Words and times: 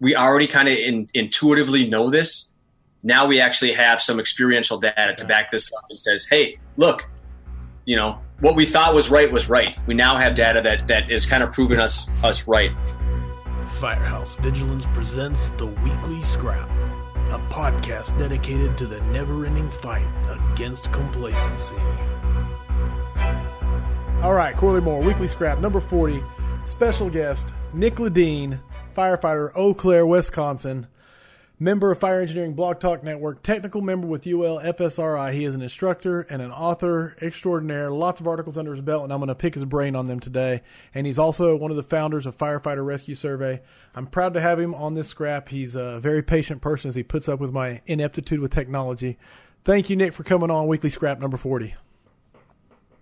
we 0.00 0.14
already 0.14 0.46
kind 0.46 0.68
of 0.68 0.74
in, 0.74 1.08
intuitively 1.14 1.88
know 1.88 2.10
this. 2.10 2.50
Now 3.02 3.26
we 3.26 3.40
actually 3.40 3.72
have 3.72 4.00
some 4.00 4.18
experiential 4.18 4.78
data 4.78 5.14
to 5.16 5.24
back 5.24 5.50
this 5.50 5.70
up 5.76 5.84
and 5.90 5.98
says, 5.98 6.26
hey, 6.28 6.58
look, 6.76 7.08
you 7.84 7.96
know, 7.96 8.20
what 8.40 8.56
we 8.56 8.66
thought 8.66 8.94
was 8.94 9.10
right 9.10 9.30
was 9.30 9.48
right. 9.48 9.76
We 9.86 9.94
now 9.94 10.16
have 10.16 10.34
data 10.34 10.60
that, 10.62 10.88
that 10.88 11.10
is 11.10 11.24
kind 11.24 11.42
of 11.42 11.52
proving 11.52 11.78
us 11.78 12.24
us 12.24 12.46
right. 12.46 12.78
Firehouse 13.68 14.34
Vigilance 14.36 14.86
presents 14.86 15.50
the 15.50 15.66
Weekly 15.66 16.22
Scrap, 16.22 16.68
a 17.30 17.38
podcast 17.50 18.18
dedicated 18.18 18.76
to 18.78 18.86
the 18.86 19.00
never 19.12 19.46
ending 19.46 19.70
fight 19.70 20.06
against 20.52 20.90
complacency. 20.92 21.76
All 24.22 24.32
right, 24.32 24.56
Corley 24.56 24.80
Moore, 24.80 25.02
Weekly 25.02 25.28
Scrap, 25.28 25.58
number 25.58 25.80
40. 25.80 26.22
Special 26.64 27.08
guest, 27.08 27.54
Nick 27.74 27.96
Ledin, 27.96 28.58
firefighter, 28.96 29.50
Eau 29.54 29.74
Claire, 29.74 30.06
Wisconsin. 30.06 30.86
Member 31.58 31.90
of 31.90 31.98
Fire 31.98 32.20
Engineering 32.20 32.52
Blog 32.52 32.80
Talk 32.80 33.02
Network, 33.02 33.42
technical 33.42 33.80
member 33.80 34.06
with 34.06 34.26
UL 34.26 34.60
FSRI. 34.60 35.32
He 35.32 35.44
is 35.44 35.54
an 35.54 35.62
instructor 35.62 36.20
and 36.28 36.42
an 36.42 36.50
author 36.50 37.16
extraordinaire. 37.22 37.90
Lots 37.90 38.20
of 38.20 38.26
articles 38.26 38.58
under 38.58 38.72
his 38.72 38.82
belt, 38.82 39.04
and 39.04 39.12
I'm 39.12 39.20
going 39.20 39.28
to 39.28 39.34
pick 39.34 39.54
his 39.54 39.64
brain 39.64 39.96
on 39.96 40.06
them 40.06 40.20
today. 40.20 40.60
And 40.94 41.06
he's 41.06 41.18
also 41.18 41.56
one 41.56 41.70
of 41.70 41.78
the 41.78 41.82
founders 41.82 42.26
of 42.26 42.36
Firefighter 42.36 42.84
Rescue 42.84 43.14
Survey. 43.14 43.62
I'm 43.94 44.06
proud 44.06 44.34
to 44.34 44.40
have 44.42 44.60
him 44.60 44.74
on 44.74 44.94
this 44.94 45.08
scrap. 45.08 45.48
He's 45.48 45.74
a 45.74 45.98
very 45.98 46.22
patient 46.22 46.60
person 46.60 46.90
as 46.90 46.94
he 46.94 47.02
puts 47.02 47.26
up 47.26 47.40
with 47.40 47.52
my 47.52 47.80
ineptitude 47.86 48.40
with 48.40 48.52
technology. 48.52 49.16
Thank 49.64 49.88
you, 49.88 49.96
Nick, 49.96 50.12
for 50.12 50.24
coming 50.24 50.50
on 50.50 50.66
Weekly 50.66 50.90
Scrap 50.90 51.20
number 51.20 51.38
40. 51.38 51.74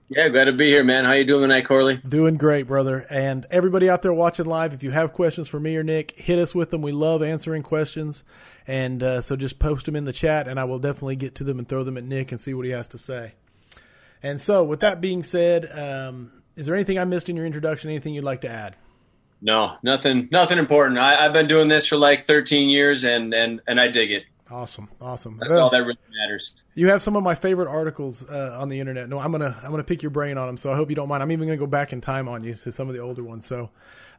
Yeah, 0.08 0.28
glad 0.28 0.44
to 0.44 0.52
be 0.52 0.66
here, 0.66 0.84
man. 0.84 1.06
How 1.06 1.12
you 1.12 1.24
doing 1.24 1.42
tonight, 1.42 1.64
Corley? 1.64 1.96
Doing 1.96 2.36
great, 2.36 2.66
brother. 2.66 3.06
And 3.08 3.46
everybody 3.50 3.88
out 3.88 4.02
there 4.02 4.12
watching 4.12 4.45
live, 4.45 4.74
if 4.74 4.82
you 4.82 4.90
have 4.90 5.14
questions 5.14 5.48
for 5.48 5.58
me 5.58 5.76
or 5.76 5.82
Nick, 5.82 6.18
hit 6.18 6.38
us 6.38 6.54
with 6.54 6.68
them. 6.70 6.82
We 6.82 6.92
love 6.92 7.22
answering 7.22 7.62
questions. 7.62 8.22
And 8.66 9.02
uh, 9.02 9.22
so 9.22 9.34
just 9.34 9.59
post 9.59 9.86
them 9.86 9.96
in 9.96 10.04
the 10.04 10.12
chat, 10.12 10.46
and 10.46 10.60
I 10.60 10.64
will 10.64 10.79
definitely 10.79 11.16
get 11.16 11.34
to 11.37 11.45
them 11.45 11.59
and 11.59 11.66
throw 11.66 11.84
them 11.84 11.96
at 11.96 12.04
Nick 12.04 12.32
and 12.32 12.40
see 12.40 12.52
what 12.52 12.66
he 12.66 12.73
has 12.73 12.87
to 12.88 12.98
say. 12.98 13.32
And 14.23 14.40
so, 14.40 14.62
with 14.62 14.80
that 14.80 15.01
being 15.01 15.23
said, 15.23 15.70
um, 15.73 16.42
is 16.57 16.66
there 16.66 16.74
anything 16.74 16.98
I 16.98 17.04
missed 17.04 17.29
in 17.29 17.36
your 17.36 17.46
introduction? 17.46 17.90
Anything 17.90 18.14
you'd 18.14 18.24
like 18.24 18.42
to 18.42 18.48
add? 18.48 18.76
No, 19.42 19.76
nothing, 19.82 20.29
nothing 20.30 20.59
important. 20.59 20.98
I, 20.98 21.23
have 21.23 21.34
been 21.34 21.46
doing 21.48 21.68
this 21.68 21.86
for 21.86 21.96
like 21.96 22.24
13 22.24 22.68
years, 22.68 23.04
and 23.04 23.34
and 23.34 23.60
and 23.66 23.80
I 23.80 23.88
dig 23.88 24.12
it. 24.12 24.24
Awesome, 24.55 24.88
awesome. 25.01 25.38
That's 25.41 25.51
well, 25.51 25.65
all 25.65 25.71
that 25.71 25.79
really 25.79 25.99
matters. 26.16 26.63
You 26.74 26.88
have 26.91 27.02
some 27.02 27.16
of 27.16 27.24
my 27.24 27.35
favorite 27.35 27.66
articles 27.66 28.24
uh, 28.30 28.57
on 28.60 28.69
the 28.69 28.79
internet. 28.79 29.09
No, 29.09 29.19
I'm 29.19 29.33
gonna 29.33 29.59
I'm 29.65 29.73
gonna 29.73 29.83
pick 29.83 30.01
your 30.01 30.10
brain 30.10 30.38
on 30.38 30.47
them. 30.47 30.57
So 30.57 30.71
I 30.71 30.77
hope 30.77 30.91
you 30.91 30.95
don't 30.95 31.09
mind. 31.09 31.24
I'm 31.24 31.33
even 31.33 31.49
gonna 31.49 31.59
go 31.59 31.66
back 31.66 31.93
in 31.93 32.01
time 32.01 32.29
on 32.29 32.45
you 32.45 32.55
to 32.55 32.71
some 32.71 32.88
of 32.88 32.95
the 32.95 33.01
older 33.01 33.25
ones. 33.25 33.47
So, 33.47 33.71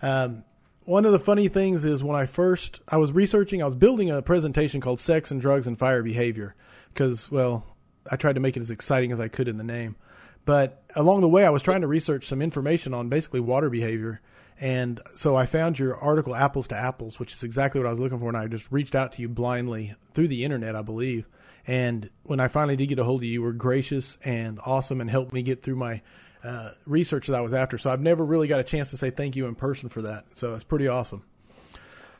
um, 0.01 0.43
one 0.83 1.05
of 1.05 1.13
the 1.13 1.19
funny 1.19 1.47
things 1.47 1.85
is 1.85 2.03
when 2.03 2.17
I 2.17 2.25
first 2.25 2.81
I 2.89 2.97
was 2.97 3.13
researching, 3.13 3.63
I 3.63 3.65
was 3.65 3.75
building 3.75 4.11
a 4.11 4.21
presentation 4.21 4.81
called 4.81 4.99
"Sex 4.99 5.31
and 5.31 5.39
Drugs 5.39 5.67
and 5.67 5.79
Fire 5.79 6.03
Behavior" 6.03 6.53
because 6.93 7.31
well, 7.31 7.65
I 8.11 8.17
tried 8.17 8.33
to 8.33 8.41
make 8.41 8.57
it 8.57 8.59
as 8.59 8.71
exciting 8.71 9.13
as 9.13 9.21
I 9.21 9.29
could 9.29 9.47
in 9.47 9.55
the 9.55 9.63
name. 9.63 9.95
But 10.43 10.83
along 10.97 11.21
the 11.21 11.29
way, 11.29 11.45
I 11.45 11.49
was 11.49 11.63
trying 11.63 11.79
to 11.79 11.87
research 11.87 12.25
some 12.25 12.41
information 12.41 12.93
on 12.93 13.07
basically 13.07 13.39
water 13.39 13.69
behavior 13.69 14.19
and 14.59 15.01
so 15.15 15.35
I 15.35 15.45
found 15.45 15.79
your 15.79 15.97
article, 15.97 16.33
Apples 16.33 16.67
to 16.69 16.75
Apples, 16.77 17.19
which 17.19 17.33
is 17.33 17.43
exactly 17.43 17.79
what 17.79 17.87
I 17.87 17.91
was 17.91 17.99
looking 17.99 18.19
for. 18.19 18.29
And 18.29 18.37
I 18.37 18.47
just 18.47 18.71
reached 18.71 18.95
out 18.95 19.11
to 19.13 19.21
you 19.21 19.27
blindly 19.27 19.95
through 20.13 20.29
the 20.29 20.43
internet, 20.43 20.75
I 20.75 20.81
believe. 20.81 21.27
And 21.67 22.09
when 22.23 22.39
I 22.39 22.47
finally 22.47 22.75
did 22.75 22.87
get 22.87 22.99
a 22.99 23.03
hold 23.03 23.21
of 23.21 23.25
you, 23.25 23.33
you 23.33 23.41
were 23.41 23.51
gracious 23.51 24.17
and 24.23 24.59
awesome 24.65 25.01
and 25.01 25.09
helped 25.09 25.33
me 25.33 25.41
get 25.41 25.63
through 25.63 25.75
my 25.75 26.01
uh, 26.43 26.71
research 26.85 27.27
that 27.27 27.35
I 27.35 27.41
was 27.41 27.53
after. 27.53 27.77
So 27.77 27.89
I've 27.89 28.01
never 28.01 28.23
really 28.23 28.47
got 28.47 28.59
a 28.59 28.63
chance 28.63 28.91
to 28.91 28.97
say 28.97 29.09
thank 29.09 29.35
you 29.35 29.47
in 29.47 29.55
person 29.55 29.89
for 29.89 30.03
that. 30.03 30.25
So 30.33 30.53
it's 30.53 30.63
pretty 30.63 30.87
awesome. 30.87 31.23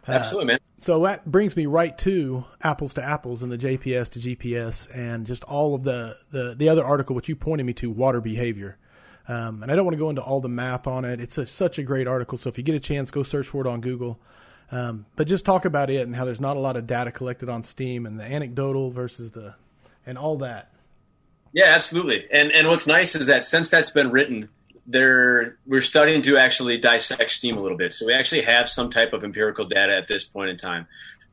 Uh, 0.08 0.14
Absolutely, 0.14 0.48
man. 0.48 0.60
So 0.80 1.02
that 1.04 1.26
brings 1.26 1.56
me 1.56 1.68
right 1.68 1.98
to 2.00 2.46
apples 2.62 2.94
to 2.96 3.04
apples 3.04 3.44
and 3.44 3.52
the 3.52 3.58
JPS 3.58 4.10
to 4.12 4.20
GPS 4.20 4.90
and 4.94 5.26
just 5.26 5.44
all 5.46 5.74
of 5.74 5.84
the, 5.84 6.18
the, 6.32 6.56
the 6.56 6.70
other 6.70 6.84
article 6.84 7.16
which 7.16 7.30
you 7.30 7.36
pointed 7.36 7.66
me 7.66 7.74
to, 7.74 7.90
water 7.90 8.20
behavior. 8.20 8.78
Um, 9.28 9.64
and 9.64 9.72
I 9.72 9.76
don't 9.76 9.86
want 9.86 9.96
to 9.96 10.00
go 10.00 10.10
into 10.10 10.22
all 10.22 10.40
the 10.40 10.50
math 10.50 10.88
on 10.88 11.04
it. 11.04 11.20
It's 11.20 11.38
a, 11.38 11.48
such 11.48 11.80
a 11.80 11.84
great 11.84 12.08
article. 12.08 12.38
So 12.38 12.50
if 12.50 12.58
you 12.58 12.64
get 12.64 12.76
a 12.76 12.80
chance, 12.80 13.10
go 13.10 13.24
search 13.24 13.48
for 13.48 13.62
it 13.62 13.68
on 13.68 13.82
Google. 13.82 14.20
Um, 14.72 15.06
but 15.16 15.28
just 15.28 15.46
talk 15.46 15.66
about 15.66 15.90
it 15.90 16.06
and 16.06 16.16
how 16.16 16.26
there's 16.26 16.42
not 16.42 16.58
a 16.58 16.60
lot 16.60 16.76
of 16.76 16.88
data 16.88 17.12
collected 17.12 17.50
on 17.50 17.64
Steam 17.64 18.06
and 18.06 18.20
the 18.20 18.24
anecdotal 18.24 18.92
versus 18.92 19.32
the 19.32 19.56
and 20.06 20.18
all 20.18 20.38
that. 20.38 20.72
Yeah, 21.54 21.68
absolutely. 21.68 22.26
And 22.32 22.52
and 22.52 22.68
what's 22.68 22.88
nice 22.88 23.16
is 23.16 23.28
that 23.28 23.46
since 23.46 23.70
that's 23.70 23.90
been 23.90 24.12
written, 24.12 24.50
there 24.86 25.58
we're 25.66 25.82
starting 25.82 26.22
to 26.24 26.38
actually 26.38 26.78
dissect 26.78 27.32
Steam 27.32 27.58
a 27.58 27.62
little 27.62 27.78
bit. 27.78 27.94
So 27.94 28.08
we 28.08 28.14
actually 28.14 28.42
have 28.42 28.70
some 28.70 28.90
type 28.90 29.14
of 29.14 29.24
empirical 29.24 29.66
data 29.66 29.96
at 29.96 30.08
this 30.08 30.24
point 30.24 30.50
in 30.50 30.58
time. 30.58 30.88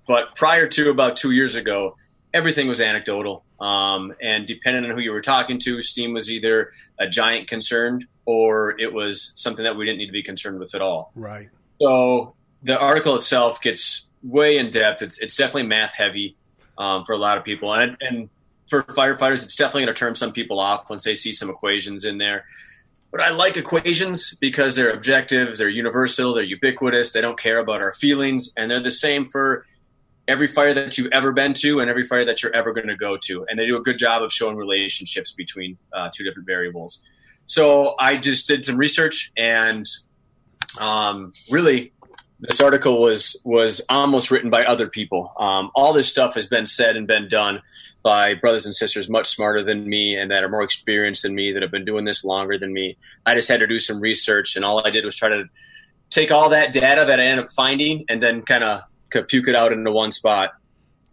But 0.06 0.34
prior 0.36 0.66
to 0.68 0.90
about 0.90 1.16
two 1.16 1.30
years 1.30 1.54
ago, 1.54 1.96
everything 2.34 2.68
was 2.68 2.80
anecdotal. 2.80 3.44
Um, 3.60 4.14
and 4.20 4.46
depending 4.46 4.84
on 4.84 4.90
who 4.90 5.00
you 5.00 5.12
were 5.12 5.20
talking 5.20 5.58
to, 5.60 5.82
Steam 5.82 6.12
was 6.12 6.30
either 6.30 6.72
a 6.98 7.08
giant 7.08 7.48
concern 7.48 8.06
or 8.24 8.78
it 8.80 8.92
was 8.92 9.32
something 9.36 9.64
that 9.64 9.76
we 9.76 9.84
didn't 9.84 9.98
need 9.98 10.06
to 10.06 10.12
be 10.12 10.22
concerned 10.22 10.58
with 10.58 10.74
at 10.74 10.82
all. 10.82 11.12
Right. 11.14 11.48
So 11.80 12.34
the 12.62 12.78
article 12.78 13.16
itself 13.16 13.60
gets 13.60 14.06
way 14.22 14.58
in 14.58 14.70
depth. 14.70 15.02
It's, 15.02 15.18
it's 15.18 15.36
definitely 15.36 15.64
math 15.64 15.94
heavy 15.94 16.36
um, 16.78 17.04
for 17.04 17.12
a 17.12 17.18
lot 17.18 17.38
of 17.38 17.44
people. 17.44 17.72
And, 17.74 17.96
and 18.00 18.28
for 18.68 18.82
firefighters, 18.84 19.44
it's 19.44 19.56
definitely 19.56 19.84
going 19.84 19.94
to 19.94 19.98
turn 19.98 20.14
some 20.14 20.32
people 20.32 20.58
off 20.58 20.88
once 20.88 21.04
they 21.04 21.14
see 21.14 21.32
some 21.32 21.50
equations 21.50 22.04
in 22.04 22.18
there. 22.18 22.46
But 23.10 23.20
I 23.20 23.30
like 23.30 23.58
equations 23.58 24.34
because 24.40 24.74
they're 24.74 24.90
objective, 24.90 25.58
they're 25.58 25.68
universal, 25.68 26.32
they're 26.32 26.44
ubiquitous, 26.44 27.12
they 27.12 27.20
don't 27.20 27.38
care 27.38 27.58
about 27.58 27.82
our 27.82 27.92
feelings, 27.92 28.50
and 28.56 28.70
they're 28.70 28.82
the 28.82 28.90
same 28.90 29.26
for 29.26 29.66
every 30.28 30.46
fire 30.46 30.72
that 30.74 30.96
you've 30.96 31.10
ever 31.12 31.32
been 31.32 31.54
to 31.54 31.80
and 31.80 31.90
every 31.90 32.04
fire 32.04 32.24
that 32.24 32.42
you're 32.42 32.54
ever 32.54 32.72
going 32.72 32.88
to 32.88 32.96
go 32.96 33.18
to. 33.24 33.44
And 33.48 33.58
they 33.58 33.66
do 33.66 33.76
a 33.76 33.80
good 33.80 33.98
job 33.98 34.22
of 34.22 34.32
showing 34.32 34.56
relationships 34.56 35.32
between 35.32 35.78
uh, 35.92 36.10
two 36.14 36.24
different 36.24 36.46
variables. 36.46 37.02
So 37.46 37.94
I 37.98 38.16
just 38.16 38.46
did 38.46 38.64
some 38.64 38.76
research 38.76 39.32
and 39.36 39.84
um, 40.80 41.32
really 41.50 41.92
this 42.40 42.60
article 42.60 43.00
was 43.00 43.40
was 43.44 43.80
almost 43.88 44.30
written 44.30 44.50
by 44.50 44.64
other 44.64 44.88
people. 44.88 45.32
Um, 45.38 45.70
all 45.74 45.92
this 45.92 46.08
stuff 46.08 46.34
has 46.34 46.46
been 46.46 46.66
said 46.66 46.96
and 46.96 47.06
been 47.06 47.28
done 47.28 47.60
by 48.02 48.34
brothers 48.34 48.66
and 48.66 48.74
sisters 48.74 49.08
much 49.08 49.28
smarter 49.28 49.62
than 49.62 49.88
me 49.88 50.16
and 50.16 50.30
that 50.30 50.42
are 50.42 50.48
more 50.48 50.62
experienced 50.62 51.22
than 51.22 51.34
me 51.34 51.52
that 51.52 51.62
have 51.62 51.70
been 51.70 51.84
doing 51.84 52.04
this 52.04 52.24
longer 52.24 52.58
than 52.58 52.72
me. 52.72 52.96
I 53.24 53.34
just 53.34 53.48
had 53.48 53.60
to 53.60 53.66
do 53.66 53.78
some 53.78 54.00
research 54.00 54.56
and 54.56 54.64
all 54.64 54.84
I 54.84 54.90
did 54.90 55.04
was 55.04 55.16
try 55.16 55.28
to 55.28 55.44
take 56.10 56.32
all 56.32 56.48
that 56.50 56.72
data 56.72 57.04
that 57.06 57.20
I 57.20 57.24
ended 57.24 57.46
up 57.46 57.52
finding 57.52 58.04
and 58.08 58.20
then 58.22 58.42
kind 58.42 58.64
of 58.64 58.82
puke 59.28 59.48
it 59.48 59.54
out 59.54 59.72
into 59.72 59.92
one 59.92 60.10
spot. 60.10 60.52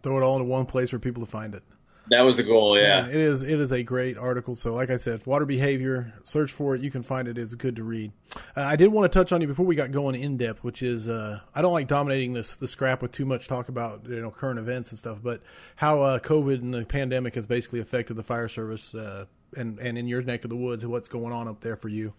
Throw 0.02 0.16
it 0.16 0.22
all 0.22 0.36
into 0.36 0.48
one 0.48 0.66
place 0.66 0.90
for 0.90 0.98
people 0.98 1.24
to 1.24 1.30
find 1.30 1.54
it. 1.54 1.62
That 2.10 2.22
was 2.22 2.36
the 2.36 2.42
goal, 2.42 2.76
yeah. 2.76 3.06
it 3.06 3.14
is. 3.14 3.42
It 3.42 3.60
is 3.60 3.70
a 3.70 3.84
great 3.84 4.18
article. 4.18 4.56
So, 4.56 4.74
like 4.74 4.90
I 4.90 4.96
said, 4.96 5.24
water 5.26 5.46
behavior. 5.46 6.12
Search 6.24 6.50
for 6.50 6.74
it. 6.74 6.80
You 6.80 6.90
can 6.90 7.04
find 7.04 7.28
it. 7.28 7.38
It's 7.38 7.54
good 7.54 7.76
to 7.76 7.84
read. 7.84 8.10
Uh, 8.56 8.62
I 8.62 8.74
did 8.74 8.88
want 8.88 9.10
to 9.10 9.16
touch 9.16 9.30
on 9.30 9.40
you 9.40 9.46
before 9.46 9.64
we 9.64 9.76
got 9.76 9.92
going 9.92 10.20
in 10.20 10.36
depth, 10.36 10.64
which 10.64 10.82
is 10.82 11.06
uh, 11.06 11.38
I 11.54 11.62
don't 11.62 11.72
like 11.72 11.86
dominating 11.86 12.32
this 12.32 12.56
the 12.56 12.66
scrap 12.66 13.00
with 13.00 13.12
too 13.12 13.24
much 13.24 13.46
talk 13.46 13.68
about 13.68 14.06
you 14.08 14.20
know 14.20 14.32
current 14.32 14.58
events 14.58 14.90
and 14.90 14.98
stuff, 14.98 15.18
but 15.22 15.40
how 15.76 16.02
uh, 16.02 16.18
COVID 16.18 16.60
and 16.60 16.74
the 16.74 16.84
pandemic 16.84 17.36
has 17.36 17.46
basically 17.46 17.78
affected 17.78 18.14
the 18.14 18.24
fire 18.24 18.48
service 18.48 18.92
uh, 18.92 19.26
and 19.56 19.78
and 19.78 19.96
in 19.96 20.08
your 20.08 20.22
neck 20.22 20.42
of 20.42 20.50
the 20.50 20.56
woods, 20.56 20.84
what's 20.84 21.08
going 21.08 21.32
on 21.32 21.46
up 21.46 21.60
there 21.60 21.76
for 21.76 21.88
you. 21.88 22.12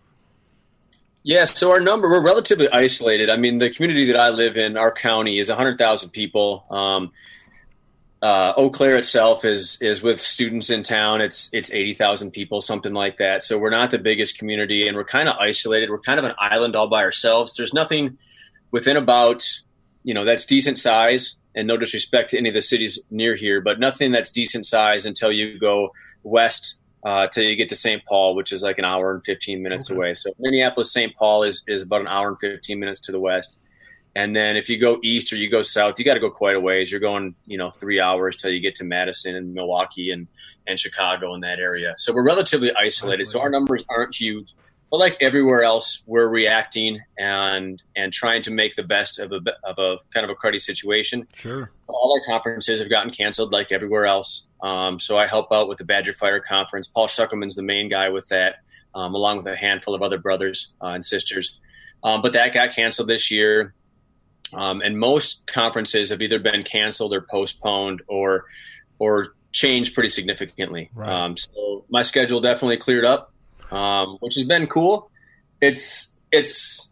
Yeah, 1.23 1.45
so 1.45 1.71
our 1.71 1.79
number, 1.79 2.09
we're 2.09 2.23
relatively 2.23 2.67
isolated. 2.71 3.29
I 3.29 3.37
mean, 3.37 3.59
the 3.59 3.69
community 3.69 4.05
that 4.05 4.19
I 4.19 4.29
live 4.29 4.57
in, 4.57 4.75
our 4.75 4.91
county, 4.91 5.37
is 5.37 5.49
100,000 5.49 6.09
people. 6.09 6.65
Um, 6.71 7.11
uh, 8.23 8.53
Eau 8.55 8.69
Claire 8.69 8.97
itself 8.97 9.45
is 9.45 9.79
is 9.81 10.03
with 10.03 10.21
students 10.21 10.69
in 10.69 10.83
town. 10.83 11.21
It's 11.21 11.49
it's 11.53 11.71
eighty 11.71 11.95
thousand 11.95 12.31
people, 12.31 12.61
something 12.61 12.93
like 12.93 13.17
that. 13.17 13.41
So 13.41 13.57
we're 13.57 13.71
not 13.71 13.89
the 13.89 13.97
biggest 13.97 14.37
community, 14.37 14.87
and 14.87 14.95
we're 14.95 15.05
kind 15.05 15.27
of 15.27 15.35
isolated. 15.39 15.89
We're 15.89 15.99
kind 15.99 16.19
of 16.19 16.25
an 16.25 16.33
island 16.37 16.75
all 16.75 16.87
by 16.87 17.03
ourselves. 17.03 17.55
There's 17.55 17.73
nothing 17.73 18.19
within 18.69 18.95
about 18.95 19.43
you 20.03 20.13
know 20.13 20.23
that's 20.23 20.45
decent 20.45 20.77
size, 20.77 21.39
and 21.55 21.67
no 21.67 21.77
disrespect 21.77 22.29
to 22.31 22.37
any 22.37 22.49
of 22.49 22.53
the 22.53 22.61
cities 22.61 23.03
near 23.09 23.35
here, 23.35 23.59
but 23.59 23.79
nothing 23.79 24.11
that's 24.11 24.31
decent 24.31 24.67
size 24.67 25.07
until 25.07 25.31
you 25.31 25.57
go 25.57 25.91
west 26.21 26.79
uh, 27.03 27.27
till 27.27 27.43
you 27.43 27.55
get 27.55 27.69
to 27.69 27.75
St. 27.75 28.03
Paul, 28.05 28.35
which 28.35 28.51
is 28.51 28.63
like 28.63 28.77
an 28.77 28.85
hour 28.85 29.13
and 29.13 29.23
15 29.23 29.61
minutes 29.61 29.89
okay. 29.89 29.97
away. 29.97 30.13
So 30.13 30.31
Minneapolis, 30.39 30.91
St. 30.91 31.15
Paul 31.15 31.43
is, 31.43 31.63
is 31.67 31.83
about 31.83 32.01
an 32.01 32.07
hour 32.07 32.29
and 32.29 32.39
15 32.39 32.79
minutes 32.79 32.99
to 33.01 33.11
the 33.11 33.19
west. 33.19 33.59
And 34.15 34.35
then 34.35 34.57
if 34.57 34.69
you 34.69 34.77
go 34.77 34.99
east 35.03 35.31
or 35.31 35.37
you 35.37 35.49
go 35.49 35.61
south, 35.61 35.97
you 35.97 36.03
got 36.03 36.15
to 36.15 36.19
go 36.19 36.29
quite 36.29 36.55
a 36.55 36.59
ways. 36.59 36.91
You're 36.91 36.99
going, 36.99 37.33
you 37.45 37.57
know, 37.57 37.69
three 37.69 37.99
hours 37.99 38.35
till 38.35 38.51
you 38.51 38.59
get 38.59 38.75
to 38.75 38.83
Madison 38.83 39.35
and 39.35 39.53
Milwaukee 39.53 40.11
and, 40.11 40.27
and 40.67 40.77
Chicago 40.77 41.33
in 41.33 41.41
that 41.41 41.59
area. 41.59 41.93
So 41.95 42.13
we're 42.13 42.25
relatively 42.25 42.71
isolated. 42.75 43.27
So 43.27 43.39
our 43.39 43.49
numbers 43.49 43.83
aren't 43.89 44.15
huge, 44.15 44.53
but 44.91 44.97
like 44.97 45.15
everywhere 45.21 45.63
else, 45.63 46.03
we're 46.05 46.27
reacting 46.27 46.99
and 47.17 47.81
and 47.95 48.11
trying 48.11 48.43
to 48.43 48.51
make 48.51 48.75
the 48.75 48.83
best 48.83 49.19
of 49.19 49.31
a 49.31 49.39
of 49.63 49.79
a 49.79 49.97
kind 50.13 50.25
of 50.25 50.29
a 50.29 50.35
cruddy 50.35 50.59
situation. 50.59 51.25
Sure. 51.33 51.71
All 51.87 52.13
our 52.13 52.33
conferences 52.33 52.81
have 52.81 52.89
gotten 52.89 53.11
canceled, 53.11 53.53
like 53.53 53.71
everywhere 53.71 54.05
else. 54.05 54.47
Um, 54.61 54.99
so 54.99 55.17
I 55.17 55.27
help 55.27 55.51
out 55.51 55.67
with 55.67 55.77
the 55.79 55.85
Badger 55.85 56.13
Fire 56.13 56.39
Conference. 56.39 56.87
Paul 56.87 57.07
Schuckelman's 57.07 57.55
the 57.55 57.63
main 57.63 57.89
guy 57.89 58.09
with 58.09 58.27
that, 58.27 58.57
um, 58.93 59.15
along 59.15 59.37
with 59.37 59.47
a 59.47 59.55
handful 59.55 59.95
of 59.95 60.01
other 60.01 60.17
brothers 60.17 60.73
uh, 60.81 60.87
and 60.87 61.03
sisters. 61.03 61.59
Um, 62.03 62.21
but 62.21 62.33
that 62.33 62.53
got 62.53 62.75
canceled 62.75 63.07
this 63.07 63.31
year. 63.31 63.73
Um, 64.53 64.81
and 64.81 64.99
most 64.99 65.47
conferences 65.47 66.09
have 66.09 66.21
either 66.21 66.39
been 66.39 66.63
canceled 66.63 67.13
or 67.13 67.21
postponed 67.21 68.01
or 68.07 68.45
or 68.99 69.33
changed 69.53 69.93
pretty 69.93 70.09
significantly. 70.09 70.89
Right. 70.93 71.09
Um, 71.09 71.37
so 71.37 71.85
my 71.89 72.01
schedule 72.01 72.39
definitely 72.41 72.77
cleared 72.77 73.05
up, 73.05 73.33
um, 73.71 74.17
which 74.19 74.35
has 74.35 74.43
been 74.43 74.67
cool. 74.67 75.09
It's 75.61 76.13
it's 76.31 76.90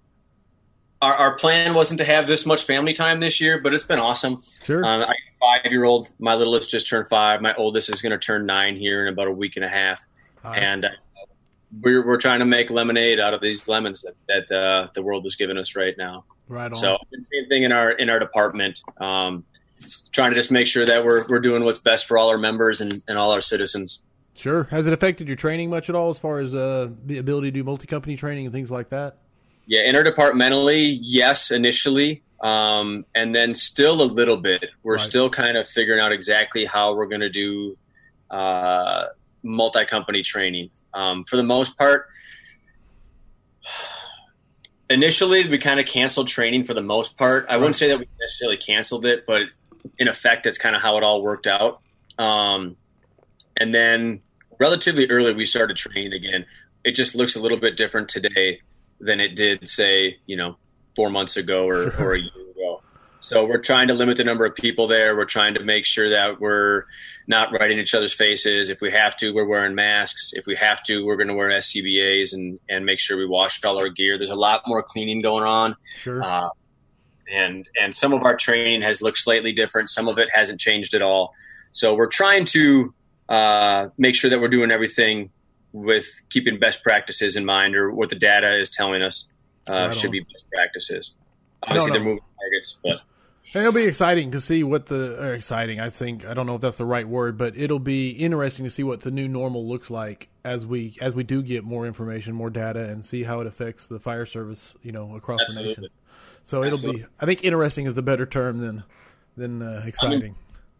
our, 1.01 1.13
our 1.13 1.35
plan 1.35 1.73
wasn't 1.73 1.99
to 1.99 2.05
have 2.05 2.27
this 2.27 2.45
much 2.45 2.63
family 2.63 2.93
time 2.93 3.19
this 3.19 3.39
year, 3.39 3.59
but 3.59 3.73
it's 3.73 3.83
been 3.83 3.99
awesome. 3.99 4.39
Sure. 4.63 4.85
Um, 4.85 5.03
I 5.03 5.13
five 5.39 5.71
year 5.71 5.85
old. 5.85 6.09
My 6.19 6.35
littlest 6.35 6.69
just 6.69 6.87
turned 6.87 7.07
five. 7.07 7.41
My 7.41 7.53
oldest 7.57 7.89
is 7.89 8.01
going 8.01 8.11
to 8.11 8.17
turn 8.17 8.45
nine 8.45 8.75
here 8.75 9.07
in 9.07 9.13
about 9.13 9.27
a 9.27 9.31
week 9.31 9.55
and 9.55 9.63
a 9.63 9.69
half. 9.69 10.05
Nice. 10.43 10.59
And 10.61 10.85
uh, 10.85 10.89
we're 11.81 12.05
we're 12.05 12.17
trying 12.17 12.39
to 12.39 12.45
make 12.45 12.69
lemonade 12.69 13.19
out 13.19 13.33
of 13.33 13.41
these 13.41 13.67
lemons 13.67 14.01
that 14.01 14.15
that 14.27 14.55
uh, 14.55 14.87
the 14.93 15.01
world 15.01 15.25
is 15.25 15.35
giving 15.35 15.57
us 15.57 15.75
right 15.75 15.95
now. 15.97 16.25
right 16.47 16.71
on. 16.71 16.75
So 16.75 16.97
same 17.11 17.47
thing 17.47 17.63
in 17.63 17.71
our 17.71 17.91
in 17.91 18.09
our 18.09 18.19
department. 18.19 18.81
Um, 18.99 19.45
trying 20.11 20.31
to 20.31 20.35
just 20.35 20.51
make 20.51 20.67
sure 20.67 20.85
that 20.85 21.05
we're 21.05 21.25
we're 21.29 21.39
doing 21.39 21.63
what's 21.63 21.79
best 21.79 22.05
for 22.07 22.17
all 22.17 22.29
our 22.29 22.37
members 22.37 22.81
and, 22.81 23.01
and 23.07 23.17
all 23.17 23.31
our 23.31 23.41
citizens. 23.41 24.03
sure. 24.35 24.63
Has 24.65 24.87
it 24.87 24.93
affected 24.93 25.27
your 25.27 25.37
training 25.37 25.69
much 25.69 25.89
at 25.89 25.95
all, 25.95 26.09
as 26.09 26.19
far 26.19 26.39
as 26.39 26.53
uh, 26.53 26.89
the 27.05 27.17
ability 27.17 27.51
to 27.51 27.59
do 27.59 27.63
multi-company 27.63 28.17
training 28.17 28.45
and 28.45 28.53
things 28.53 28.69
like 28.69 28.89
that? 28.89 29.17
Yeah, 29.69 29.81
interdepartmentally, 29.83 30.97
yes, 30.99 31.51
initially, 31.51 32.23
um, 32.41 33.05
and 33.13 33.35
then 33.35 33.53
still 33.53 34.01
a 34.01 34.09
little 34.11 34.37
bit. 34.37 34.65
We're 34.81 34.95
Right. 34.95 34.99
still 35.05 35.29
kind 35.29 35.57
of 35.57 35.67
figuring 35.67 36.01
out 36.01 36.11
exactly 36.11 36.65
how 36.65 36.95
we're 36.95 37.05
going 37.05 37.21
to 37.21 37.29
do 37.29 37.77
uh, 38.31 39.03
multi-company 39.43 40.23
training. 40.23 40.71
Um, 40.95 41.23
for 41.23 41.35
the 41.37 41.43
most 41.43 41.77
part, 41.77 42.07
initially 44.89 45.47
we 45.47 45.59
kind 45.59 45.79
of 45.79 45.85
canceled 45.85 46.27
training 46.27 46.63
for 46.63 46.73
the 46.73 46.81
most 46.81 47.15
part. 47.15 47.45
I 47.47 47.57
wouldn't 47.57 47.75
say 47.75 47.89
that 47.89 47.99
we 47.99 48.07
necessarily 48.19 48.57
canceled 48.57 49.05
it, 49.05 49.25
but 49.27 49.43
in 49.99 50.07
effect, 50.07 50.45
that's 50.45 50.57
kind 50.57 50.75
of 50.75 50.81
how 50.81 50.97
it 50.97 51.03
all 51.03 51.21
worked 51.21 51.45
out. 51.45 51.81
Um, 52.17 52.75
and 53.55 53.75
then 53.75 54.21
relatively 54.59 55.07
early, 55.11 55.31
we 55.35 55.45
started 55.45 55.77
training 55.77 56.13
again. 56.13 56.47
It 56.83 56.95
just 56.95 57.13
looks 57.13 57.35
a 57.35 57.39
little 57.39 57.59
bit 57.59 57.77
different 57.77 58.09
today 58.09 58.61
than 58.99 59.19
it 59.19 59.35
did, 59.35 59.67
say, 59.67 60.17
you 60.25 60.37
know, 60.37 60.57
four 60.95 61.09
months 61.09 61.37
ago 61.37 61.65
or, 61.65 61.93
or 61.99 62.13
a 62.13 62.19
year 62.19 62.51
ago. 62.51 62.81
So 63.21 63.45
we're 63.45 63.59
trying 63.59 63.89
to 63.89 63.93
limit 63.93 64.17
the 64.17 64.23
number 64.23 64.45
of 64.45 64.55
people 64.55 64.87
there. 64.87 65.15
We're 65.15 65.25
trying 65.25 65.53
to 65.55 65.63
make 65.63 65.85
sure 65.85 66.09
that 66.09 66.39
we're 66.39 66.85
not 67.27 67.51
right 67.51 67.69
in 67.69 67.77
each 67.77 67.93
other's 67.93 68.13
faces. 68.13 68.69
If 68.69 68.81
we 68.81 68.91
have 68.91 69.15
to, 69.17 69.31
we're 69.31 69.45
wearing 69.45 69.75
masks. 69.75 70.31
If 70.33 70.45
we 70.47 70.55
have 70.55 70.81
to, 70.83 71.05
we're 71.05 71.17
going 71.17 71.27
to 71.27 71.33
wear 71.33 71.49
SCBAs 71.49 72.33
and, 72.33 72.59
and 72.69 72.85
make 72.85 72.99
sure 72.99 73.17
we 73.17 73.25
wash 73.25 73.63
all 73.63 73.79
our 73.79 73.89
gear. 73.89 74.17
There's 74.17 74.31
a 74.31 74.35
lot 74.35 74.63
more 74.65 74.81
cleaning 74.81 75.21
going 75.21 75.43
on. 75.43 75.75
Sure. 75.97 76.23
Uh, 76.23 76.49
and 77.31 77.69
and 77.79 77.93
some 77.93 78.13
of 78.13 78.23
our 78.23 78.35
training 78.35 78.81
has 78.81 79.01
looked 79.01 79.19
slightly 79.19 79.53
different. 79.53 79.89
Some 79.89 80.07
of 80.07 80.17
it 80.17 80.29
hasn't 80.33 80.59
changed 80.59 80.93
at 80.93 81.01
all. 81.01 81.33
So 81.71 81.93
we're 81.93 82.07
trying 82.07 82.45
to 82.45 82.93
uh, 83.27 83.89
make 83.97 84.15
sure 84.15 84.29
that 84.29 84.41
we're 84.41 84.47
doing 84.47 84.71
everything 84.71 85.29
with 85.71 86.05
keeping 86.29 86.59
best 86.59 86.83
practices 86.83 87.35
in 87.35 87.45
mind, 87.45 87.75
or 87.75 87.91
what 87.91 88.09
the 88.09 88.15
data 88.15 88.59
is 88.59 88.69
telling 88.69 89.01
us 89.01 89.29
uh, 89.67 89.73
Right 89.73 89.95
should 89.95 90.11
be 90.11 90.21
best 90.21 90.49
practices. 90.51 91.15
Obviously, 91.63 91.91
they're 91.91 91.99
moving 91.99 92.23
targets, 92.39 92.77
but 92.83 93.03
And 93.53 93.61
it'll 93.61 93.73
be 93.73 93.85
exciting 93.85 94.31
to 94.31 94.41
see 94.41 94.63
what 94.63 94.87
the 94.87 95.21
or 95.21 95.33
exciting. 95.33 95.79
I 95.79 95.89
think 95.89 96.25
I 96.25 96.33
don't 96.33 96.45
know 96.45 96.55
if 96.55 96.61
that's 96.61 96.77
the 96.77 96.85
right 96.85 97.07
word, 97.07 97.37
but 97.37 97.57
it'll 97.57 97.79
be 97.79 98.11
interesting 98.11 98.65
to 98.65 98.71
see 98.71 98.83
what 98.83 99.01
the 99.01 99.11
new 99.11 99.27
normal 99.27 99.67
looks 99.67 99.89
like 99.89 100.29
as 100.43 100.65
we 100.65 100.95
as 101.01 101.13
we 101.13 101.23
do 101.23 101.41
get 101.41 101.63
more 101.63 101.85
information, 101.85 102.33
more 102.35 102.49
data, 102.49 102.83
and 102.83 103.05
see 103.05 103.23
how 103.23 103.41
it 103.41 103.47
affects 103.47 103.87
the 103.87 103.99
fire 103.99 104.25
service. 104.25 104.75
You 104.81 104.91
know, 104.91 105.15
across 105.15 105.41
the 105.47 105.61
nation. 105.61 105.87
So 106.43 106.63
it'll 106.63 106.79
be. 106.79 107.05
I 107.19 107.25
think 107.25 107.43
interesting 107.43 107.85
is 107.85 107.95
the 107.95 108.01
better 108.01 108.25
term 108.25 108.59
than 108.59 108.83
than 109.35 109.61
uh, 109.61 109.83
exciting. 109.85 110.35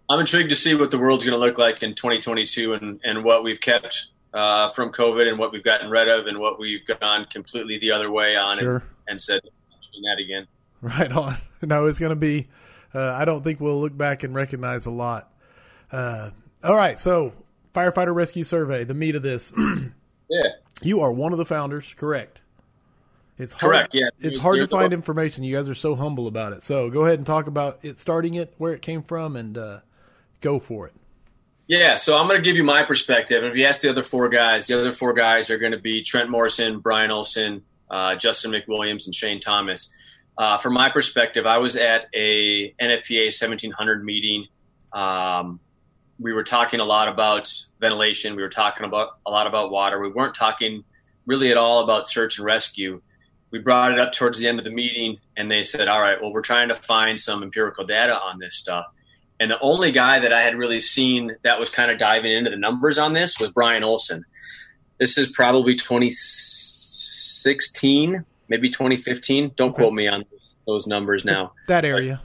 I'm 0.10 0.20
intrigued 0.20 0.50
to 0.50 0.56
see 0.56 0.74
what 0.74 0.90
the 0.90 0.98
world's 0.98 1.24
going 1.24 1.40
to 1.40 1.46
look 1.46 1.60
like 1.60 1.84
in 1.84 1.94
2022 1.94 2.74
and, 2.74 3.00
and 3.04 3.24
what 3.24 3.44
we've 3.44 3.62
kept 3.62 4.08
uh, 4.34 4.70
from 4.70 4.92
COVID 4.92 5.28
and 5.30 5.38
what 5.40 5.52
we've 5.52 5.64
gotten 5.64 5.90
rid 5.90 6.08
of 6.08 6.28
and 6.28 6.40
what 6.40 6.60
we've 6.60 6.86
gone 6.86 7.26
completely 7.26 7.78
the 7.80 7.92
other 7.92 8.12
way 8.12 8.36
on 8.36 8.58
Sure. 8.60 8.76
and, 8.78 8.84
and 9.08 9.22
said 9.22 9.42
that 9.42 10.18
again. 10.24 10.48
Right 10.82 11.12
on. 11.12 11.36
No, 11.62 11.88
it's 11.88 12.00
going 12.00 12.12
to 12.12 12.16
be. 12.16 12.48
Uh, 12.96 13.12
I 13.12 13.26
don't 13.26 13.44
think 13.44 13.60
we'll 13.60 13.82
look 13.82 13.98
back 13.98 14.24
and 14.24 14.34
recognize 14.34 14.86
a 14.86 14.92
lot. 14.92 15.30
Uh, 15.92 16.30
all 16.64 16.76
right, 16.76 16.98
so 16.98 17.34
firefighter 17.76 18.16
rescue 18.16 18.46
survey. 18.46 18.86
The 18.86 18.94
meat 18.94 19.16
of 19.16 19.22
this. 19.24 19.52
Yeah, 20.32 20.44
you 20.84 21.02
are 21.02 21.12
one 21.12 21.32
of 21.32 21.40
the 21.40 21.46
founders, 21.46 21.96
correct? 21.98 22.42
It's 23.40 23.52
hard, 23.54 23.74
correct. 23.74 23.96
Yeah, 23.96 24.10
It's 24.20 24.38
hard 24.38 24.60
to 24.60 24.68
find 24.68 24.94
information. 24.94 25.44
You 25.44 25.56
guys 25.56 25.68
are 25.68 25.74
so 25.74 25.96
humble 25.96 26.28
about 26.28 26.54
it. 26.54 26.62
So 26.62 26.92
go 26.92 27.04
ahead 27.06 27.18
and 27.18 27.26
talk 27.26 27.48
about 27.48 27.80
it, 27.82 28.00
starting 28.00 28.36
it, 28.36 28.54
where 28.60 28.72
it 28.72 28.84
came 28.84 29.02
from, 29.02 29.36
and 29.36 29.58
uh, 29.58 29.80
go 30.40 30.60
for 30.60 30.86
it. 30.86 30.94
Yeah, 31.70 31.98
so 31.98 32.18
I'm 32.18 32.28
going 32.28 32.42
to 32.42 32.44
give 32.44 32.56
you 32.56 32.64
my 32.64 32.82
perspective. 32.82 33.44
And 33.44 33.52
if 33.52 33.56
you 33.56 33.64
ask 33.66 33.82
the 33.82 33.92
other 33.92 34.02
four 34.02 34.28
guys, 34.28 34.66
the 34.66 34.80
other 34.80 34.92
four 34.92 35.14
guys 35.14 35.52
are 35.52 35.60
going 35.60 35.72
to 35.72 35.78
be 35.78 36.02
Trent 36.02 36.28
Morrison, 36.28 36.80
Brian 36.80 37.12
Olson, 37.12 37.62
uh, 37.92 38.16
Justin 38.16 38.52
McWilliams, 38.52 39.06
and 39.06 39.14
Shane 39.14 39.40
Thomas. 39.40 39.94
Uh, 40.36 40.58
from 40.58 40.74
my 40.74 40.90
perspective, 40.90 41.46
I 41.46 41.60
was 41.60 41.76
at 41.76 42.08
a 42.12 42.72
NFPA 42.82 43.26
1700 43.26 44.04
meeting. 44.04 44.48
Um, 44.94 45.60
we 46.18 46.34
were 46.34 46.44
talking 46.44 46.80
a 46.80 46.86
lot 46.86 47.08
about 47.08 47.54
ventilation. 47.80 48.36
We 48.36 48.42
were 48.42 48.50
talking 48.50 48.84
about 48.84 49.20
a 49.28 49.30
lot 49.30 49.46
about 49.46 49.70
water. 49.70 50.02
We 50.02 50.10
weren't 50.10 50.34
talking 50.34 50.84
really 51.28 51.52
at 51.52 51.58
all 51.58 51.84
about 51.84 52.10
search 52.10 52.40
and 52.40 52.48
rescue. 52.48 53.00
We 53.52 53.60
brought 53.60 53.92
it 53.92 54.00
up 54.00 54.14
towards 54.14 54.40
the 54.40 54.48
end 54.48 54.58
of 54.58 54.66
the 54.66 54.72
meeting, 54.72 55.20
and 55.38 55.52
they 55.52 55.62
said, 55.62 55.88
"All 55.88 56.02
right, 56.02 56.20
well, 56.20 56.34
we're 56.34 56.42
trying 56.42 56.70
to 56.70 56.76
find 56.76 57.20
some 57.20 57.44
empirical 57.44 57.84
data 57.84 58.18
on 58.18 58.40
this 58.40 58.56
stuff." 58.56 58.88
And 59.40 59.50
the 59.52 59.60
only 59.62 59.92
guy 59.92 60.20
that 60.20 60.34
I 60.34 60.42
had 60.42 60.58
really 60.58 60.80
seen 60.82 61.36
that 61.44 61.58
was 61.60 61.70
kind 61.70 61.90
of 61.92 61.98
diving 61.98 62.32
into 62.34 62.50
the 62.50 62.58
numbers 62.58 62.98
on 62.98 63.14
this 63.14 63.40
was 63.40 63.50
Brian 63.52 63.84
Olson. 63.84 64.26
This 65.00 65.18
is 65.18 65.30
probably 65.30 65.76
2016, 65.76 68.26
maybe 68.50 68.70
2015. 68.70 69.52
Don't 69.56 69.70
Okay. 69.70 69.76
quote 69.78 69.94
me 69.94 70.08
on 70.08 70.26
those 70.68 70.88
numbers 70.88 71.24
now. 71.24 71.54
That 71.68 71.86
area. 71.86 72.22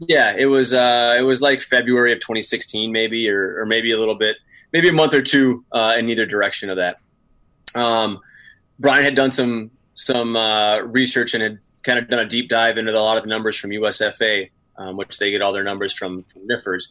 Yeah, 0.00 0.34
it 0.36 0.46
was 0.46 0.72
uh, 0.74 1.14
it 1.18 1.22
was 1.22 1.40
like 1.40 1.60
February 1.60 2.12
of 2.12 2.18
2016, 2.18 2.90
maybe, 2.90 3.28
or, 3.28 3.60
or 3.60 3.66
maybe 3.66 3.92
a 3.92 3.98
little 3.98 4.16
bit, 4.16 4.36
maybe 4.72 4.88
a 4.88 4.92
month 4.92 5.14
or 5.14 5.22
two 5.22 5.64
uh, 5.72 5.94
in 5.98 6.08
either 6.08 6.26
direction 6.26 6.68
of 6.70 6.78
that. 6.78 6.96
Um, 7.80 8.18
Brian 8.78 9.04
had 9.04 9.14
done 9.14 9.30
some 9.30 9.70
some 9.94 10.34
uh, 10.36 10.78
research 10.78 11.34
and 11.34 11.42
had 11.42 11.58
kind 11.84 11.98
of 12.00 12.08
done 12.08 12.18
a 12.18 12.26
deep 12.26 12.48
dive 12.48 12.76
into 12.78 12.90
a 12.92 12.98
lot 12.98 13.16
of 13.18 13.26
numbers 13.26 13.56
from 13.56 13.70
USFA, 13.70 14.48
um, 14.76 14.96
which 14.96 15.18
they 15.18 15.30
get 15.30 15.42
all 15.42 15.52
their 15.52 15.64
numbers 15.64 15.92
from, 15.92 16.22
from 16.24 16.48
NFIRS. 16.48 16.88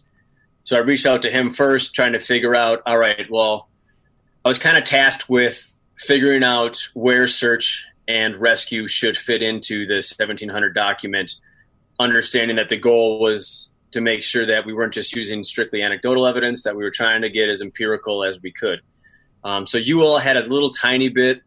So 0.64 0.78
I 0.78 0.80
reached 0.80 1.06
out 1.06 1.22
to 1.24 1.32
him 1.32 1.50
first, 1.50 1.94
trying 1.94 2.14
to 2.14 2.20
figure 2.20 2.56
out. 2.56 2.82
All 2.86 2.98
right, 2.98 3.26
well, 3.30 3.70
I 4.46 4.50
was 4.50 4.60
kind 4.60 4.78
of 4.78 4.84
tasked 4.86 5.30
with 5.30 5.76
figuring 5.98 6.44
out 6.44 6.78
where 6.94 7.28
search 7.28 7.86
and 8.08 8.36
rescue 8.36 8.88
should 8.88 9.16
fit 9.16 9.42
into 9.42 9.86
the 9.86 9.96
1700 9.96 10.74
document 10.74 11.32
understanding 12.00 12.58
that 12.58 12.70
the 12.70 12.78
goal 12.78 13.20
was 13.20 13.72
to 13.92 14.02
make 14.02 14.24
sure 14.24 14.46
that 14.46 14.66
we 14.66 14.74
weren't 14.74 14.94
just 14.94 15.16
using 15.16 15.44
strictly 15.44 15.82
anecdotal 15.82 16.26
evidence, 16.26 16.64
that 16.64 16.76
we 16.76 16.84
were 16.84 16.92
trying 16.92 17.22
to 17.22 17.30
get 17.30 17.50
as 17.50 17.62
empirical 17.62 18.24
as 18.24 18.42
we 18.42 18.52
could. 18.52 18.82
Um, 19.44 19.68
so 19.68 19.78
UL 19.78 20.18
had 20.18 20.36
a 20.36 20.42
little 20.42 20.70
tiny 20.70 21.10
bit, 21.10 21.42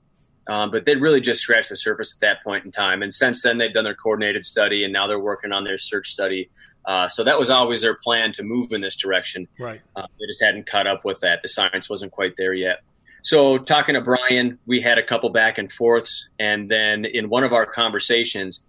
um, 0.49 0.71
but 0.71 0.85
they 0.85 0.97
really 0.97 1.21
just 1.21 1.41
scratched 1.41 1.71
the 1.71 1.77
surface 1.77 2.15
at 2.15 2.21
that 2.21 2.43
point 2.43 2.65
in 2.65 2.71
time. 2.71 3.03
And 3.03 3.13
since 3.13 3.43
then, 3.43 3.59
they've 3.59 3.73
done 3.73 3.85
their 3.85 3.95
coordinated 3.95 4.45
study, 4.45 4.85
and 4.85 4.93
now 4.93 5.07
they're 5.07 5.21
working 5.21 5.53
on 5.53 5.65
their 5.65 5.79
search 5.79 6.09
study. 6.09 6.49
Uh, 6.85 7.09
so 7.09 7.25
that 7.25 7.39
was 7.39 7.51
always 7.51 7.83
their 7.83 7.97
plan 7.97 8.33
to 8.33 8.43
move 8.43 8.73
in 8.73 8.81
this 8.81 8.97
direction. 8.97 9.49
Right. 9.59 9.83
Uh, 9.97 10.07
they 10.19 10.27
just 10.29 10.43
hadn't 10.43 10.67
caught 10.67 10.87
up 10.87 11.05
with 11.05 11.21
that. 11.21 11.43
The 11.43 11.49
science 11.49 11.91
wasn't 11.91 12.13
quite 12.13 12.37
there 12.37 12.55
yet. 12.55 12.83
So, 13.23 13.59
talking 13.59 13.97
to 13.97 14.01
Brian, 14.01 14.61
we 14.67 14.81
had 14.81 14.99
a 14.99 15.03
couple 15.03 15.31
back 15.31 15.59
and 15.59 15.73
forths. 15.73 16.29
And 16.39 16.71
then 16.71 17.05
in 17.05 17.29
one 17.29 17.43
of 17.43 17.53
our 17.53 17.67
conversations, 17.67 18.65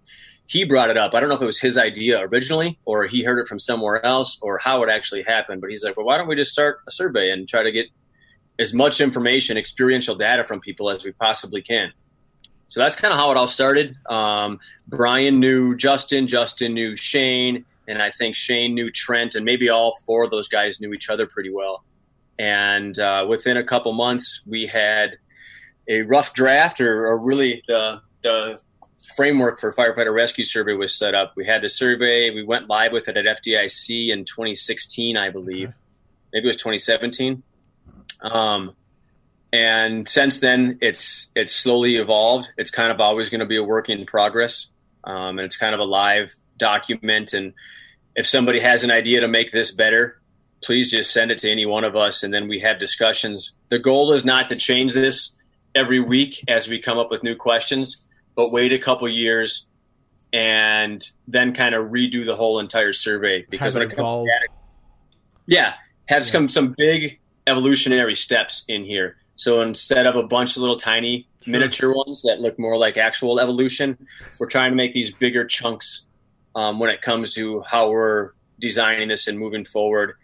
he 0.48 0.64
brought 0.64 0.90
it 0.90 0.96
up. 0.96 1.14
I 1.14 1.20
don't 1.20 1.28
know 1.28 1.36
if 1.36 1.42
it 1.42 1.46
was 1.46 1.60
his 1.60 1.78
idea 1.78 2.18
originally 2.20 2.78
or 2.84 3.06
he 3.06 3.22
heard 3.22 3.38
it 3.38 3.46
from 3.46 3.58
somewhere 3.58 4.04
else 4.04 4.38
or 4.42 4.58
how 4.58 4.82
it 4.82 4.88
actually 4.88 5.22
happened. 5.22 5.60
But 5.60 5.70
he's 5.70 5.84
like, 5.84 5.96
well, 5.96 6.06
why 6.06 6.16
don't 6.16 6.26
we 6.26 6.34
just 6.34 6.50
start 6.50 6.80
a 6.88 6.90
survey 6.90 7.30
and 7.30 7.46
try 7.46 7.62
to 7.62 7.70
get 7.70 7.86
as 8.58 8.74
much 8.74 9.00
information, 9.00 9.56
experiential 9.56 10.14
data 10.14 10.44
from 10.44 10.60
people 10.60 10.90
as 10.90 11.04
we 11.04 11.12
possibly 11.12 11.62
can? 11.62 11.92
So 12.68 12.80
that's 12.80 12.96
kind 12.96 13.12
of 13.12 13.18
how 13.18 13.30
it 13.30 13.36
all 13.36 13.46
started. 13.46 13.96
Um, 14.08 14.60
Brian 14.86 15.40
knew 15.40 15.74
Justin, 15.74 16.26
Justin 16.26 16.74
knew 16.74 16.96
Shane, 16.96 17.64
and 17.86 18.02
I 18.02 18.10
think 18.10 18.36
Shane 18.36 18.74
knew 18.74 18.90
Trent, 18.90 19.34
and 19.34 19.44
maybe 19.44 19.70
all 19.70 19.96
four 20.04 20.22
of 20.22 20.30
those 20.30 20.48
guys 20.48 20.80
knew 20.80 20.92
each 20.92 21.08
other 21.08 21.26
pretty 21.26 21.50
well. 21.50 21.82
And 22.38 22.98
uh, 22.98 23.26
within 23.28 23.56
a 23.56 23.64
couple 23.64 23.92
months, 23.94 24.42
we 24.46 24.66
had 24.66 25.16
a 25.88 26.02
rough 26.02 26.34
draft, 26.34 26.80
or, 26.80 27.06
or 27.06 27.26
really 27.26 27.62
the 27.66 28.00
the 28.22 28.60
framework 29.16 29.58
for 29.58 29.72
firefighter 29.72 30.14
rescue 30.14 30.44
survey 30.44 30.74
was 30.74 30.96
set 30.96 31.14
up. 31.14 31.32
We 31.36 31.46
had 31.46 31.62
the 31.62 31.68
survey. 31.68 32.30
We 32.30 32.44
went 32.44 32.68
live 32.68 32.92
with 32.92 33.08
it 33.08 33.16
at 33.16 33.24
FDIC 33.24 34.12
in 34.12 34.24
2016, 34.24 35.16
I 35.16 35.30
believe. 35.30 35.68
Okay. 35.68 35.76
Maybe 36.32 36.44
it 36.44 36.48
was 36.48 36.56
2017. 36.56 37.42
Um, 38.22 38.74
and 39.52 40.08
since 40.08 40.40
then, 40.40 40.78
it's 40.80 41.30
it's 41.34 41.52
slowly 41.52 41.96
evolved. 41.96 42.50
It's 42.58 42.70
kind 42.70 42.92
of 42.92 43.00
always 43.00 43.30
going 43.30 43.40
to 43.40 43.46
be 43.46 43.56
a 43.56 43.62
work 43.62 43.88
in 43.88 44.04
progress, 44.04 44.68
um, 45.04 45.38
and 45.38 45.40
it's 45.40 45.56
kind 45.56 45.74
of 45.74 45.80
a 45.80 45.84
live 45.84 46.34
document. 46.58 47.32
And 47.32 47.54
if 48.14 48.26
somebody 48.26 48.60
has 48.60 48.84
an 48.84 48.90
idea 48.90 49.20
to 49.20 49.28
make 49.28 49.50
this 49.50 49.72
better, 49.72 50.20
please 50.62 50.90
just 50.90 51.12
send 51.12 51.30
it 51.30 51.38
to 51.38 51.50
any 51.50 51.64
one 51.64 51.84
of 51.84 51.96
us, 51.96 52.22
and 52.22 52.32
then 52.34 52.48
we 52.48 52.60
have 52.60 52.78
discussions. 52.78 53.52
The 53.70 53.78
goal 53.78 54.12
is 54.12 54.24
not 54.24 54.48
to 54.50 54.56
change 54.56 54.92
this 54.92 55.36
every 55.74 56.00
week 56.00 56.44
as 56.48 56.68
we 56.68 56.78
come 56.78 56.98
up 56.98 57.10
with 57.10 57.22
new 57.22 57.36
questions, 57.36 58.06
but 58.34 58.52
wait 58.52 58.72
a 58.72 58.78
couple 58.78 59.08
years 59.08 59.68
and 60.32 61.10
then 61.26 61.54
kind 61.54 61.74
of 61.74 61.90
redo 61.90 62.24
the 62.24 62.36
whole 62.36 62.60
entire 62.60 62.92
survey 62.92 63.46
because 63.48 63.74
when 63.74 63.82
it 63.82 63.94
comes 63.94 64.26
to 64.26 64.30
data, 64.30 64.52
yeah, 65.46 65.74
have 66.06 66.24
yeah. 66.24 66.32
some 66.32 66.48
some 66.48 66.74
big 66.76 67.18
evolutionary 67.48 68.14
steps 68.14 68.64
in 68.68 68.84
here. 68.84 69.16
So 69.36 69.60
instead 69.60 70.06
of 70.06 70.16
a 70.16 70.24
bunch 70.24 70.56
of 70.56 70.62
little 70.62 70.76
tiny 70.76 71.28
sure. 71.42 71.52
miniature 71.52 71.94
ones 71.94 72.22
that 72.22 72.40
look 72.40 72.58
more 72.58 72.76
like 72.76 72.96
actual 72.96 73.40
evolution, 73.40 73.96
we're 74.38 74.48
trying 74.48 74.70
to 74.70 74.76
make 74.76 74.94
these 74.94 75.12
bigger 75.12 75.44
chunks 75.44 76.06
um, 76.54 76.78
when 76.78 76.90
it 76.90 77.02
comes 77.02 77.32
to 77.34 77.62
how 77.62 77.90
we're 77.90 78.32
designing 78.58 79.08
this 79.08 79.28
and 79.28 79.38
moving 79.38 79.64
forward. 79.64 80.14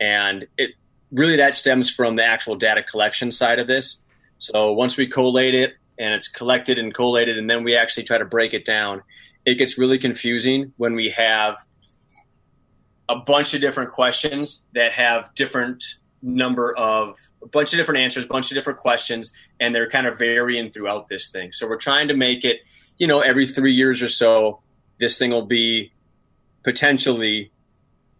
And 0.00 0.46
it 0.58 0.70
really 1.12 1.36
that 1.36 1.54
stems 1.54 1.88
from 1.94 2.16
the 2.16 2.24
actual 2.24 2.56
data 2.56 2.82
collection 2.82 3.30
side 3.30 3.60
of 3.60 3.68
this. 3.68 4.02
So 4.38 4.72
once 4.72 4.96
we 4.96 5.06
collate 5.06 5.54
it 5.54 5.74
and 5.98 6.12
it's 6.12 6.28
collected 6.28 6.76
and 6.76 6.92
collated, 6.92 7.38
and 7.38 7.48
then 7.48 7.62
we 7.62 7.76
actually 7.76 8.02
try 8.02 8.18
to 8.18 8.24
break 8.24 8.52
it 8.52 8.64
down, 8.64 9.02
it 9.46 9.54
gets 9.54 9.78
really 9.78 9.98
confusing 9.98 10.72
when 10.76 10.94
we 10.94 11.10
have 11.10 11.56
a 13.08 13.16
bunch 13.16 13.54
of 13.54 13.60
different 13.60 13.90
questions 13.90 14.64
that 14.74 14.92
have 14.92 15.32
different 15.34 15.84
number 16.24 16.76
of 16.76 17.16
a 17.42 17.46
bunch 17.46 17.72
of 17.72 17.76
different 17.76 18.00
answers, 18.00 18.24
a 18.24 18.28
bunch 18.28 18.50
of 18.50 18.54
different 18.54 18.78
questions, 18.78 19.32
and 19.60 19.74
they're 19.74 19.90
kind 19.90 20.06
of 20.06 20.18
varying 20.18 20.70
throughout 20.70 21.08
this 21.08 21.28
thing. 21.28 21.52
So 21.52 21.68
we're 21.68 21.76
trying 21.76 22.08
to 22.08 22.14
make 22.14 22.44
it, 22.44 22.60
you 22.98 23.06
know, 23.06 23.20
every 23.20 23.46
three 23.46 23.74
years 23.74 24.02
or 24.02 24.08
so, 24.08 24.60
this 24.98 25.18
thing 25.18 25.30
will 25.30 25.44
be 25.44 25.92
potentially 26.62 27.52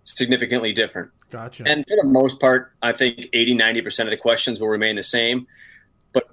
significantly 0.04 0.72
different. 0.72 1.10
Gotcha. 1.30 1.64
And 1.66 1.84
for 1.88 1.96
the 2.00 2.06
most 2.06 2.38
part, 2.38 2.72
I 2.82 2.92
think 2.92 3.28
80, 3.32 3.56
90% 3.56 4.00
of 4.00 4.10
the 4.10 4.16
questions 4.16 4.60
will 4.60 4.68
remain 4.68 4.96
the 4.96 5.02
same, 5.02 5.46
but 6.12 6.28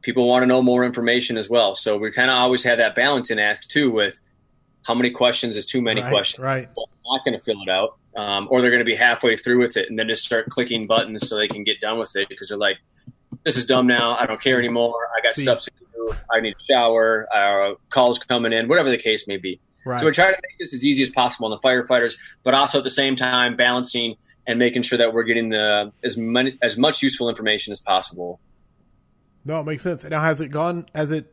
people 0.00 0.26
want 0.26 0.42
to 0.42 0.46
know 0.46 0.62
more 0.62 0.84
information 0.84 1.36
as 1.36 1.50
well. 1.50 1.74
So 1.74 1.98
we 1.98 2.10
kind 2.12 2.30
of 2.30 2.38
always 2.38 2.64
have 2.64 2.78
that 2.78 2.94
balance 2.94 3.30
in 3.30 3.38
ask 3.38 3.68
too 3.68 3.90
with 3.90 4.18
how 4.82 4.94
many 4.94 5.10
questions 5.10 5.54
is 5.56 5.66
too 5.66 5.82
many 5.82 6.00
right, 6.00 6.10
questions. 6.10 6.42
Right. 6.42 6.68
Not 7.10 7.24
going 7.24 7.38
to 7.38 7.44
fill 7.44 7.60
it 7.62 7.68
out 7.68 7.98
um, 8.16 8.48
or 8.50 8.60
they're 8.60 8.70
going 8.70 8.80
to 8.80 8.84
be 8.84 8.94
halfway 8.94 9.36
through 9.36 9.58
with 9.58 9.76
it 9.76 9.88
and 9.88 9.98
then 9.98 10.08
just 10.08 10.24
start 10.24 10.46
clicking 10.46 10.86
buttons 10.86 11.28
so 11.28 11.36
they 11.36 11.48
can 11.48 11.64
get 11.64 11.80
done 11.80 11.98
with 11.98 12.14
it 12.16 12.28
because 12.28 12.48
they're 12.48 12.58
like, 12.58 12.78
this 13.44 13.56
is 13.56 13.64
dumb 13.64 13.86
now. 13.86 14.16
I 14.16 14.26
don't 14.26 14.40
care 14.40 14.58
anymore. 14.58 15.08
I 15.16 15.22
got 15.22 15.34
See. 15.34 15.42
stuff 15.42 15.62
to 15.62 15.70
do. 15.94 16.14
I 16.30 16.40
need 16.40 16.54
a 16.58 16.72
shower. 16.72 17.26
Uh, 17.34 17.74
calls 17.88 18.18
coming 18.18 18.52
in, 18.52 18.68
whatever 18.68 18.90
the 18.90 18.98
case 18.98 19.26
may 19.26 19.36
be. 19.36 19.60
Right. 19.84 19.98
So 19.98 20.06
we 20.06 20.12
try 20.12 20.26
to 20.26 20.36
make 20.36 20.58
this 20.58 20.74
as 20.74 20.84
easy 20.84 21.02
as 21.02 21.10
possible 21.10 21.50
on 21.50 21.58
the 21.60 21.66
firefighters, 21.66 22.16
but 22.42 22.54
also 22.54 22.78
at 22.78 22.84
the 22.84 22.90
same 22.90 23.16
time 23.16 23.56
balancing 23.56 24.16
and 24.46 24.58
making 24.58 24.82
sure 24.82 24.98
that 24.98 25.14
we're 25.14 25.22
getting 25.22 25.48
the 25.48 25.92
as 26.04 26.18
many 26.18 26.58
as 26.62 26.76
much 26.76 27.02
useful 27.02 27.28
information 27.28 27.72
as 27.72 27.80
possible. 27.80 28.40
No, 29.44 29.60
it 29.60 29.64
makes 29.64 29.82
sense. 29.82 30.04
Now, 30.04 30.20
has 30.20 30.40
it 30.40 30.48
gone? 30.48 30.86
Has 30.94 31.10
it 31.10 31.32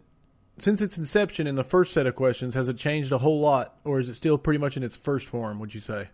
since 0.58 0.82
its 0.82 0.98
inception 0.98 1.48
in 1.48 1.56
the 1.56 1.64
first 1.64 1.94
set 1.94 2.08
of 2.08 2.16
questions? 2.16 2.54
Has 2.54 2.68
it 2.68 2.78
changed 2.78 3.12
a 3.12 3.20
whole 3.20 3.40
lot, 3.40 3.78
or 3.84 4.00
is 4.00 4.10
it 4.10 4.16
still 4.16 4.38
pretty 4.38 4.58
much 4.58 4.78
in 4.78 4.84
its 4.84 4.96
first 4.96 5.28
form? 5.28 5.60
Would 5.60 5.74
you 5.74 5.82
say? 5.82 6.10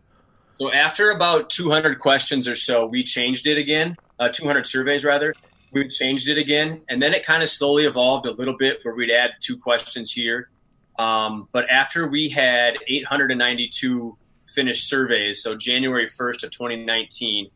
So 0.59 0.71
after 0.71 1.12
about 1.12 1.50
200 1.50 2.00
questions 2.00 2.47
or 2.47 2.55
so, 2.55 2.85
we 2.85 3.03
changed 3.03 3.47
it 3.47 3.57
again. 3.57 3.95
Uh, 4.19 4.29
200 4.29 4.67
surveys 4.67 5.03
rather. 5.03 5.33
We 5.71 5.88
changed 5.88 6.29
it 6.29 6.38
again, 6.38 6.81
and 6.88 7.01
then 7.01 7.13
it 7.13 7.25
kind 7.25 7.41
of 7.41 7.50
slowly 7.50 7.85
evolved 7.85 8.27
a 8.27 8.31
little 8.31 8.55
bit, 8.55 8.79
where 8.83 8.93
we'd 8.93 9.09
add 9.09 9.31
two 9.39 9.57
questions 9.57 10.12
here. 10.12 10.50
Um, 11.00 11.47
but 11.51 11.65
after 11.69 12.07
we 12.07 12.29
had 12.29 12.75
892 12.88 14.15
finished 14.47 14.88
surveys, 14.88 15.41
so 15.41 15.55
January 15.55 16.05
1st 16.05 16.43
of 16.43 16.51
2019, 16.51 17.47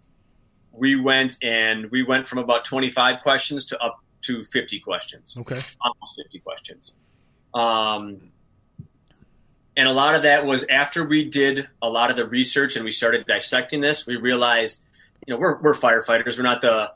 we 0.71 0.95
went 0.99 1.37
and 1.43 1.91
we 1.91 2.03
went 2.03 2.27
from 2.27 2.39
about 2.39 2.65
25 2.65 3.21
questions 3.21 3.65
to 3.65 3.83
up 3.83 3.99
to 4.27 4.43
50 4.43 4.79
questions. 4.79 5.35
Okay, 5.37 5.59
almost 5.81 6.15
50 6.21 6.39
questions. 6.39 6.95
Um, 7.53 8.31
and 9.77 9.87
a 9.87 9.91
lot 9.91 10.15
of 10.15 10.23
that 10.23 10.45
was 10.45 10.65
after 10.69 11.05
we 11.05 11.23
did 11.23 11.67
a 11.81 11.89
lot 11.89 12.09
of 12.09 12.15
the 12.15 12.27
research 12.27 12.75
and 12.75 12.83
we 12.83 12.91
started 12.91 13.25
dissecting 13.27 13.79
this, 13.79 14.07
we 14.07 14.15
realized, 14.15 14.83
you 15.25 15.33
know, 15.33 15.39
we're, 15.39 15.61
we're 15.61 15.75
firefighters. 15.75 16.35
We're 16.35 16.43
not 16.43 16.61
the, 16.61 16.91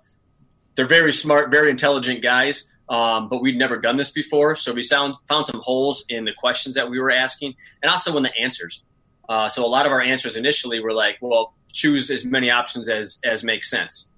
they're 0.75 0.87
very 0.87 1.13
smart, 1.13 1.51
very 1.51 1.69
intelligent 1.69 2.23
guys, 2.23 2.71
um, 2.89 3.29
but 3.29 3.41
we'd 3.41 3.57
never 3.57 3.77
done 3.77 3.97
this 3.97 4.09
before. 4.09 4.55
So 4.55 4.73
we 4.73 4.81
found, 4.81 5.15
found 5.27 5.45
some 5.45 5.61
holes 5.61 6.03
in 6.09 6.25
the 6.25 6.33
questions 6.33 6.73
that 6.73 6.89
we 6.89 6.99
were 6.99 7.11
asking 7.11 7.53
and 7.83 7.91
also 7.91 8.17
in 8.17 8.23
the 8.23 8.35
answers. 8.35 8.83
Uh, 9.29 9.47
so 9.47 9.63
a 9.63 9.69
lot 9.69 9.85
of 9.85 9.91
our 9.91 10.01
answers 10.01 10.35
initially 10.35 10.79
were 10.79 10.93
like, 10.93 11.17
well, 11.21 11.53
choose 11.71 12.09
as 12.09 12.25
many 12.25 12.49
options 12.49 12.89
as, 12.89 13.19
as 13.23 13.43
makes 13.43 13.69
sense. 13.69 14.10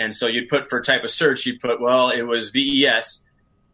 And 0.00 0.14
so 0.14 0.26
you'd 0.26 0.48
put 0.48 0.68
for 0.68 0.80
type 0.80 1.04
of 1.04 1.10
search, 1.10 1.44
you'd 1.46 1.60
put, 1.60 1.80
well, 1.80 2.08
it 2.08 2.22
was 2.22 2.50
VES, 2.50 3.22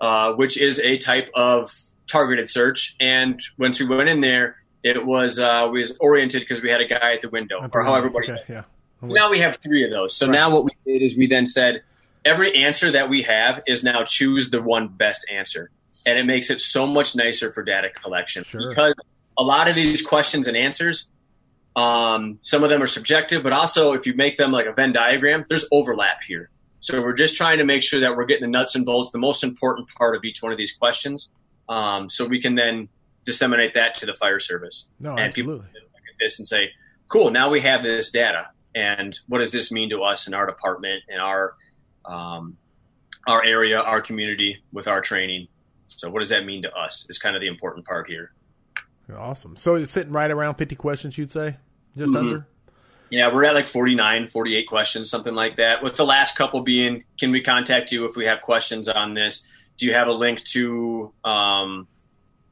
uh, 0.01 0.33
which 0.33 0.61
is 0.61 0.81
a 0.81 0.99
type 0.99 1.31
of 1.35 1.73
targeted 2.09 2.49
search. 2.51 2.97
And 3.01 3.41
once 3.59 3.81
we 3.81 3.87
went 3.87 4.09
in 4.09 4.21
there, 4.21 4.57
it 4.83 5.07
was 5.07 5.39
uh, 5.39 5.69
we 5.71 5.81
was 5.81 5.93
oriented 6.01 6.43
because 6.43 6.61
we 6.61 6.69
had 6.69 6.81
a 6.81 6.87
guy 6.87 7.15
at 7.15 7.23
the 7.23 7.29
window, 7.29 7.69
or 7.73 7.83
how 7.83 7.95
everybody. 7.95 8.31
Okay, 8.31 8.43
yeah. 8.49 8.63
Now 9.03 9.31
we 9.31 9.39
have 9.39 9.57
three 9.57 9.85
of 9.85 9.91
those. 9.91 10.17
So 10.17 10.27
right. 10.27 10.33
now 10.33 10.51
what 10.51 10.65
we 10.65 10.71
did 10.85 11.03
is 11.03 11.17
we 11.17 11.27
then 11.27 11.47
said 11.47 11.83
every 12.25 12.55
answer 12.55 12.91
that 12.91 13.09
we 13.09 13.23
have 13.23 13.63
is 13.67 13.83
now 13.83 14.05
choose 14.05 14.51
the 14.51 14.63
one 14.63 14.89
best 14.89 15.27
answer, 15.33 15.71
and 16.07 16.19
it 16.19 16.25
makes 16.25 16.51
it 16.51 16.61
so 16.61 16.87
much 16.87 17.17
nicer 17.17 17.53
for 17.53 17.63
data 17.63 17.91
collection 17.91 18.45
sure. 18.45 18.69
because 18.69 18.95
a 19.39 19.43
lot 19.43 19.69
of 19.69 19.75
these 19.75 20.03
questions 20.03 20.47
and 20.47 20.57
answers. 20.57 21.11
Um, 21.77 22.39
some 22.41 22.65
of 22.65 22.71
them 22.71 22.83
are 22.83 22.87
subjective, 22.87 23.43
but 23.43 23.53
also 23.53 23.93
if 23.93 24.07
you 24.07 24.15
make 24.15 24.37
them 24.37 24.51
like 24.51 24.67
a 24.67 24.73
Venn 24.73 24.93
diagram, 24.93 25.45
there's 25.49 25.67
overlap 25.71 26.23
here. 26.23 26.49
So 26.81 27.03
we're 27.03 27.13
just 27.13 27.37
trying 27.37 27.59
to 27.59 27.65
make 27.65 27.83
sure 27.83 28.01
that 28.01 28.17
we're 28.17 28.25
getting 28.25 28.43
the 28.43 28.49
nuts 28.49 28.75
and 28.75 28.87
bolts, 28.87 29.11
the 29.11 29.19
most 29.19 29.45
important 29.45 29.89
part 29.95 30.17
of 30.17 30.25
each 30.25 30.43
one 30.43 30.53
of 30.53 30.59
these 30.59 30.73
questions, 30.73 31.33
um, 31.69 32.09
so 32.09 32.27
we 32.27 32.41
can 32.41 32.55
then 32.55 32.89
disseminate 33.25 33.75
that 33.75 33.99
to 33.99 34.07
the 34.07 34.15
fire 34.15 34.39
service. 34.39 34.89
No, 35.01 35.11
and 35.11 35.21
absolutely. 35.21 35.67
people 35.67 35.89
look 35.93 36.03
at 36.09 36.19
this 36.21 36.39
and 36.39 36.47
say, 36.47 36.71
"Cool, 37.09 37.31
now 37.31 37.51
we 37.51 37.61
have 37.61 37.83
this 37.83 38.11
data, 38.11 38.49
and 38.75 39.19
what 39.27 39.41
does 39.41 39.53
this 39.53 39.73
mean 39.73 39.91
to 39.91 40.03
us 40.03 40.27
in 40.27 40.35
our 40.35 40.47
department, 40.47 41.03
in 41.09 41.19
our 41.19 41.55
um, 42.05 42.57
our 43.27 43.45
area, 43.45 43.81
our 43.81 44.01
community, 44.01 44.63
with 44.73 44.87
our 44.87 45.01
training? 45.01 45.49
So, 45.89 46.09
what 46.09 46.21
does 46.21 46.29
that 46.29 46.47
mean 46.47 46.63
to 46.63 46.73
us? 46.73 47.07
Is 47.09 47.19
kind 47.19 47.35
of 47.35 47.41
the 47.41 47.49
important 47.49 47.85
part 47.85 48.09
here." 48.09 48.33
Awesome. 49.15 49.57
So 49.57 49.77
it's 49.77 49.93
sitting 49.93 50.13
right 50.13 50.31
around 50.31 50.57
50 50.57 50.75
questions, 50.75 51.17
you'd 51.17 51.31
say? 51.31 51.57
Just 51.97 52.13
mm-hmm. 52.13 52.17
under? 52.17 52.47
Yeah, 53.09 53.33
we're 53.33 53.45
at 53.45 53.55
like 53.55 53.69
49, 53.69 54.29
48 54.29 54.67
questions, 54.67 55.09
something 55.09 55.35
like 55.35 55.57
that. 55.57 55.83
With 55.83 55.97
the 55.97 56.05
last 56.05 56.37
couple 56.37 56.63
being, 56.63 57.05
can 57.19 57.31
we 57.31 57.41
contact 57.41 57.93
you 57.93 58.05
if 58.05 58.17
we 58.17 58.25
have 58.25 58.41
questions 58.41 58.89
on 58.89 59.15
this? 59.15 59.47
do 59.77 59.87
you 59.87 59.93
have 59.93 60.09
a 60.09 60.13
link 60.13 60.43
to 60.45 61.13
um, 61.25 61.87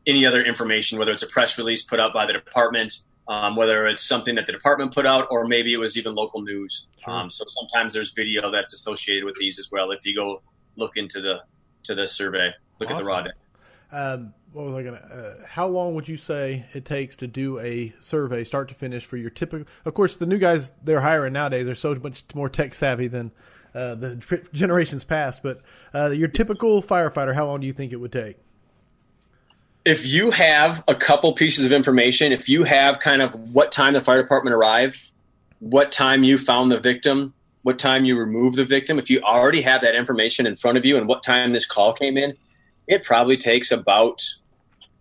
any 0.06 0.26
other 0.26 0.42
information, 0.42 0.98
whether 0.98 1.12
it's 1.12 1.22
a 1.22 1.26
press 1.26 1.58
release 1.58 1.82
put 1.82 2.00
out 2.00 2.12
by 2.12 2.26
the 2.26 2.32
department, 2.32 2.98
um, 3.28 3.56
whether 3.56 3.86
it's 3.86 4.02
something 4.02 4.34
that 4.34 4.46
the 4.46 4.52
department 4.52 4.94
put 4.94 5.06
out, 5.06 5.28
or 5.30 5.46
maybe 5.46 5.72
it 5.72 5.78
was 5.78 5.96
even 5.96 6.14
local 6.14 6.42
news. 6.42 6.88
Sure. 7.02 7.14
Um, 7.14 7.30
so 7.30 7.44
sometimes 7.46 7.94
there's 7.94 8.12
video 8.12 8.50
that's 8.50 8.74
associated 8.74 9.24
with 9.24 9.36
these 9.36 9.58
as 9.58 9.70
well. 9.72 9.90
If 9.90 10.04
you 10.04 10.14
go 10.14 10.42
look 10.76 10.96
into 10.96 11.20
the 11.20 11.40
to 11.84 11.94
the 11.94 12.06
survey, 12.06 12.50
look 12.78 12.90
awesome. 12.90 12.96
at 12.96 13.02
the 13.02 13.08
raw 13.08 13.22
data. 13.22 14.32
What 14.54 14.66
was 14.66 14.75
I 14.76 14.82
gonna? 14.84 14.96
Uh, 14.99 15.46
how 15.49 15.66
long 15.66 15.96
would 15.96 16.06
you 16.06 16.16
say 16.16 16.66
it 16.75 16.84
takes 16.84 17.16
to 17.16 17.26
do 17.26 17.58
a 17.58 17.92
survey, 17.99 18.44
start 18.44 18.68
to 18.68 18.75
finish, 18.76 19.04
for 19.04 19.16
your 19.16 19.28
typical? 19.28 19.66
Of 19.84 19.94
course, 19.94 20.14
the 20.14 20.26
new 20.26 20.38
guys 20.38 20.70
they're 20.80 21.00
hiring 21.00 21.32
nowadays 21.32 21.66
are 21.66 21.75
so 21.75 21.92
much 21.96 22.23
more 22.37 22.49
tech 22.49 22.73
savvy 22.73 23.08
than 23.08 23.32
uh, 23.75 23.96
the 23.96 24.46
generations 24.52 25.02
past. 25.02 25.42
But 25.42 25.61
uh, 25.92 26.11
your 26.11 26.28
typical 26.28 26.84
firefighter, 26.84 27.34
how 27.34 27.46
long 27.46 27.62
do 27.62 27.66
you 27.66 27.73
think 27.73 27.92
it 27.92 27.96
would 27.96 28.12
take? 28.12 28.37
If 29.84 30.06
you 30.06 30.30
have 30.30 30.84
a 30.87 30.94
couple 30.94 31.32
pieces 31.32 31.66
of 31.66 31.73
information, 31.73 32.30
if 32.30 32.49
you 32.49 32.62
have 32.62 33.00
kind 33.00 33.23
of 33.23 33.34
what 33.54 33.73
time 33.73 33.94
the 33.94 34.00
fire 34.00 34.23
department 34.23 34.54
arrived, 34.54 35.11
what 35.58 35.90
time 35.90 36.23
you 36.23 36.38
found 36.38 36.70
the 36.70 36.78
victim, 36.78 37.34
what 37.62 37.80
time 37.80 38.04
you 38.04 38.16
removed 38.16 38.56
the 38.56 38.64
victim, 38.64 39.00
if 39.00 39.11
you 39.11 39.20
already 39.23 39.62
have 39.62 39.80
that 39.80 39.96
information 39.96 40.46
in 40.46 40.54
front 40.54 40.78
of 40.78 40.87
you 40.87 40.96
and 40.96 41.08
what 41.08 41.25
time 41.25 41.50
this 41.50 41.66
call 41.66 41.92
came 41.92 42.16
in, 42.16 42.37
it 42.87 43.02
probably 43.02 43.37
takes 43.37 43.73
about 43.73 44.23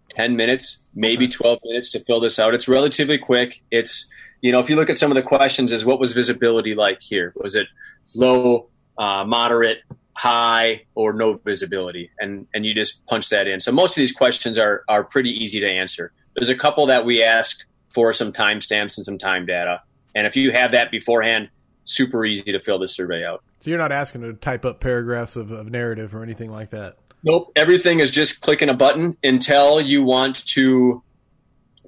10 0.09 0.35
minutes, 0.35 0.79
maybe 0.93 1.27
12 1.27 1.59
minutes 1.63 1.91
to 1.91 1.99
fill 1.99 2.19
this 2.19 2.39
out. 2.39 2.53
It's 2.53 2.67
relatively 2.67 3.17
quick. 3.17 3.63
It's 3.71 4.07
you 4.43 4.51
know, 4.51 4.59
if 4.59 4.69
you 4.69 4.75
look 4.75 4.89
at 4.89 4.97
some 4.97 5.09
of 5.09 5.15
the 5.15 5.23
questions, 5.23 5.71
is 5.71 5.85
what 5.85 6.01
was 6.01 6.11
visibility 6.11 6.75
like 6.75 7.01
here? 7.01 7.31
Was 7.37 7.55
it 7.55 7.65
low, 8.13 8.67
uh, 8.97 9.23
moderate, 9.23 9.79
high, 10.17 10.81
or 10.95 11.13
no 11.13 11.39
visibility? 11.45 12.11
And 12.19 12.45
and 12.53 12.65
you 12.65 12.75
just 12.75 13.05
punch 13.07 13.29
that 13.29 13.47
in. 13.47 13.61
So 13.61 13.71
most 13.71 13.91
of 13.91 14.01
these 14.01 14.11
questions 14.11 14.59
are 14.59 14.83
are 14.89 15.05
pretty 15.05 15.29
easy 15.29 15.61
to 15.61 15.67
answer. 15.67 16.11
There's 16.35 16.49
a 16.49 16.55
couple 16.55 16.85
that 16.87 17.05
we 17.05 17.23
ask 17.23 17.65
for 17.87 18.11
some 18.11 18.33
timestamps 18.33 18.97
and 18.97 19.05
some 19.05 19.17
time 19.17 19.45
data, 19.45 19.81
and 20.13 20.27
if 20.27 20.35
you 20.35 20.51
have 20.51 20.73
that 20.73 20.91
beforehand, 20.91 21.47
super 21.85 22.25
easy 22.25 22.51
to 22.51 22.59
fill 22.59 22.79
this 22.79 22.93
survey 22.93 23.25
out. 23.25 23.43
So 23.61 23.69
you're 23.69 23.79
not 23.79 23.93
asking 23.93 24.23
to 24.23 24.33
type 24.33 24.65
up 24.65 24.81
paragraphs 24.81 25.37
of, 25.37 25.51
of 25.51 25.69
narrative 25.71 26.13
or 26.13 26.21
anything 26.21 26.51
like 26.51 26.71
that. 26.71 26.97
Nope. 27.23 27.51
Everything 27.55 27.99
is 27.99 28.11
just 28.11 28.41
clicking 28.41 28.69
a 28.69 28.73
button 28.73 29.17
until 29.23 29.79
you 29.79 30.03
want 30.03 30.45
to 30.47 31.01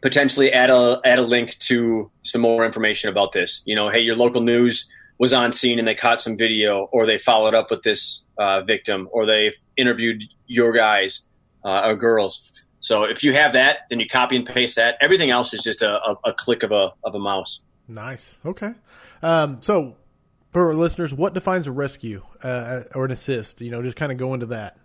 potentially 0.01 0.51
add 0.53 0.69
a 0.69 0.99
add 1.03 1.19
a 1.19 1.23
link 1.23 1.57
to 1.59 2.11
some 2.23 2.41
more 2.41 2.65
information 2.65 3.09
about 3.09 3.33
this. 3.33 3.61
You 3.65 3.75
know, 3.75 3.89
hey, 3.89 3.99
your 3.99 4.15
local 4.15 4.41
news 4.41 4.89
was 5.17 5.33
on 5.33 5.51
scene 5.51 5.79
and 5.79 5.87
they 5.87 5.95
caught 5.95 6.21
some 6.21 6.37
video, 6.37 6.87
or 6.91 7.05
they 7.05 7.17
followed 7.17 7.55
up 7.55 7.71
with 7.71 7.83
this 7.83 8.23
uh, 8.37 8.61
victim, 8.61 9.07
or 9.11 9.25
they 9.25 9.51
interviewed 9.77 10.23
your 10.45 10.73
guys 10.73 11.25
uh, 11.63 11.81
or 11.85 11.95
girls. 11.95 12.63
So 12.79 13.03
if 13.03 13.23
you 13.23 13.33
have 13.33 13.53
that, 13.53 13.79
then 13.89 13.99
you 13.99 14.07
copy 14.07 14.35
and 14.35 14.45
paste 14.45 14.75
that. 14.75 14.95
Everything 15.01 15.31
else 15.31 15.53
is 15.53 15.63
just 15.63 15.81
a, 15.81 15.89
a, 15.89 16.17
a 16.25 16.33
click 16.33 16.63
of 16.63 16.71
a 16.71 16.91
of 17.03 17.15
a 17.15 17.19
mouse. 17.19 17.61
Nice. 17.87 18.37
Okay. 18.45 18.73
Um, 19.21 19.61
so 19.61 19.95
for 20.53 20.73
listeners, 20.75 21.13
what 21.13 21.33
defines 21.33 21.67
a 21.67 21.71
rescue 21.71 22.23
uh, 22.43 22.83
or 22.93 23.05
an 23.05 23.11
assist? 23.11 23.59
You 23.61 23.71
know, 23.71 23.81
just 23.81 23.97
kind 23.97 24.11
of 24.11 24.17
go 24.17 24.33
into 24.33 24.45
that. 24.47 24.77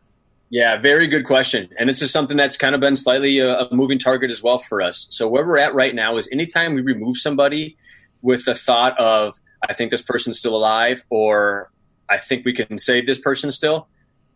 Yeah, 0.50 0.78
very 0.78 1.06
good 1.06 1.26
question. 1.26 1.68
And 1.78 1.88
this 1.88 2.02
is 2.02 2.10
something 2.10 2.36
that's 2.36 2.56
kind 2.56 2.74
of 2.74 2.80
been 2.80 2.96
slightly 2.96 3.38
a, 3.38 3.60
a, 3.60 3.74
moving 3.74 4.00
target 4.00 4.30
as 4.30 4.42
well 4.42 4.58
for 4.58 4.82
us. 4.82 5.06
So 5.10 5.28
where 5.28 5.46
we're 5.46 5.58
at 5.58 5.74
right 5.74 5.94
now 5.94 6.16
is 6.16 6.28
anytime 6.32 6.74
we 6.74 6.82
remove 6.82 7.18
somebody 7.18 7.76
with 8.20 8.44
the 8.44 8.56
thought 8.56 8.98
of, 8.98 9.34
I 9.68 9.74
think 9.74 9.92
this 9.92 10.02
person's 10.02 10.38
still 10.38 10.56
alive, 10.56 11.04
or 11.08 11.70
I 12.08 12.18
think 12.18 12.44
we 12.44 12.52
can 12.52 12.78
save 12.78 13.06
this 13.06 13.18
person 13.18 13.52
still, 13.52 13.86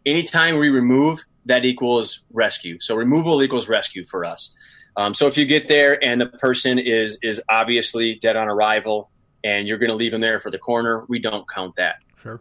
anytime 0.07 0.59
we 0.59 0.69
remove, 0.69 1.25
that 1.47 1.65
equals 1.65 2.25
rescue. 2.33 2.79
So 2.81 2.95
removal 2.95 3.43
equals 3.43 3.69
rescue 3.69 4.05
for 4.05 4.25
us. 4.25 4.55
Um, 4.97 5.15
so 5.15 5.27
if 5.27 5.37
you 5.37 5.45
get 5.47 5.67
there 5.67 6.03
and 6.03 6.21
the 6.21 6.27
person 6.27 6.79
is 6.79 7.19
is 7.23 7.43
obviously 7.51 8.15
dead 8.15 8.37
on 8.37 8.49
arrival, 8.49 9.11
and 9.43 9.67
you're 9.67 9.79
going 9.79 9.91
to 9.91 9.97
leave 9.97 10.13
them 10.13 10.21
there 10.21 10.39
for 10.39 10.51
the 10.51 10.59
coroner, 10.59 11.05
we 11.09 11.19
don't 11.19 11.49
count 11.49 11.75
that. 11.77 11.97
Sure. 12.17 12.41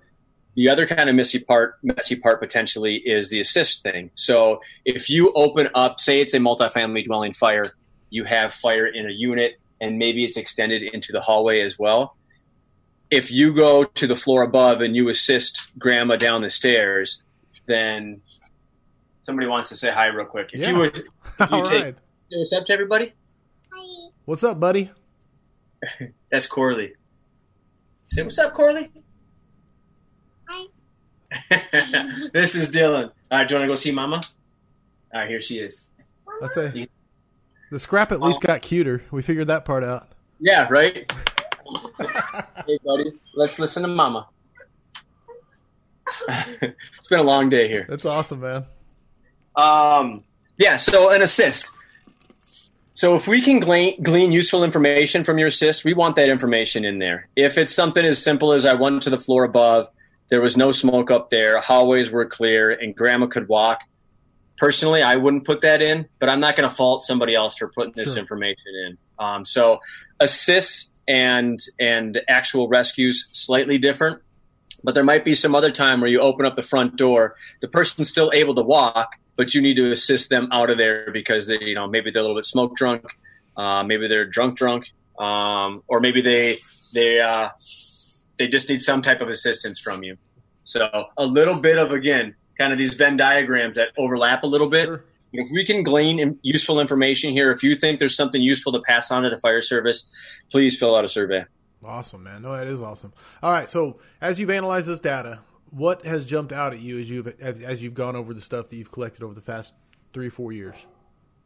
The 0.55 0.69
other 0.69 0.86
kind 0.86 1.10
of 1.10 1.15
messy 1.15 1.39
part, 1.39 1.77
messy 1.81 2.15
part 2.15 2.39
potentially 2.39 2.95
is 2.98 3.29
the 3.29 3.39
assist 3.39 3.81
thing. 3.81 4.12
So 4.15 4.62
if 4.86 5.10
you 5.10 5.31
open 5.36 5.69
up, 5.74 6.00
say 6.00 6.22
it's 6.22 6.33
a 6.33 6.39
multifamily 6.39 7.05
dwelling 7.05 7.33
fire, 7.33 7.65
you 8.12 8.24
have 8.25 8.53
fire 8.53 8.86
in 8.86 9.07
a 9.07 9.12
unit, 9.12 9.53
and 9.81 9.98
maybe 9.98 10.24
it's 10.24 10.38
extended 10.38 10.83
into 10.83 11.12
the 11.12 11.22
hallway 11.22 11.62
as 11.62 11.79
well. 11.79 12.15
If 13.10 13.31
you 13.31 13.53
go 13.53 13.83
to 13.83 14.07
the 14.07 14.15
floor 14.15 14.43
above 14.43 14.81
and 14.81 14.95
you 14.95 15.10
assist 15.10 15.77
grandma 15.79 16.15
down 16.17 16.41
the 16.41 16.50
stairs, 16.51 17.24
then 17.65 18.22
somebody 19.24 19.48
wants 19.48 19.69
to 19.69 19.75
say 19.75 19.91
hi 19.91 20.05
real 20.07 20.25
quick. 20.25 20.50
If 20.53 20.62
Yeah. 20.62 20.69
you 20.72 20.77
would, 20.79 20.98
if 20.98 21.05
you 21.51 21.57
All 21.57 21.63
take, 21.63 21.83
right. 21.83 21.95
what's 22.31 22.53
up 22.53 22.65
to 22.67 22.74
everybody? 22.74 23.13
What's 24.25 24.43
up, 24.43 24.60
buddy? 24.60 24.91
That's 26.31 26.45
Corley. 26.48 26.93
Say 28.07 28.22
what's 28.22 28.38
up, 28.38 28.53
Corley. 28.53 28.91
Hi. 31.33 32.29
this 32.33 32.55
is 32.55 32.69
Dylan. 32.69 33.11
All 33.31 33.39
right, 33.39 33.47
do 33.47 33.53
you 33.53 33.59
want 33.59 33.67
to 33.67 33.71
go 33.71 33.75
see 33.75 33.91
Mama? 33.91 34.21
All 35.13 35.21
right, 35.21 35.29
here 35.29 35.41
she 35.41 35.59
is. 35.59 35.85
I 36.41 36.47
say 36.47 36.87
the 37.71 37.79
scrap 37.79 38.11
at 38.11 38.21
least 38.21 38.41
got 38.41 38.61
cuter. 38.61 39.03
We 39.11 39.21
figured 39.21 39.47
that 39.47 39.65
part 39.65 39.83
out. 39.83 40.09
Yeah, 40.39 40.67
right. 40.69 40.93
hey, 42.67 42.79
buddy, 42.85 43.13
let's 43.35 43.59
listen 43.59 43.83
to 43.83 43.89
Mama. 43.89 44.27
it's 46.27 47.07
been 47.09 47.19
a 47.19 47.23
long 47.23 47.49
day 47.49 47.67
here. 47.67 47.85
That's 47.89 48.05
awesome, 48.05 48.41
man. 48.41 48.65
Um, 49.55 50.23
yeah, 50.57 50.77
so 50.77 51.11
an 51.11 51.21
assist. 51.21 51.71
So 52.93 53.15
if 53.15 53.27
we 53.27 53.41
can 53.41 53.59
glean, 53.59 54.01
glean 54.03 54.31
useful 54.31 54.63
information 54.63 55.23
from 55.23 55.39
your 55.39 55.47
assist, 55.47 55.83
we 55.83 55.93
want 55.93 56.15
that 56.17 56.29
information 56.29 56.85
in 56.85 56.99
there. 56.99 57.27
If 57.35 57.57
it's 57.57 57.73
something 57.73 58.05
as 58.05 58.21
simple 58.21 58.53
as 58.53 58.65
I 58.65 58.75
went 58.75 59.01
to 59.03 59.09
the 59.09 59.17
floor 59.17 59.43
above, 59.43 59.89
there 60.30 60.42
was 60.42 60.58
no 60.58 60.72
smoke 60.72 61.12
up 61.12 61.30
there, 61.30 61.60
hallways 61.62 62.12
were 62.12 62.25
clear, 62.25 62.72
and 62.72 62.96
grandma 62.96 63.27
could 63.27 63.48
walk. 63.48 63.80
Personally, 64.58 65.01
I 65.01 65.15
wouldn't 65.15 65.46
put 65.46 65.62
that 65.62 65.82
in, 65.82 66.08
but 66.20 66.30
I'm 66.30 66.39
not 66.39 66.56
going 66.56 66.70
to 66.70 66.75
fault 66.75 67.01
somebody 67.03 67.36
else 67.36 67.58
for 67.58 67.70
putting 67.70 67.94
this 67.96 68.13
Sure. 68.13 68.20
information 68.20 68.72
in. 68.88 68.98
Um, 69.20 69.46
so 69.46 69.80
assists 70.20 70.92
and 71.08 71.60
and 71.80 72.22
actual 72.30 72.68
rescues 72.68 73.27
slightly 73.34 73.77
different, 73.77 74.22
but 74.84 74.96
there 74.96 75.03
might 75.03 75.25
be 75.25 75.36
some 75.36 75.53
other 75.55 75.72
time 75.72 76.01
where 76.01 76.09
you 76.09 76.20
open 76.20 76.46
up 76.46 76.55
the 76.55 76.64
front 76.64 76.96
door, 76.96 77.36
the 77.62 77.68
person's 77.68 78.09
still 78.09 78.31
able 78.33 78.55
to 78.55 78.62
walk, 78.64 79.12
but 79.36 79.53
you 79.53 79.62
need 79.62 79.75
to 79.75 79.92
assist 79.92 80.29
them 80.29 80.48
out 80.51 80.70
of 80.70 80.77
there 80.77 81.09
because 81.12 81.48
they, 81.48 81.59
you 81.59 81.75
know, 81.75 81.88
maybe 81.88 82.09
they're 82.12 82.22
a 82.22 82.24
little 82.24 82.38
bit 82.38 82.46
smoke 82.46 82.75
drunk, 82.75 83.03
uh, 83.57 83.83
maybe 83.83 84.07
they're 84.07 84.25
drunk 84.25 84.55
drunk, 84.57 84.92
um, 85.20 85.83
or 85.88 86.00
maybe 86.00 86.22
they 86.22 86.57
they 86.94 87.20
uh, 87.20 87.50
they 88.37 88.48
just 88.48 88.69
need 88.69 88.81
some 88.81 89.01
type 89.01 89.22
of 89.22 89.29
assistance 89.29 89.79
from 89.79 90.03
you. 90.03 90.17
So 90.63 90.89
a 91.17 91.25
little 91.25 91.59
bit 91.59 91.77
of 91.77 91.91
again, 91.91 92.35
kind 92.57 92.72
of 92.72 92.79
these 92.79 92.93
Venn 92.93 93.17
diagrams 93.17 93.75
that 93.75 93.89
overlap 93.98 94.43
a 94.43 94.48
little 94.48 94.69
bit. 94.69 94.85
Sure. 94.85 95.03
If 95.33 95.48
we 95.51 95.65
can 95.65 95.81
glean 95.81 96.39
useful 96.43 96.79
information 96.79 97.31
here, 97.31 97.51
if 97.51 97.63
you 97.63 97.75
think 97.75 97.98
there's 98.00 98.15
something 98.15 98.41
useful 98.41 98.72
to 98.74 98.81
pass 98.81 99.09
on 99.09 99.24
to 99.24 99.29
the 99.31 99.39
fire 99.39 99.61
service, 99.61 100.11
please 100.51 100.77
fill 100.77 100.96
out 100.96 101.03
a 101.03 101.09
survey. 101.09 101.46
Awesome, 101.83 102.24
man. 102.24 102.43
No, 102.43 102.53
that 102.53 102.67
is 102.67 102.81
awesome. 102.81 103.13
All 103.41 103.51
right, 103.51 103.69
so 103.69 104.00
as 104.22 104.39
you've 104.39 104.51
analyzed 104.51 104.87
this 104.87 105.00
data, 105.00 105.39
what 105.72 106.05
has 106.05 106.24
jumped 106.24 106.53
out 106.53 106.74
at 106.74 106.79
you 106.79 107.00
as 107.00 107.09
you've 107.09 107.27
as, 107.41 107.81
you've 107.81 107.96
gone 107.96 108.15
over 108.15 108.33
the 108.33 108.41
stuff 108.41 108.69
that 108.69 108.75
you've 108.75 108.91
collected 108.91 109.24
over 109.24 109.33
the 109.33 109.41
past 109.41 109.74
three 110.13 110.29
four 110.29 110.51
years? 110.51 110.75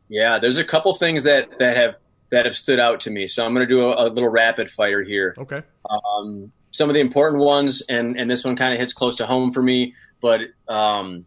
Yeah, 0.09 0.37
there's 0.39 0.57
a 0.57 0.65
couple 0.65 0.93
things 0.93 1.23
that 1.23 1.57
that 1.59 1.77
have 1.77 1.95
that 2.29 2.45
have 2.45 2.55
stood 2.55 2.79
out 2.79 2.99
to 3.01 3.09
me. 3.09 3.25
So 3.27 3.45
I'm 3.45 3.53
going 3.53 3.65
to 3.65 3.73
do 3.73 3.89
a, 3.89 4.05
a 4.05 4.07
little 4.09 4.29
rapid 4.29 4.69
fire 4.69 5.01
here. 5.01 5.33
Okay. 5.37 5.63
Um, 5.89 6.51
some 6.77 6.89
of 6.89 6.93
the 6.93 7.01
important 7.01 7.41
ones, 7.41 7.81
and 7.89 8.19
and 8.19 8.29
this 8.29 8.45
one 8.45 8.55
kind 8.55 8.71
of 8.71 8.79
hits 8.79 8.93
close 8.93 9.15
to 9.15 9.25
home 9.25 9.51
for 9.51 9.63
me, 9.63 9.95
but 10.21 10.41
um, 10.67 11.25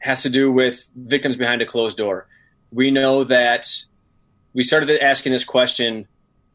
has 0.00 0.24
to 0.24 0.28
do 0.28 0.50
with 0.50 0.90
victims 0.96 1.36
behind 1.36 1.62
a 1.62 1.66
closed 1.66 1.96
door. 1.96 2.26
We 2.72 2.90
know 2.90 3.22
that 3.22 3.64
we 4.52 4.64
started 4.64 4.98
asking 5.00 5.30
this 5.30 5.44
question 5.44 6.08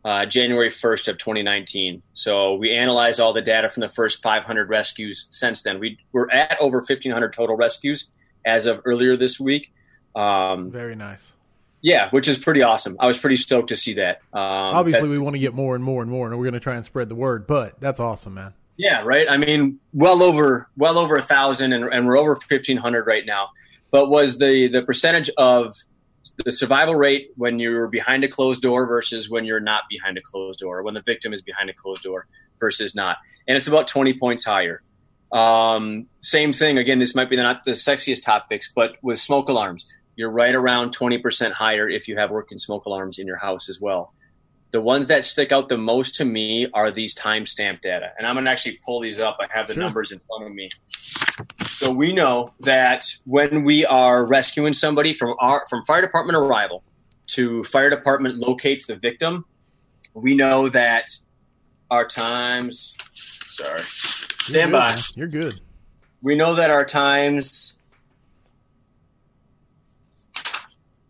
uh, 0.04 0.26
January 0.26 0.70
1st 0.70 1.08
of 1.08 1.18
2019. 1.18 2.02
So 2.14 2.56
we 2.56 2.72
analyzed 2.72 3.22
all 3.22 3.32
the 3.32 3.42
data 3.42 3.70
from 3.70 3.82
the 3.82 3.90
first 3.90 4.22
500 4.22 4.70
rescues 4.70 5.28
since 5.30 5.64
then. 5.64 5.80
We, 5.80 6.00
we're 6.12 6.30
at 6.32 6.58
over 6.60 6.78
1,500 6.78 7.32
total 7.32 7.56
rescues 7.56 8.12
as 8.46 8.66
of 8.66 8.82
earlier 8.86 9.16
this 9.16 9.40
week. 9.40 9.74
Um, 10.16 10.70
Very 10.72 10.96
nice. 10.96 11.32
Yeah, 11.82 12.10
which 12.12 12.28
is 12.28 12.38
pretty 12.38 12.62
awesome. 12.62 12.96
I 13.00 13.08
was 13.08 13.18
pretty 13.18 13.36
stoked 13.38 13.70
to 13.70 13.76
see 13.76 13.94
that. 13.96 14.18
Um, 14.34 14.42
Obviously, 14.42 15.02
that- 15.08 15.10
we 15.10 15.18
want 15.18 15.36
to 15.36 15.40
get 15.40 15.54
more 15.54 15.76
and 15.76 15.84
more 15.84 16.02
and 16.02 16.12
more, 16.12 16.28
and 16.28 16.38
we're 16.38 16.44
going 16.46 16.54
to 16.54 16.60
try 16.60 16.76
and 16.76 16.86
spread 16.86 17.10
the 17.10 17.16
word. 17.16 17.48
But 17.48 17.80
that's 17.80 18.00
awesome, 18.00 18.34
man. 18.34 18.54
yeah, 18.78 19.02
right. 19.04 19.28
I 19.30 19.38
mean, 19.38 19.80
well 19.94 20.22
over 20.24 20.70
well 20.78 20.98
over 20.98 21.16
a 21.16 21.22
thousand, 21.22 21.74
and, 21.74 21.86
and 21.86 22.06
we're 22.08 22.18
over 22.18 22.36
fifteen 22.36 22.78
hundred 22.78 23.06
right 23.08 23.26
now. 23.26 23.50
But 23.92 24.10
was 24.10 24.38
the 24.40 24.68
the 24.68 24.82
percentage 24.82 25.30
of 25.38 25.74
the 26.46 26.52
survival 26.52 26.96
rate 26.96 27.32
when 27.38 27.60
you're 27.60 27.88
behind 27.88 28.24
a 28.24 28.28
closed 28.28 28.62
door 28.62 28.86
versus 28.86 29.30
when 29.30 29.46
you're 29.46 29.60
not 29.60 29.84
behind 29.90 30.18
a 30.18 30.22
closed 30.22 30.60
door, 30.60 30.84
when 30.84 30.94
the 30.94 31.02
victim 31.02 31.34
is 31.34 31.42
behind 31.42 31.70
a 31.70 31.74
closed 31.74 32.04
door 32.04 32.28
versus 32.60 32.94
not, 32.94 33.18
and 33.48 33.58
it's 33.58 33.68
about 33.68 33.88
twenty 33.88 34.14
points 34.14 34.46
higher. 34.46 34.82
Um, 35.32 36.08
same 36.22 36.54
thing. 36.54 36.78
Again, 36.78 37.00
this 37.00 37.16
might 37.16 37.30
be 37.30 37.36
not 37.36 37.64
the 37.64 37.72
sexiest 37.72 38.24
topics, 38.24 38.72
but 38.76 38.94
with 39.02 39.20
smoke 39.20 39.48
alarms, 39.50 39.88
you're 40.20 40.30
right 40.30 40.54
around 40.54 40.94
20% 40.94 41.54
higher 41.54 41.88
if 41.88 42.10
you 42.10 42.18
have 42.18 42.30
working 42.30 42.58
smoke 42.58 42.84
alarms 42.86 43.20
in 43.20 43.26
your 43.26 43.38
house 43.38 43.70
as 43.70 43.80
well. 43.80 44.14
The 44.72 44.82
ones 44.82 45.08
that 45.08 45.24
stick 45.24 45.54
out 45.54 45.70
the 45.70 45.78
most 45.78 46.16
to 46.18 46.26
me 46.26 46.68
are 46.74 46.92
these 46.92 47.16
timestamp 47.16 47.80
data. 47.80 48.12
And 48.18 48.28
I'm 48.28 48.36
going 48.36 48.44
to 48.44 48.52
actually 48.52 48.78
pull 48.86 49.00
these 49.00 49.22
up. 49.22 49.38
I 49.40 49.46
have 49.58 49.70
the 49.70 49.76
Sure. 49.76 49.84
numbers 49.84 50.12
in 50.12 50.20
front 50.28 50.44
of 50.46 50.54
me. 50.54 50.68
So 51.64 51.94
we 51.94 52.12
know 52.12 52.52
that 52.60 53.06
when 53.24 53.64
we 53.64 53.86
are 53.86 54.26
rescuing 54.26 54.74
somebody 54.74 55.14
from 55.14 55.36
our 55.40 55.66
from 55.70 55.84
fire 55.84 56.02
department 56.02 56.36
arrival 56.36 56.84
to 57.28 57.64
fire 57.64 57.90
department 57.90 58.40
locates 58.40 58.88
the 58.88 58.98
victim, 58.98 59.46
we 60.14 60.36
know 60.36 60.68
that 60.68 61.12
our 61.90 62.06
times 62.06 62.94
sorry. 63.14 63.78
You're 63.78 63.84
Stand 63.86 64.72
by. 64.74 64.98
You're 65.16 65.28
good. 65.30 65.62
We 66.22 66.36
know 66.36 66.56
that 66.56 66.72
our 66.72 66.84
times. 66.84 67.78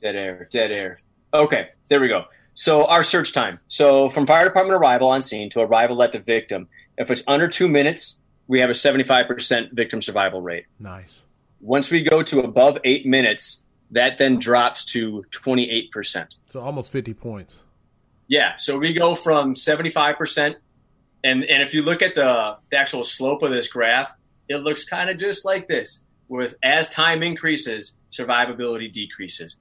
Dead 0.01 0.15
air, 0.15 0.47
dead 0.51 0.75
air. 0.75 0.97
Okay, 1.33 1.69
there 1.89 1.99
we 1.99 2.07
go. 2.07 2.25
So 2.53 2.85
our 2.85 3.03
search 3.03 3.33
time. 3.33 3.59
So 3.67 4.09
from 4.09 4.25
fire 4.25 4.45
department 4.45 4.81
arrival 4.81 5.09
on 5.09 5.21
scene 5.21 5.49
to 5.51 5.61
arrival 5.61 6.01
at 6.03 6.11
the 6.11 6.19
victim, 6.19 6.67
if 6.97 7.09
it's 7.11 7.23
under 7.27 7.47
two 7.47 7.69
minutes, 7.69 8.19
we 8.47 8.59
have 8.59 8.69
a 8.69 8.73
75% 8.73 9.71
victim 9.73 10.01
survival 10.01 10.41
rate. 10.41 10.65
Nice. 10.79 11.23
Once 11.61 11.91
we 11.91 12.01
go 12.01 12.23
to 12.23 12.39
above 12.39 12.79
eight 12.83 13.05
minutes, 13.05 13.63
that 13.91 14.17
then 14.17 14.39
drops 14.39 14.83
to 14.85 15.23
28%. 15.31 16.35
So 16.49 16.61
almost 16.61 16.91
fifty 16.91 17.13
points. 17.13 17.59
Yeah, 18.27 18.55
so 18.57 18.77
we 18.77 18.93
go 18.93 19.15
from 19.15 19.55
75%, 19.55 20.55
and, 21.23 21.43
and 21.43 21.63
if 21.63 21.73
you 21.73 21.81
look 21.81 22.03
at 22.03 22.13
the, 22.13 22.57
the 22.69 22.77
actual 22.77 23.03
slope 23.03 23.41
of 23.41 23.49
this 23.49 23.67
graph, 23.67 24.11
it 24.47 24.57
looks 24.57 24.83
kind 24.85 25.09
of 25.09 25.17
just 25.17 25.45
like 25.45 25.67
this, 25.67 26.03
with 26.27 26.55
as 26.63 26.89
time 26.89 27.23
increases, 27.23 27.97
survivability 28.11 28.91
decreases. 28.91 29.57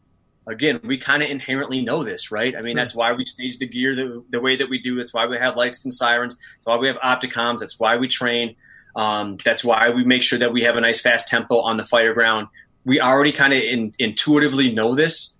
Again, 0.48 0.80
we 0.82 0.96
kind 0.98 1.22
of 1.22 1.28
inherently 1.28 1.82
know 1.82 2.02
this, 2.04 2.30
right? 2.32 2.54
I 2.56 2.62
mean, 2.62 2.76
Sure. 2.76 2.82
that's 2.82 2.94
why 2.94 3.12
we 3.12 3.24
stage 3.24 3.58
the 3.58 3.66
gear 3.66 3.94
the, 3.94 4.24
the 4.30 4.40
way 4.40 4.56
that 4.56 4.68
we 4.70 4.80
do. 4.80 4.96
That's 4.96 5.12
why 5.12 5.26
we 5.26 5.36
have 5.36 5.56
lights 5.56 5.84
and 5.84 5.92
sirens. 5.92 6.36
That's 6.36 6.66
why 6.66 6.76
we 6.76 6.86
have 6.88 6.98
opticoms. 6.98 7.58
That's 7.58 7.78
why 7.78 7.96
we 7.96 8.08
train. 8.08 8.56
Um, 8.96 9.36
that's 9.44 9.64
why 9.64 9.90
we 9.90 10.04
make 10.04 10.22
sure 10.22 10.38
that 10.38 10.52
we 10.52 10.62
have 10.62 10.76
a 10.76 10.80
nice 10.80 11.00
fast 11.00 11.28
tempo 11.28 11.60
on 11.60 11.76
the 11.76 11.84
fire 11.84 12.14
ground. 12.14 12.48
We 12.84 13.00
already 13.00 13.32
kind 13.32 13.52
of 13.52 13.60
in, 13.60 13.92
intuitively 13.98 14.72
know 14.72 14.94
this, 14.94 15.36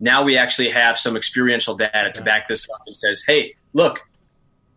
now 0.00 0.22
we 0.22 0.36
actually 0.36 0.70
have 0.70 0.96
some 0.96 1.16
experiential 1.16 1.74
data 1.76 2.10
to 2.14 2.22
back 2.22 2.48
this 2.48 2.66
up 2.72 2.80
and 2.86 2.96
says, 2.96 3.22
hey, 3.26 3.54
look, 3.74 4.00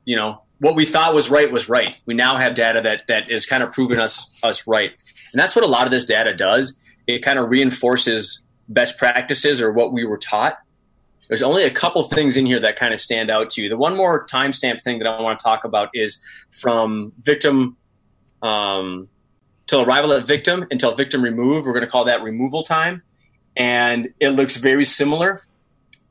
you 0.05 0.15
know, 0.15 0.41
what 0.59 0.75
we 0.75 0.85
thought 0.85 1.13
was 1.13 1.29
right 1.29 1.51
was 1.51 1.69
right. 1.69 1.99
We 2.05 2.13
now 2.13 2.37
have 2.37 2.55
data 2.55 2.81
that 2.81 3.07
that 3.07 3.29
is 3.29 3.45
kind 3.45 3.63
of 3.63 3.71
proving 3.71 3.99
us 3.99 4.39
us 4.43 4.67
right. 4.67 4.91
And 5.33 5.39
that's 5.39 5.55
what 5.55 5.65
a 5.65 5.67
lot 5.67 5.85
of 5.85 5.91
this 5.91 6.05
data 6.05 6.35
does. 6.35 6.77
It 7.07 7.23
kind 7.23 7.39
of 7.39 7.49
reinforces 7.49 8.42
best 8.67 8.97
practices 8.97 9.62
or 9.62 9.71
what 9.71 9.93
we 9.93 10.06
were 10.06 10.17
taught. 10.17 10.58
There's 11.28 11.41
only 11.41 11.63
a 11.63 11.71
couple 11.71 12.04
things 12.04 12.36
in 12.36 12.45
here 12.45 12.60
that 12.60 12.76
kind 12.76 12.93
of 12.93 12.99
stand 12.99 13.30
out 13.30 13.49
to 13.52 13.62
you. 13.62 13.69
The 13.69 13.78
one 13.78 13.95
more 13.95 14.26
timestamp 14.28 14.82
thing 14.82 14.99
that 14.99 15.08
I 15.08 15.21
want 15.21 15.39
to 15.39 15.43
talk 15.43 15.63
about 15.63 15.89
is 15.93 16.23
from 16.52 17.13
victim 17.21 17.78
um, 18.41 19.08
till 19.67 19.82
arrival 19.82 20.12
at 20.13 20.28
victim 20.28 20.65
until 20.69 20.93
victim 20.95 21.21
remove. 21.21 21.65
We're 21.65 21.73
going 21.73 21.86
to 21.86 21.89
call 21.89 22.06
that 22.06 22.21
removal 22.21 22.63
time. 22.63 23.02
And 23.56 24.10
it 24.19 24.32
looks 24.32 24.58
very 24.58 24.86
similar. 24.86 25.39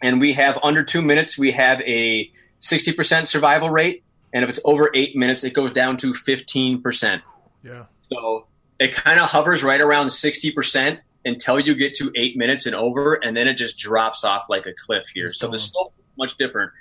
And 0.01 0.21
we 0.21 0.33
have 0.33 0.59
under 0.63 0.83
two 0.83 1.03
minutes, 1.03 1.39
we 1.39 1.53
have 1.53 1.81
a 1.83 2.31
60% 2.61 3.27
survival 3.27 3.71
rate. 3.71 4.03
And 4.33 4.43
if 4.45 4.51
it's 4.51 4.61
over 4.65 4.91
eight 4.95 5.15
minutes, 5.15 5.45
it 5.45 5.53
goes 5.53 5.73
down 5.73 5.97
to 5.99 6.13
15%. 6.13 7.23
Yeah. 7.63 7.85
So 8.11 8.47
it 8.79 8.93
kind 8.93 9.21
of 9.21 9.31
hovers 9.31 9.63
right 9.63 9.81
around 9.81 10.07
60% 10.07 10.99
until 11.25 11.61
you 11.61 11.75
get 11.75 11.95
to 11.95 12.11
eight 12.17 12.37
minutes 12.37 12.67
and 12.67 12.75
over. 12.75 13.15
And 13.15 13.37
then 13.37 13.49
it 13.49 13.55
just 13.55 13.79
drops 13.79 14.25
off 14.25 14.49
like 14.49 14.67
a 14.67 14.73
cliff 14.73 15.09
here. 15.15 15.33
So 15.33 15.49
the 15.49 15.59
slope 15.59 15.95
is 15.99 16.05
much 16.17 16.37
different. 16.37 16.73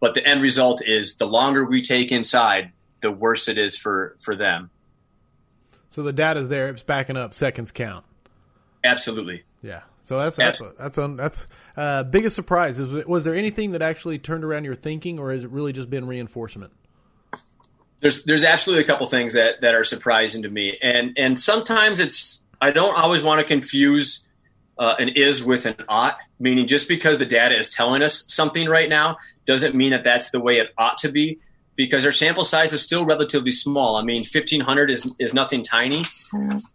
But 0.00 0.14
the 0.14 0.26
end 0.26 0.42
result 0.42 0.82
is 0.84 1.16
the 1.16 1.26
longer 1.26 1.64
we 1.64 1.82
take 1.82 2.12
inside, 2.12 2.72
the 3.00 3.10
worse 3.10 3.48
it 3.48 3.58
is 3.58 3.76
for, 3.76 4.16
for 4.20 4.34
them. 4.34 4.70
So 5.90 6.02
the 6.02 6.12
data's 6.12 6.48
there; 6.48 6.70
it's 6.70 6.82
backing 6.82 7.16
up. 7.16 7.32
Seconds 7.32 7.70
count. 7.70 8.04
Absolutely. 8.84 9.44
Yeah. 9.62 9.82
So 10.00 10.18
that's 10.18 10.36
that's 10.36 10.60
Absolutely. 10.60 10.76
that's 10.82 10.96
that's, 10.96 11.16
that's 11.16 11.46
uh, 11.76 12.02
biggest 12.02 12.34
surprise. 12.34 12.80
Is 12.80 13.06
was 13.06 13.22
there 13.22 13.34
anything 13.34 13.70
that 13.72 13.80
actually 13.80 14.18
turned 14.18 14.44
around 14.44 14.64
your 14.64 14.74
thinking, 14.74 15.20
or 15.20 15.30
has 15.30 15.44
it 15.44 15.50
really 15.50 15.72
just 15.72 15.88
been 15.88 16.06
reinforcement? 16.06 16.72
there's 18.04 18.22
there's 18.24 18.44
absolutely 18.44 18.84
a 18.84 18.86
couple 18.86 19.06
things 19.06 19.32
that 19.32 19.62
that 19.62 19.74
are 19.74 19.82
surprising 19.82 20.42
to 20.42 20.50
me, 20.50 20.76
and 20.82 21.14
and 21.16 21.38
sometimes 21.38 22.00
it's 22.00 22.42
I 22.64 22.70
don't 22.70 22.96
always 22.96 23.22
want 23.22 23.40
to 23.40 23.44
confuse 23.44 24.26
uh, 24.78 24.94
an 24.98 25.10
is 25.10 25.44
with 25.44 25.66
an 25.66 25.76
ought, 25.86 26.16
meaning 26.38 26.66
just 26.66 26.88
because 26.88 27.18
the 27.18 27.26
data 27.26 27.54
is 27.56 27.68
telling 27.68 28.02
us 28.02 28.24
something 28.32 28.68
right 28.68 28.88
now 28.88 29.18
doesn't 29.44 29.74
mean 29.74 29.90
that 29.90 30.02
that's 30.02 30.30
the 30.30 30.40
way 30.40 30.58
it 30.58 30.70
ought 30.78 30.96
to 30.98 31.10
be, 31.10 31.38
because 31.76 32.06
our 32.06 32.12
sample 32.12 32.42
size 32.42 32.72
is 32.72 32.80
still 32.80 33.04
relatively 33.04 33.52
small. 33.52 33.96
I 33.96 34.02
mean, 34.02 34.22
1500 34.22 34.90
is 34.90 35.14
is 35.18 35.34
nothing 35.34 35.62
tiny, 35.62 36.04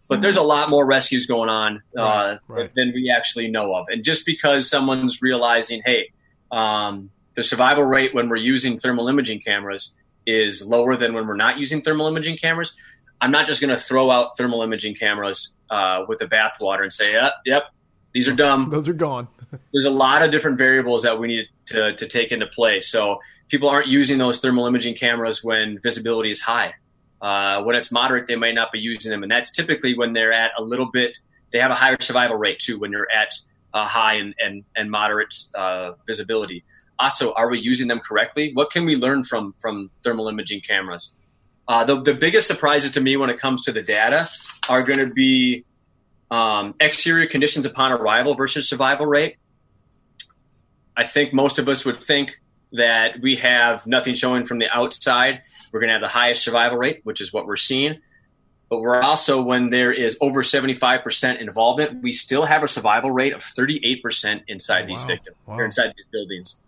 but 0.07 0.21
there's 0.21 0.35
a 0.35 0.43
lot 0.43 0.69
more 0.69 0.85
rescues 0.85 1.25
going 1.25 1.49
on 1.49 1.81
uh, 1.97 2.01
Right, 2.01 2.39
right. 2.47 2.75
than 2.75 2.91
we 2.93 3.09
actually 3.09 3.49
know 3.49 3.73
of, 3.75 3.87
and 3.89 4.03
just 4.03 4.27
because 4.27 4.69
someone's 4.69 5.23
realizing, 5.23 5.81
hey, 5.83 6.11
um, 6.51 7.09
the 7.33 7.41
survival 7.41 7.83
rate 7.83 8.13
when 8.13 8.29
we're 8.29 8.35
using 8.37 8.77
thermal 8.77 9.07
imaging 9.07 9.39
cameras 9.39 9.95
is 10.27 10.63
lower 10.67 10.95
than 10.95 11.13
when 11.15 11.25
we're 11.25 11.35
not 11.35 11.57
using 11.57 11.81
thermal 11.81 12.07
imaging 12.07 12.37
cameras. 12.37 12.75
I'm 13.21 13.31
not 13.31 13.45
just 13.45 13.61
going 13.61 13.75
to 13.75 13.81
throw 13.81 14.11
out 14.11 14.37
thermal 14.37 14.61
imaging 14.61 14.95
cameras 14.95 15.53
uh, 15.69 16.05
with 16.07 16.19
the 16.19 16.25
bathwater 16.25 16.83
and 16.83 16.93
say, 16.93 17.13
yep, 17.13 17.33
yep, 17.45 17.63
these 18.13 18.27
are 18.27 18.33
dumb. 18.33 18.69
Those 18.69 18.87
are 18.87 18.93
gone. 18.93 19.27
There's 19.73 19.85
a 19.85 19.91
lot 19.91 20.21
of 20.21 20.31
different 20.31 20.57
variables 20.57 21.03
that 21.03 21.19
we 21.19 21.27
need 21.27 21.47
to, 21.67 21.93
to 21.95 22.07
take 22.07 22.31
into 22.31 22.47
play. 22.47 22.79
So 22.81 23.19
people 23.49 23.69
aren't 23.69 23.87
using 23.87 24.17
those 24.17 24.39
thermal 24.39 24.65
imaging 24.65 24.95
cameras 24.95 25.43
when 25.43 25.79
visibility 25.81 26.31
is 26.31 26.41
high. 26.41 26.75
Uh, 27.21 27.61
when 27.63 27.75
it's 27.75 27.91
moderate, 27.91 28.27
they 28.27 28.35
might 28.35 28.55
not 28.55 28.71
be 28.71 28.79
using 28.79 29.11
them. 29.11 29.23
And 29.23 29.31
that's 29.31 29.51
typically 29.51 29.97
when 29.97 30.13
they're 30.13 30.31
at 30.31 30.51
a 30.57 30.63
little 30.63 30.89
bit, 30.89 31.17
they 31.51 31.59
have 31.59 31.71
a 31.71 31.75
higher 31.75 31.97
survival 31.99 32.37
rate 32.37 32.59
too 32.59 32.79
when 32.79 32.91
they're 32.91 33.11
at 33.11 33.33
uh, 33.73 33.85
high 33.85 34.15
and, 34.15 34.33
and, 34.39 34.63
and 34.75 34.89
moderate 34.89 35.33
uh, 35.55 35.91
visibility. 36.07 36.63
Also, 36.99 37.33
are 37.33 37.49
we 37.49 37.59
using 37.59 37.87
them 37.87 37.99
correctly? 37.99 38.51
What 38.53 38.71
can 38.71 38.85
we 38.85 38.95
learn 38.95 39.23
from 39.23 39.53
from 39.53 39.89
thermal 40.03 40.27
imaging 40.27 40.61
cameras? 40.61 41.15
Uh, 41.69 41.85
the, 41.85 42.01
the 42.01 42.15
biggest 42.15 42.47
surprises 42.47 42.89
to 42.91 42.99
me 42.99 43.15
when 43.15 43.29
it 43.29 43.37
comes 43.37 43.63
to 43.63 43.71
the 43.71 43.83
data 43.83 44.27
are 44.69 44.81
going 44.81 44.97
to 44.97 45.13
be 45.13 45.63
um, 46.31 46.73
exterior 46.79 47.27
conditions 47.27 47.63
upon 47.63 47.91
arrival 47.91 48.33
versus 48.33 48.67
survival 48.67 49.05
rate. 49.05 49.35
I 50.97 51.05
think 51.05 51.31
most 51.31 51.59
of 51.59 51.69
us 51.69 51.85
would 51.85 51.95
think 51.95 52.39
that 52.73 53.21
we 53.21 53.35
have 53.35 53.85
nothing 53.85 54.15
showing 54.15 54.45
from 54.45 54.57
the 54.57 54.67
outside. 54.75 55.41
We're 55.71 55.79
going 55.79 55.89
to 55.89 55.93
have 55.93 56.01
the 56.01 56.07
highest 56.07 56.43
survival 56.43 56.79
rate, 56.79 57.01
which 57.03 57.21
is 57.21 57.31
what 57.31 57.45
we're 57.45 57.55
seeing. 57.55 57.99
But 58.67 58.81
we're 58.81 59.01
also, 59.01 59.39
when 59.41 59.69
there 59.69 59.91
is 59.91 60.17
over 60.21 60.41
75% 60.41 61.39
involvement, 61.39 62.01
we 62.01 62.11
still 62.11 62.45
have 62.45 62.63
a 62.63 62.67
survival 62.67 63.11
rate 63.11 63.33
of 63.33 63.41
38% 63.41 64.41
inside 64.47 64.83
Oh, 64.83 64.87
these 64.87 65.01
wow. 65.01 65.07
victims, 65.07 65.37
Wow. 65.45 65.55
or 65.59 65.65
inside 65.65 65.93
these 65.95 66.07
buildings. 66.11 66.59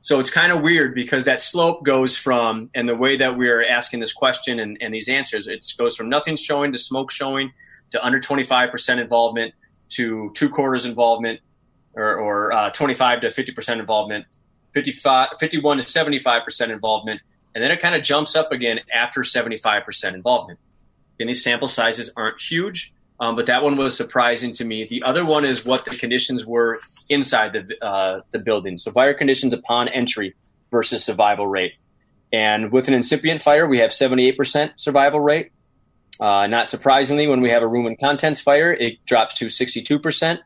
So 0.00 0.20
it's 0.20 0.30
kind 0.30 0.52
of 0.52 0.62
weird 0.62 0.94
because 0.94 1.24
that 1.24 1.40
slope 1.40 1.84
goes 1.84 2.16
from, 2.16 2.70
and 2.74 2.88
the 2.88 2.94
way 2.94 3.16
that 3.16 3.36
we're 3.36 3.64
asking 3.64 4.00
this 4.00 4.12
question 4.12 4.60
and, 4.60 4.78
and 4.80 4.94
these 4.94 5.08
answers, 5.08 5.48
it 5.48 5.64
goes 5.76 5.96
from 5.96 6.08
nothing 6.08 6.36
showing 6.36 6.72
to 6.72 6.78
smoke 6.78 7.10
showing 7.10 7.52
to 7.90 8.04
under 8.04 8.20
25% 8.20 9.00
involvement 9.00 9.54
to 9.90 10.30
two 10.34 10.48
quarters 10.50 10.84
involvement 10.84 11.40
or, 11.94 12.16
or 12.16 12.52
uh, 12.52 12.70
25 12.70 13.22
to 13.22 13.26
50% 13.28 13.80
involvement, 13.80 14.24
55, 14.72 15.30
51 15.38 15.78
to 15.78 15.82
75% 15.82 16.68
involvement, 16.70 17.20
and 17.54 17.64
then 17.64 17.72
it 17.72 17.80
kind 17.80 17.94
of 17.94 18.02
jumps 18.02 18.36
up 18.36 18.52
again 18.52 18.80
after 18.94 19.22
75% 19.22 20.14
involvement. 20.14 20.60
And 21.18 21.28
these 21.28 21.42
sample 21.42 21.66
sizes 21.66 22.12
aren't 22.16 22.40
huge, 22.40 22.92
um, 23.20 23.34
but 23.34 23.46
that 23.46 23.62
one 23.62 23.76
was 23.76 23.96
surprising 23.96 24.52
to 24.52 24.64
me. 24.64 24.84
The 24.84 25.02
other 25.02 25.24
one 25.24 25.44
is 25.44 25.66
what 25.66 25.84
the 25.84 25.90
conditions 25.90 26.46
were 26.46 26.80
inside 27.10 27.52
the 27.52 27.84
uh, 27.84 28.20
the 28.30 28.38
building. 28.38 28.78
So 28.78 28.92
fire 28.92 29.14
conditions 29.14 29.52
upon 29.52 29.88
entry 29.88 30.34
versus 30.70 31.04
survival 31.04 31.46
rate. 31.46 31.72
And 32.32 32.72
with 32.72 32.88
an 32.88 32.94
incipient 32.94 33.40
fire, 33.40 33.66
we 33.66 33.78
have 33.78 33.90
78% 33.90 34.72
survival 34.76 35.20
rate. 35.20 35.50
Uh, 36.20 36.46
not 36.46 36.68
surprisingly, 36.68 37.26
when 37.26 37.40
we 37.40 37.48
have 37.48 37.62
a 37.62 37.66
room 37.66 37.86
and 37.86 37.98
contents 37.98 38.40
fire, 38.40 38.72
it 38.72 39.04
drops 39.06 39.34
to 39.36 39.46
62%. 39.46 40.38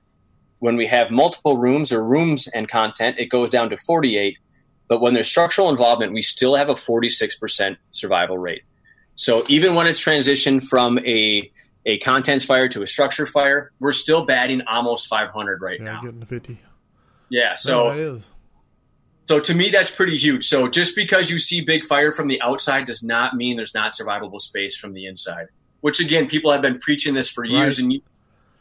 When 0.60 0.76
we 0.76 0.86
have 0.86 1.10
multiple 1.10 1.58
rooms 1.58 1.92
or 1.92 2.04
rooms 2.04 2.46
and 2.46 2.68
content, 2.68 3.18
it 3.18 3.26
goes 3.26 3.50
down 3.50 3.70
to 3.70 3.76
48. 3.76 4.38
But 4.86 5.00
when 5.00 5.14
there's 5.14 5.28
structural 5.28 5.70
involvement, 5.70 6.12
we 6.12 6.22
still 6.22 6.54
have 6.54 6.70
a 6.70 6.74
46% 6.74 7.76
survival 7.90 8.38
rate. 8.38 8.62
So 9.16 9.42
even 9.48 9.74
when 9.74 9.86
it's 9.86 10.00
transitioned 10.00 10.68
from 10.68 10.98
a 11.00 11.50
a 11.86 11.98
contents 11.98 12.44
fire 12.44 12.68
to 12.68 12.82
a 12.82 12.86
structure 12.86 13.26
fire, 13.26 13.72
we're 13.80 13.92
still 13.92 14.24
batting 14.24 14.62
almost 14.70 15.08
500 15.08 15.60
right 15.60 15.78
Yeah, 15.78 15.84
now. 15.84 16.00
getting 16.02 16.20
to 16.20 16.26
fifty. 16.26 16.60
Yeah, 17.28 17.54
So 17.54 17.68
so 17.70 17.88
that 17.90 17.98
is. 17.98 18.28
so 19.28 19.40
to 19.40 19.54
me 19.54 19.70
that's 19.70 19.90
pretty 19.90 20.16
huge. 20.16 20.46
So 20.46 20.68
just 20.68 20.94
because 20.94 21.30
you 21.30 21.38
see 21.38 21.60
big 21.60 21.84
fire 21.84 22.12
from 22.12 22.28
the 22.28 22.40
outside 22.42 22.84
does 22.84 23.02
not 23.02 23.34
mean 23.34 23.56
there's 23.56 23.74
not 23.74 23.92
survivable 23.92 24.40
space 24.40 24.76
from 24.76 24.92
the 24.92 25.06
inside. 25.06 25.46
Which 25.80 25.98
again, 25.98 26.28
people 26.28 26.52
have 26.52 26.62
been 26.62 26.78
preaching 26.78 27.14
this 27.14 27.28
for 27.28 27.44
years 27.44 27.78
Right. 27.78 27.82
and 27.82 27.92
years. 27.94 28.02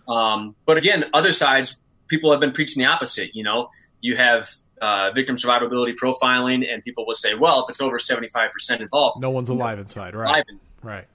Um, 0.08 0.56
but 0.66 0.78
again, 0.78 1.06
other 1.14 1.32
sides, 1.34 1.80
people 2.08 2.32
have 2.32 2.40
been 2.40 2.52
preaching 2.52 2.82
the 2.84 2.90
opposite. 2.90 3.36
You 3.36 3.44
know, 3.44 3.70
you 4.02 4.16
have 4.18 4.50
uh, 4.82 5.12
victim 5.14 5.36
survivability 5.36 5.94
profiling, 5.96 6.68
and 6.68 6.84
people 6.84 7.06
will 7.06 7.14
say, 7.14 7.36
well, 7.36 7.64
if 7.64 7.70
it's 7.70 7.80
over 7.80 8.00
75% 8.00 8.80
involved, 8.82 9.22
No 9.22 9.30
one's 9.30 9.50
alive 9.50 9.78
inside, 9.78 10.16
right? 10.16 10.28
alive. 10.34 10.46
Right. 10.82 11.08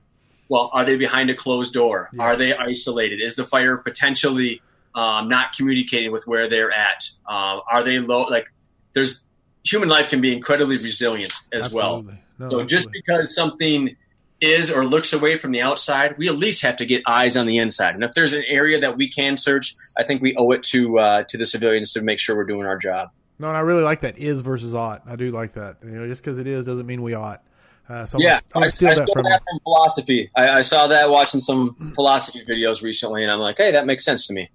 Well, 0.48 0.70
are 0.72 0.84
they 0.84 0.96
behind 0.96 1.30
a 1.30 1.34
closed 1.34 1.74
door? 1.74 2.08
Yeah. 2.12 2.22
Are 2.22 2.36
they 2.36 2.54
isolated? 2.54 3.20
Is 3.20 3.36
the 3.36 3.44
fire 3.44 3.76
potentially 3.76 4.62
um, 4.94 5.28
not 5.28 5.52
communicating 5.56 6.12
with 6.12 6.26
where 6.26 6.48
they're 6.48 6.72
at? 6.72 7.10
Um, 7.28 7.60
are 7.70 7.82
they 7.82 7.98
low? 7.98 8.22
Like, 8.22 8.46
there's 8.92 9.22
human 9.64 9.88
life 9.88 10.08
can 10.08 10.20
be 10.20 10.32
incredibly 10.32 10.76
resilient 10.76 11.32
as 11.52 11.72
well. 11.72 12.04
No, 12.38 12.48
So 12.48 12.64
just 12.64 12.90
because 12.92 13.34
something 13.34 13.96
is 14.40 14.70
or 14.70 14.84
looks 14.84 15.12
away 15.12 15.36
from 15.36 15.52
the 15.52 15.62
outside, 15.62 16.16
we 16.18 16.28
at 16.28 16.36
least 16.36 16.62
have 16.62 16.76
to 16.76 16.84
get 16.84 17.02
eyes 17.06 17.36
on 17.36 17.46
the 17.46 17.58
inside. 17.58 17.94
And 17.94 18.04
if 18.04 18.12
there's 18.12 18.32
an 18.32 18.44
area 18.46 18.78
that 18.80 18.96
we 18.96 19.08
can 19.08 19.36
search, 19.36 19.74
I 19.98 20.04
think 20.04 20.20
we 20.20 20.36
owe 20.36 20.50
it 20.50 20.62
to 20.64 20.98
uh, 20.98 21.22
to 21.24 21.38
the 21.38 21.46
civilians 21.46 21.92
to 21.94 22.02
make 22.02 22.18
sure 22.18 22.36
we're 22.36 22.44
doing 22.44 22.66
our 22.66 22.78
job. 22.78 23.10
No, 23.38 23.48
and 23.48 23.56
I 23.56 23.60
really 23.60 23.82
like 23.82 24.00
that 24.00 24.18
is 24.18 24.40
versus 24.42 24.74
ought. 24.74 25.02
I 25.06 25.16
do 25.16 25.30
like 25.30 25.52
that. 25.52 25.76
You 25.82 25.90
know, 25.90 26.06
just 26.06 26.22
because 26.22 26.38
it 26.38 26.46
is 26.46 26.66
doesn't 26.66 26.86
mean 26.86 27.02
we 27.02 27.14
ought. 27.14 27.42
Uh, 27.88 28.04
so 28.04 28.18
I'm 28.18 28.22
yeah, 28.22 28.28
gonna, 28.28 28.36
I'm 28.36 28.42
I, 28.42 28.52
gonna 28.54 28.66
I 28.66 28.68
steal 28.70 28.92
stole 28.92 29.04
that 29.06 29.12
from 29.12 29.24
that 29.24 29.42
from 29.48 29.60
philosophy. 29.60 30.30
I, 30.36 30.50
I 30.50 30.62
saw 30.62 30.86
that 30.88 31.10
watching 31.10 31.40
some 31.40 31.92
philosophy 31.94 32.44
videos 32.44 32.82
recently, 32.82 33.22
and 33.22 33.30
I'm 33.30 33.40
like, 33.40 33.58
hey, 33.58 33.70
that 33.72 33.86
makes 33.86 34.04
sense 34.04 34.26
to 34.26 34.34
me. 34.34 34.48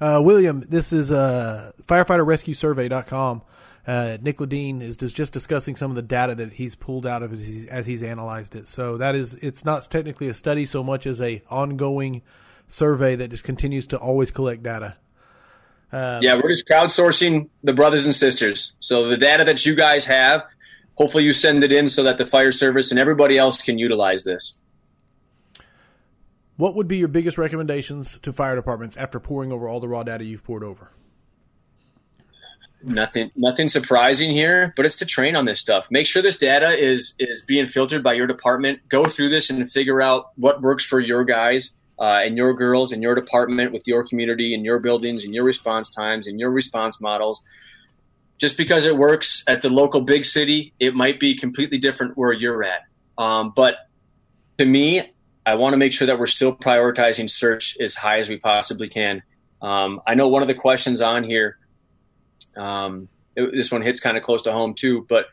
Uh, 0.00 0.20
William, 0.24 0.64
this 0.68 0.92
is 0.92 1.10
uh, 1.10 1.72
firefighterrescuesurvey.com. 1.86 3.42
Uh, 3.86 4.18
Nick 4.20 4.36
Ledin 4.36 4.82
is 4.82 4.96
just, 4.96 5.16
just 5.16 5.32
discussing 5.32 5.74
some 5.74 5.90
of 5.90 5.96
the 5.96 6.02
data 6.02 6.34
that 6.34 6.52
he's 6.52 6.74
pulled 6.74 7.06
out 7.06 7.22
of 7.22 7.32
it 7.32 7.40
as 7.40 7.46
he's, 7.46 7.66
as 7.66 7.86
he's 7.86 8.02
analyzed 8.02 8.54
it. 8.54 8.68
So 8.68 8.98
that 8.98 9.14
is, 9.14 9.34
it's 9.34 9.64
not 9.64 9.90
technically 9.90 10.28
a 10.28 10.34
study 10.34 10.66
so 10.66 10.84
much 10.84 11.06
as 11.06 11.20
a 11.20 11.42
ongoing 11.48 12.22
survey 12.68 13.16
that 13.16 13.28
just 13.28 13.44
continues 13.44 13.86
to 13.88 13.96
always 13.96 14.30
collect 14.30 14.62
data. 14.62 14.96
Yeah, 15.90 16.34
we're 16.34 16.50
just 16.50 16.68
crowdsourcing 16.68 17.48
the 17.62 17.72
brothers 17.72 18.04
and 18.04 18.14
sisters. 18.14 18.74
So 18.78 19.08
the 19.08 19.16
data 19.16 19.42
that 19.44 19.64
you 19.64 19.74
guys 19.74 20.04
have, 20.04 20.44
hopefully 20.98 21.24
you 21.24 21.32
send 21.32 21.64
it 21.64 21.72
in 21.72 21.88
so 21.88 22.02
that 22.02 22.18
the 22.18 22.26
fire 22.26 22.52
service 22.52 22.90
and 22.90 23.00
everybody 23.00 23.38
else 23.38 23.62
can 23.62 23.78
utilize 23.78 24.24
this. 24.24 24.60
What 26.56 26.74
would 26.74 26.88
be 26.88 26.98
your 26.98 27.08
biggest 27.08 27.38
recommendations 27.38 28.18
to 28.18 28.32
fire 28.32 28.56
departments 28.56 28.96
after 28.96 29.18
pouring 29.18 29.52
over 29.52 29.68
all 29.68 29.80
the 29.80 29.88
raw 29.88 30.02
data 30.02 30.24
you've 30.24 30.44
poured 30.44 30.64
over? 30.64 30.90
nothing 32.82 33.30
nothing 33.36 33.68
surprising 33.68 34.30
here, 34.30 34.72
but 34.76 34.86
it's 34.86 34.96
to 34.98 35.06
train 35.06 35.36
on 35.36 35.44
this 35.44 35.60
stuff. 35.60 35.88
Make 35.90 36.06
sure 36.06 36.22
this 36.22 36.36
data 36.36 36.78
is 36.78 37.14
is 37.18 37.42
being 37.42 37.66
filtered 37.66 38.02
by 38.02 38.14
your 38.14 38.26
department. 38.26 38.80
Go 38.88 39.04
through 39.04 39.30
this 39.30 39.50
and 39.50 39.70
figure 39.70 40.00
out 40.00 40.30
what 40.36 40.62
works 40.62 40.84
for 40.84 41.00
your 41.00 41.24
guys 41.24 41.76
uh, 41.98 42.20
and 42.22 42.36
your 42.36 42.54
girls 42.54 42.92
in 42.92 43.02
your 43.02 43.14
department 43.14 43.72
with 43.72 43.82
your 43.86 44.06
community 44.06 44.54
and 44.54 44.64
your 44.64 44.80
buildings 44.80 45.24
and 45.24 45.34
your 45.34 45.44
response 45.44 45.90
times 45.90 46.26
and 46.26 46.38
your 46.38 46.50
response 46.50 47.00
models. 47.00 47.42
Just 48.38 48.56
because 48.56 48.86
it 48.86 48.96
works 48.96 49.42
at 49.46 49.62
the 49.62 49.68
local 49.68 50.00
big 50.00 50.24
city, 50.24 50.72
it 50.78 50.94
might 50.94 51.18
be 51.18 51.34
completely 51.34 51.78
different 51.78 52.16
where 52.16 52.32
you're 52.32 52.64
at. 52.64 52.82
Um, 53.16 53.52
but 53.54 53.76
to 54.58 54.64
me, 54.64 55.02
I 55.44 55.56
want 55.56 55.72
to 55.72 55.76
make 55.76 55.92
sure 55.92 56.06
that 56.06 56.18
we're 56.18 56.26
still 56.26 56.54
prioritizing 56.54 57.28
search 57.28 57.76
as 57.80 57.96
high 57.96 58.18
as 58.18 58.28
we 58.28 58.38
possibly 58.38 58.88
can. 58.88 59.22
Um, 59.60 60.00
I 60.06 60.14
know 60.14 60.28
one 60.28 60.42
of 60.42 60.48
the 60.48 60.54
questions 60.54 61.00
on 61.00 61.24
here 61.24 61.58
um, 62.58 63.08
it, 63.36 63.52
this 63.52 63.70
one 63.70 63.82
hits 63.82 64.00
kind 64.00 64.16
of 64.16 64.22
close 64.22 64.42
to 64.42 64.52
home 64.52 64.74
too, 64.74 65.06
but 65.08 65.26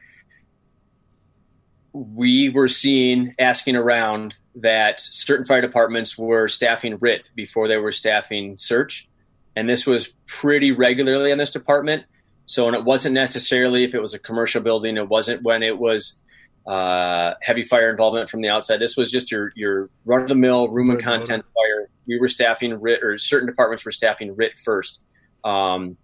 we 1.91 2.49
were 2.49 2.67
seeing 2.67 3.33
asking 3.39 3.75
around 3.75 4.35
that 4.55 4.99
certain 4.99 5.45
fire 5.45 5.61
departments 5.61 6.17
were 6.17 6.47
staffing 6.47 6.97
RIT 6.99 7.23
before 7.35 7.67
they 7.67 7.77
were 7.77 7.91
staffing 7.91 8.57
search. 8.57 9.07
And 9.55 9.69
this 9.69 9.85
was 9.85 10.13
pretty 10.27 10.71
regularly 10.71 11.31
in 11.31 11.37
this 11.37 11.51
department. 11.51 12.03
So, 12.45 12.67
and 12.67 12.75
it 12.75 12.83
wasn't 12.83 13.15
necessarily 13.15 13.83
if 13.83 13.95
it 13.95 14.01
was 14.01 14.13
a 14.13 14.19
commercial 14.19 14.61
building, 14.61 14.97
it 14.97 15.09
wasn't 15.09 15.43
when 15.43 15.63
it 15.63 15.77
was 15.77 16.21
uh, 16.67 17.33
heavy 17.41 17.63
fire 17.63 17.89
involvement 17.89 18.29
from 18.29 18.41
the 18.41 18.49
outside. 18.49 18.79
This 18.79 18.97
was 18.97 19.11
just 19.11 19.31
your, 19.31 19.51
your 19.55 19.89
run 20.05 20.23
of 20.23 20.29
the 20.29 20.35
mill 20.35 20.67
room 20.69 20.89
and 20.89 21.01
content 21.01 21.43
fire. 21.43 21.89
We 22.07 22.19
were 22.19 22.27
staffing 22.27 22.79
RIT, 22.79 23.03
or 23.03 23.17
certain 23.17 23.47
departments 23.47 23.85
were 23.85 23.91
staffing 23.91 24.35
RIT 24.35 24.57
first. 24.57 25.01
Um, 25.43 25.97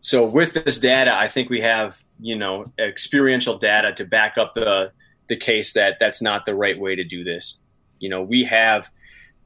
so 0.00 0.24
with 0.26 0.54
this 0.54 0.78
data, 0.78 1.16
I 1.16 1.28
think 1.28 1.50
we 1.50 1.60
have 1.60 1.98
you 2.20 2.36
know 2.36 2.64
experiential 2.78 3.58
data 3.58 3.92
to 3.94 4.04
back 4.04 4.38
up 4.38 4.54
the 4.54 4.92
the 5.28 5.36
case 5.36 5.72
that 5.74 5.98
that's 5.98 6.22
not 6.22 6.44
the 6.44 6.54
right 6.54 6.78
way 6.78 6.96
to 6.96 7.04
do 7.04 7.24
this. 7.24 7.60
You 7.98 8.08
know, 8.08 8.22
we 8.22 8.44
have 8.44 8.90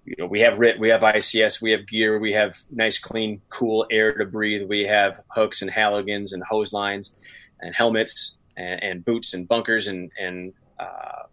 you 0.06 0.14
know 0.18 0.26
we 0.26 0.40
have 0.40 0.58
RIT, 0.58 0.78
we 0.78 0.88
have 0.88 1.00
ICS, 1.02 1.60
we 1.60 1.72
have 1.72 1.86
gear, 1.86 2.18
we 2.18 2.32
have 2.32 2.56
nice, 2.70 2.98
clean, 2.98 3.42
cool 3.50 3.86
air 3.90 4.14
to 4.14 4.24
breathe. 4.24 4.68
We 4.68 4.84
have 4.84 5.20
hooks 5.28 5.62
and 5.62 5.70
halligans 5.70 6.32
and 6.32 6.42
hose 6.44 6.72
lines 6.72 7.14
and 7.60 7.74
helmets 7.74 8.38
and, 8.56 8.82
and 8.82 9.04
boots 9.04 9.34
and 9.34 9.46
bunkers 9.48 9.88
and 9.88 10.10
and 10.18 10.52
uh, 10.78 11.24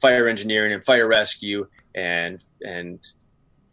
fire 0.00 0.26
engineering 0.26 0.72
and 0.72 0.82
fire 0.82 1.06
rescue 1.06 1.68
and 1.94 2.40
and 2.62 2.98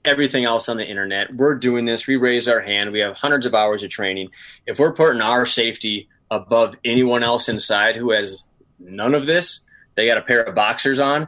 everything 0.03 0.45
else 0.45 0.69
on 0.69 0.77
the 0.77 0.85
internet. 0.85 1.33
We're 1.33 1.55
doing 1.55 1.85
this. 1.85 2.05
We 2.05 2.17
raise 2.17 2.47
our 2.47 2.61
hand. 2.61 2.91
We 2.91 2.99
have 2.99 3.17
hundreds 3.17 3.45
of 3.45 3.55
hours 3.55 3.83
of 3.83 3.89
training. 3.89 4.29
If 4.67 4.79
we're 4.79 4.93
putting 4.93 5.21
our 5.21 5.45
safety 5.45 6.09
above 6.29 6.75
anyone 6.83 7.23
else 7.23 7.49
inside 7.49 7.95
who 7.95 8.11
has 8.11 8.43
none 8.79 9.15
of 9.15 9.25
this, 9.25 9.65
they 9.95 10.05
got 10.07 10.17
a 10.17 10.21
pair 10.21 10.43
of 10.43 10.53
boxers 10.53 10.99
on. 10.99 11.27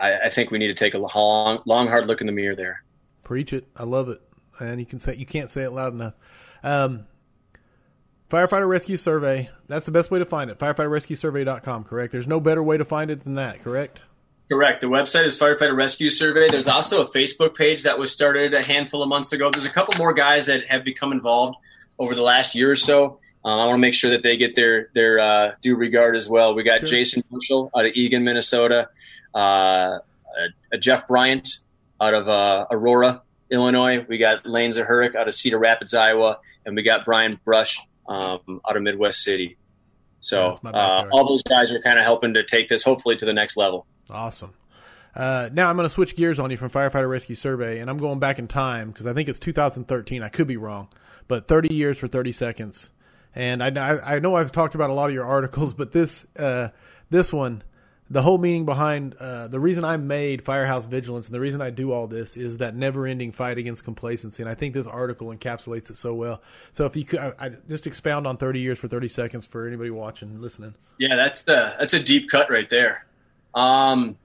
I, 0.00 0.26
I 0.26 0.28
think 0.28 0.50
we 0.50 0.58
need 0.58 0.68
to 0.68 0.74
take 0.74 0.94
a 0.94 0.98
long, 0.98 1.62
long, 1.64 1.88
hard 1.88 2.06
look 2.06 2.20
in 2.20 2.26
the 2.26 2.32
mirror 2.32 2.54
there. 2.54 2.82
Preach 3.22 3.52
it. 3.52 3.66
I 3.76 3.84
love 3.84 4.08
it. 4.08 4.20
And 4.58 4.78
you 4.80 4.86
can 4.86 5.00
say 5.00 5.14
you 5.14 5.26
can't 5.26 5.50
say 5.50 5.62
it 5.62 5.70
loud 5.70 5.92
enough. 5.92 6.14
Um, 6.62 7.06
Firefighter 8.30 8.68
Rescue 8.68 8.96
Survey. 8.96 9.50
That's 9.68 9.84
the 9.84 9.92
best 9.92 10.10
way 10.10 10.18
to 10.18 10.24
find 10.24 10.50
it. 10.50 10.58
Firefighterrescuesurvey.com, 10.58 11.84
correct? 11.84 12.12
There's 12.12 12.26
no 12.26 12.40
better 12.40 12.62
way 12.62 12.78
to 12.78 12.84
find 12.84 13.10
it 13.10 13.24
than 13.24 13.34
that, 13.34 13.62
correct? 13.62 14.00
Correct. 14.50 14.80
The 14.80 14.86
website 14.86 15.24
is 15.24 15.38
Firefighter 15.38 15.76
Rescue 15.76 16.10
Survey. 16.10 16.48
There's 16.48 16.68
also 16.68 17.02
a 17.02 17.04
Facebook 17.04 17.54
page 17.54 17.82
that 17.82 17.98
was 17.98 18.10
started 18.10 18.54
a 18.54 18.64
handful 18.64 19.02
of 19.02 19.08
months 19.08 19.32
ago. 19.32 19.50
There's 19.50 19.66
a 19.66 19.70
couple 19.70 19.98
more 19.98 20.14
guys 20.14 20.46
that 20.46 20.66
have 20.66 20.84
become 20.84 21.12
involved 21.12 21.56
over 21.98 22.14
the 22.14 22.22
last 22.22 22.54
year 22.54 22.70
or 22.70 22.76
so. 22.76 23.18
Um, 23.44 23.58
I 23.58 23.66
want 23.66 23.74
to 23.74 23.80
make 23.80 23.94
sure 23.94 24.10
that 24.10 24.22
they 24.22 24.36
get 24.36 24.54
their 24.54 24.88
their 24.94 25.18
uh, 25.18 25.52
due 25.62 25.76
regard 25.76 26.14
as 26.16 26.28
well. 26.28 26.54
We 26.54 26.62
got 26.62 26.80
sure. 26.80 26.88
Jason 26.88 27.24
Marshall 27.30 27.70
out 27.76 27.86
of 27.86 27.92
Eagan, 27.94 28.24
Minnesota, 28.24 28.88
uh, 29.34 29.98
a 30.72 30.78
Jeff 30.78 31.08
Bryant 31.08 31.48
out 32.00 32.14
of 32.14 32.28
uh, 32.28 32.66
Aurora, 32.70 33.22
Illinois. 33.50 34.04
We 34.08 34.18
got 34.18 34.46
Lane 34.46 34.70
Zahurik 34.70 35.14
out 35.14 35.28
of 35.28 35.34
Cedar 35.34 35.58
Rapids, 35.58 35.94
Iowa, 35.94 36.38
and 36.64 36.76
we 36.76 36.82
got 36.82 37.04
Brian 37.04 37.38
Brush 37.44 37.78
um, 38.08 38.60
out 38.68 38.76
of 38.76 38.82
Midwest 38.82 39.22
City. 39.22 39.56
So 40.20 40.58
uh, 40.64 41.04
all 41.10 41.26
those 41.26 41.42
guys 41.42 41.72
are 41.72 41.80
kind 41.80 41.98
of 41.98 42.04
helping 42.04 42.34
to 42.34 42.44
take 42.44 42.68
this 42.68 42.84
hopefully 42.84 43.16
to 43.16 43.24
the 43.24 43.32
next 43.32 43.56
level. 43.56 43.86
Awesome. 44.08 44.54
Uh, 45.14 45.50
now 45.52 45.68
I'm 45.68 45.76
going 45.76 45.84
to 45.84 45.90
switch 45.90 46.16
gears 46.16 46.38
on 46.38 46.50
you 46.50 46.56
from 46.56 46.70
Firefighter 46.70 47.10
Rescue 47.10 47.34
Survey, 47.34 47.80
and 47.80 47.90
I'm 47.90 47.98
going 47.98 48.18
back 48.18 48.38
in 48.38 48.46
time 48.46 48.90
because 48.90 49.06
I 49.06 49.12
think 49.12 49.28
it's 49.28 49.38
2013. 49.40 50.22
I 50.22 50.28
could 50.28 50.46
be 50.46 50.56
wrong, 50.56 50.88
but 51.28 51.48
30 51.48 51.74
years 51.74 51.98
for 51.98 52.06
30 52.06 52.32
seconds. 52.32 52.90
And 53.34 53.62
I, 53.62 53.98
I, 54.04 54.18
know 54.18 54.36
I've 54.36 54.52
talked 54.52 54.74
about 54.74 54.90
a 54.90 54.92
lot 54.92 55.08
of 55.08 55.14
your 55.14 55.24
articles, 55.24 55.72
but 55.72 55.92
this 55.92 56.26
uh, 56.38 56.68
this 57.08 57.32
one, 57.32 57.62
the 58.10 58.20
whole 58.22 58.36
meaning 58.36 58.66
behind 58.66 59.14
uh, 59.18 59.48
the 59.48 59.58
reason 59.58 59.84
I 59.84 59.96
made 59.96 60.42
Firehouse 60.42 60.84
Vigilance 60.84 61.26
and 61.26 61.34
the 61.34 61.40
reason 61.40 61.62
I 61.62 61.70
do 61.70 61.92
all 61.92 62.06
this 62.06 62.36
is 62.36 62.58
that 62.58 62.74
never-ending 62.74 63.32
fight 63.32 63.56
against 63.56 63.84
complacency. 63.84 64.42
And 64.42 64.50
I 64.50 64.54
think 64.54 64.74
this 64.74 64.86
article 64.86 65.28
encapsulates 65.28 65.88
it 65.88 65.96
so 65.96 66.12
well. 66.12 66.42
So 66.72 66.84
if 66.84 66.94
you 66.94 67.06
could, 67.06 67.20
I, 67.20 67.32
I 67.38 67.48
just 67.68 67.86
expound 67.86 68.26
on 68.26 68.36
30 68.36 68.60
years 68.60 68.78
for 68.78 68.88
30 68.88 69.08
seconds 69.08 69.46
for 69.46 69.66
anybody 69.66 69.90
watching, 69.90 70.40
listening. 70.40 70.74
Yeah, 70.98 71.16
that's 71.16 71.42
the 71.42 71.74
that's 71.78 71.94
a 71.94 72.02
deep 72.02 72.28
cut 72.28 72.50
right 72.50 72.68
there. 72.68 73.06
Um, 73.54 74.16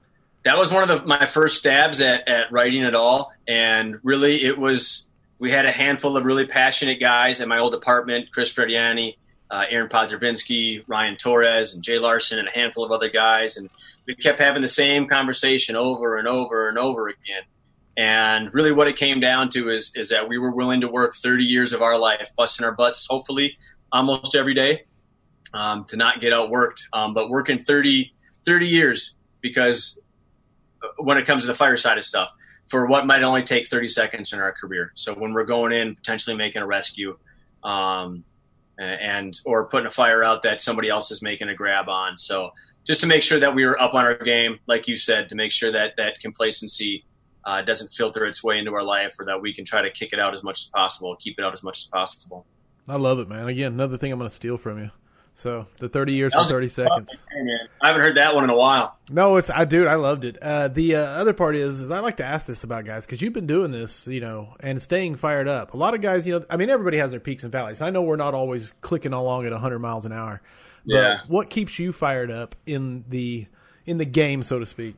that 0.44 0.56
was 0.56 0.72
one 0.72 0.88
of 0.88 0.88
the, 0.88 1.06
my 1.06 1.26
first 1.26 1.58
stabs 1.58 2.00
at, 2.00 2.28
at 2.28 2.52
writing 2.52 2.84
at 2.84 2.94
all. 2.94 3.32
And 3.46 3.98
really, 4.02 4.44
it 4.44 4.58
was, 4.58 5.06
we 5.40 5.50
had 5.50 5.66
a 5.66 5.72
handful 5.72 6.16
of 6.16 6.24
really 6.24 6.46
passionate 6.46 7.00
guys 7.00 7.40
in 7.40 7.48
my 7.48 7.58
old 7.58 7.72
department 7.72 8.30
Chris 8.32 8.52
Frediani, 8.52 9.16
uh, 9.50 9.64
Aaron 9.70 9.88
Podzerbinski, 9.88 10.84
Ryan 10.86 11.16
Torres, 11.16 11.74
and 11.74 11.82
Jay 11.82 11.98
Larson, 11.98 12.38
and 12.38 12.48
a 12.48 12.50
handful 12.50 12.84
of 12.84 12.90
other 12.90 13.08
guys. 13.08 13.56
And 13.56 13.70
we 14.06 14.14
kept 14.14 14.40
having 14.40 14.62
the 14.62 14.68
same 14.68 15.06
conversation 15.06 15.76
over 15.76 16.16
and 16.16 16.28
over 16.28 16.68
and 16.68 16.78
over 16.78 17.08
again. 17.08 17.42
And 17.96 18.52
really, 18.54 18.72
what 18.72 18.86
it 18.86 18.96
came 18.96 19.20
down 19.20 19.48
to 19.50 19.68
is, 19.68 19.92
is 19.96 20.10
that 20.10 20.28
we 20.28 20.38
were 20.38 20.52
willing 20.52 20.82
to 20.82 20.88
work 20.88 21.16
30 21.16 21.44
years 21.44 21.72
of 21.72 21.82
our 21.82 21.98
life, 21.98 22.30
busting 22.36 22.64
our 22.64 22.72
butts, 22.72 23.06
hopefully, 23.08 23.58
almost 23.90 24.36
every 24.36 24.54
day, 24.54 24.84
um, 25.52 25.84
to 25.86 25.96
not 25.96 26.20
get 26.20 26.32
outworked. 26.32 26.82
Um, 26.92 27.12
but 27.12 27.28
working 27.28 27.58
30, 27.58 28.12
30 28.44 28.66
years 28.66 29.16
because 29.40 30.00
when 30.98 31.18
it 31.18 31.26
comes 31.26 31.42
to 31.42 31.46
the 31.48 31.54
fire 31.54 31.76
side 31.76 31.98
of 31.98 32.04
stuff, 32.04 32.32
for 32.68 32.86
what 32.86 33.06
might 33.06 33.22
only 33.22 33.42
take 33.42 33.66
30 33.66 33.88
seconds 33.88 34.32
in 34.32 34.40
our 34.40 34.52
career. 34.52 34.92
So 34.94 35.14
when 35.14 35.32
we're 35.32 35.44
going 35.44 35.72
in, 35.72 35.96
potentially 35.96 36.36
making 36.36 36.62
a 36.62 36.66
rescue, 36.66 37.18
um, 37.64 38.24
and 38.78 39.40
or 39.44 39.66
putting 39.66 39.86
a 39.86 39.90
fire 39.90 40.22
out 40.22 40.42
that 40.42 40.60
somebody 40.60 40.88
else 40.88 41.10
is 41.10 41.20
making 41.20 41.48
a 41.48 41.54
grab 41.54 41.88
on. 41.88 42.16
So 42.16 42.52
just 42.86 43.00
to 43.00 43.06
make 43.06 43.22
sure 43.22 43.40
that 43.40 43.54
we 43.54 43.64
were 43.66 43.80
up 43.80 43.94
on 43.94 44.04
our 44.04 44.16
game, 44.16 44.60
like 44.66 44.86
you 44.86 44.96
said, 44.96 45.28
to 45.30 45.34
make 45.34 45.50
sure 45.50 45.72
that 45.72 45.94
that 45.96 46.20
complacency 46.20 47.04
uh, 47.44 47.62
doesn't 47.62 47.88
filter 47.88 48.24
its 48.26 48.44
way 48.44 48.58
into 48.58 48.74
our 48.74 48.82
life, 48.82 49.16
or 49.18 49.24
that 49.26 49.40
we 49.40 49.52
can 49.52 49.64
try 49.64 49.82
to 49.82 49.90
kick 49.90 50.12
it 50.12 50.20
out 50.20 50.34
as 50.34 50.42
much 50.42 50.60
as 50.60 50.66
possible, 50.66 51.16
keep 51.16 51.38
it 51.38 51.44
out 51.44 51.52
as 51.52 51.62
much 51.62 51.78
as 51.78 51.84
possible. 51.84 52.46
I 52.86 52.96
love 52.96 53.18
it, 53.18 53.28
man. 53.28 53.48
Again, 53.48 53.72
another 53.72 53.98
thing 53.98 54.12
I'm 54.12 54.18
going 54.18 54.30
to 54.30 54.34
steal 54.34 54.56
from 54.56 54.78
you. 54.78 54.90
So 55.38 55.68
the 55.76 55.88
30 55.88 56.14
years 56.14 56.34
for 56.34 56.44
30 56.44 56.68
seconds. 56.68 57.14
I 57.80 57.86
haven't 57.86 58.02
heard 58.02 58.16
that 58.16 58.34
one 58.34 58.42
in 58.42 58.50
a 58.50 58.56
while. 58.56 58.98
No, 59.08 59.36
it's 59.36 59.48
I 59.48 59.66
dude, 59.66 59.86
I 59.86 59.94
loved 59.94 60.24
it. 60.24 60.36
Uh, 60.42 60.66
the 60.66 60.96
uh, 60.96 61.00
other 61.00 61.32
part 61.32 61.54
is, 61.54 61.78
is 61.78 61.92
I 61.92 62.00
like 62.00 62.16
to 62.16 62.24
ask 62.24 62.48
this 62.48 62.64
about 62.64 62.84
guys 62.84 63.06
because 63.06 63.22
you've 63.22 63.34
been 63.34 63.46
doing 63.46 63.70
this, 63.70 64.08
you 64.08 64.20
know, 64.20 64.56
and 64.58 64.82
staying 64.82 65.14
fired 65.14 65.46
up. 65.46 65.74
A 65.74 65.76
lot 65.76 65.94
of 65.94 66.00
guys, 66.00 66.26
you 66.26 66.36
know, 66.36 66.44
I 66.50 66.56
mean, 66.56 66.70
everybody 66.70 66.96
has 66.96 67.12
their 67.12 67.20
peaks 67.20 67.44
and 67.44 67.52
valleys. 67.52 67.80
I 67.80 67.90
know 67.90 68.02
we're 68.02 68.16
not 68.16 68.34
always 68.34 68.72
clicking 68.80 69.12
along 69.12 69.46
at 69.46 69.52
100 69.52 69.78
miles 69.78 70.04
an 70.04 70.10
hour. 70.10 70.42
But 70.84 70.92
yeah. 70.92 71.20
what 71.28 71.50
keeps 71.50 71.78
you 71.78 71.92
fired 71.92 72.32
up 72.32 72.56
in 72.66 73.04
the 73.08 73.46
in 73.86 73.98
the 73.98 74.06
game, 74.06 74.42
so 74.42 74.58
to 74.58 74.66
speak? 74.66 74.96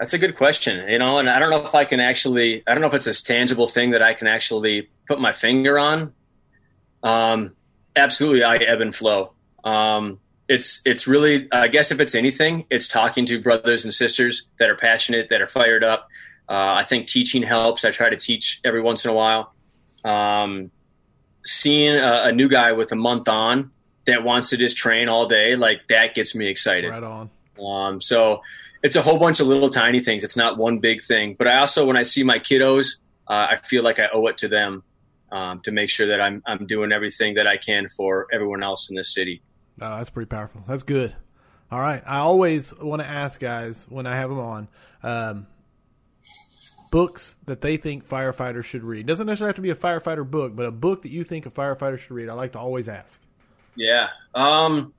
That's 0.00 0.12
a 0.12 0.18
good 0.18 0.34
question, 0.34 0.88
you 0.88 0.98
know, 0.98 1.18
and 1.18 1.30
I 1.30 1.38
don't 1.38 1.50
know 1.50 1.62
if 1.62 1.76
I 1.76 1.84
can 1.84 2.00
actually, 2.00 2.64
I 2.66 2.74
don't 2.74 2.80
know 2.80 2.88
if 2.88 2.94
it's 2.94 3.06
a 3.06 3.24
tangible 3.24 3.68
thing 3.68 3.92
that 3.92 4.02
I 4.02 4.12
can 4.12 4.26
actually 4.26 4.90
put 5.06 5.20
my 5.20 5.32
finger 5.32 5.78
on. 5.78 6.14
Um, 7.04 7.54
absolutely 7.96 8.44
I 8.44 8.56
ebb 8.56 8.80
and 8.80 8.94
flow. 8.94 9.32
Um, 9.64 10.18
it's 10.48 10.82
it's 10.84 11.06
really 11.06 11.48
I 11.52 11.68
guess 11.68 11.90
if 11.90 12.00
it's 12.00 12.14
anything, 12.14 12.66
it's 12.70 12.88
talking 12.88 13.26
to 13.26 13.40
brothers 13.40 13.84
and 13.84 13.94
sisters 13.94 14.48
that 14.58 14.70
are 14.70 14.76
passionate, 14.76 15.28
that 15.30 15.40
are 15.40 15.46
fired 15.46 15.84
up. 15.84 16.08
Uh, 16.48 16.74
I 16.76 16.82
think 16.82 17.06
teaching 17.06 17.42
helps. 17.42 17.84
I 17.84 17.90
try 17.90 18.10
to 18.10 18.16
teach 18.16 18.60
every 18.64 18.82
once 18.82 19.04
in 19.04 19.10
a 19.10 19.14
while. 19.14 19.54
Um, 20.04 20.70
seeing 21.44 21.94
a, 21.94 22.24
a, 22.24 22.32
new 22.32 22.48
guy 22.48 22.72
with 22.72 22.90
a 22.90 22.96
month 22.96 23.28
on 23.28 23.70
that 24.04 24.24
wants 24.24 24.50
to 24.50 24.56
just 24.56 24.76
train 24.76 25.08
all 25.08 25.26
day, 25.26 25.54
like 25.54 25.86
that 25.86 26.14
gets 26.14 26.34
me 26.34 26.48
excited. 26.48 26.90
Right 26.90 27.02
on. 27.02 27.30
Um, 27.64 28.02
so 28.02 28.42
it's 28.82 28.96
a 28.96 29.02
whole 29.02 29.18
bunch 29.18 29.38
of 29.38 29.46
little 29.46 29.68
tiny 29.68 30.00
things. 30.00 30.24
It's 30.24 30.36
not 30.36 30.58
one 30.58 30.80
big 30.80 31.02
thing. 31.02 31.36
But 31.38 31.46
I 31.46 31.58
also, 31.58 31.86
when 31.86 31.96
I 31.96 32.02
see 32.02 32.24
my 32.24 32.38
kiddos, 32.38 32.96
uh, 33.28 33.46
I 33.50 33.56
feel 33.56 33.84
like 33.84 34.00
I 34.00 34.08
owe 34.12 34.26
it 34.26 34.38
to 34.38 34.48
them 34.48 34.82
um, 35.32 35.58
to 35.60 35.72
make 35.72 35.90
sure 35.90 36.06
that 36.08 36.20
I'm 36.20 36.42
I'm 36.46 36.66
doing 36.66 36.92
everything 36.92 37.34
that 37.34 37.46
I 37.46 37.56
can 37.56 37.88
for 37.88 38.26
everyone 38.32 38.62
else 38.62 38.90
in 38.90 38.96
this 38.96 39.12
city. 39.12 39.42
Oh, 39.80 39.96
that's 39.96 40.10
pretty 40.10 40.28
powerful. 40.28 40.62
That's 40.68 40.82
good. 40.84 41.16
All 41.70 41.80
right. 41.80 42.02
I 42.06 42.18
always 42.18 42.78
want 42.78 43.00
to 43.00 43.08
ask 43.08 43.40
guys 43.40 43.86
when 43.88 44.06
I 44.06 44.14
have 44.14 44.28
them 44.28 44.38
on. 44.38 44.68
Um, 45.02 45.46
books 46.90 47.36
that 47.46 47.62
they 47.62 47.78
think 47.78 48.06
firefighters 48.06 48.64
should 48.64 48.84
read. 48.84 49.06
Doesn't 49.06 49.26
necessarily 49.26 49.48
have 49.48 49.56
to 49.56 49.62
be 49.62 49.70
a 49.70 49.74
firefighter 49.74 50.30
book, 50.30 50.54
but 50.54 50.66
a 50.66 50.70
book 50.70 51.02
that 51.02 51.10
you 51.10 51.24
think 51.24 51.46
a 51.46 51.50
firefighter 51.50 51.98
should 51.98 52.10
read. 52.10 52.28
I 52.28 52.34
like 52.34 52.52
to 52.52 52.58
always 52.58 52.88
ask. 52.88 53.18
Yeah. 53.74 54.08
Um, 54.34 54.92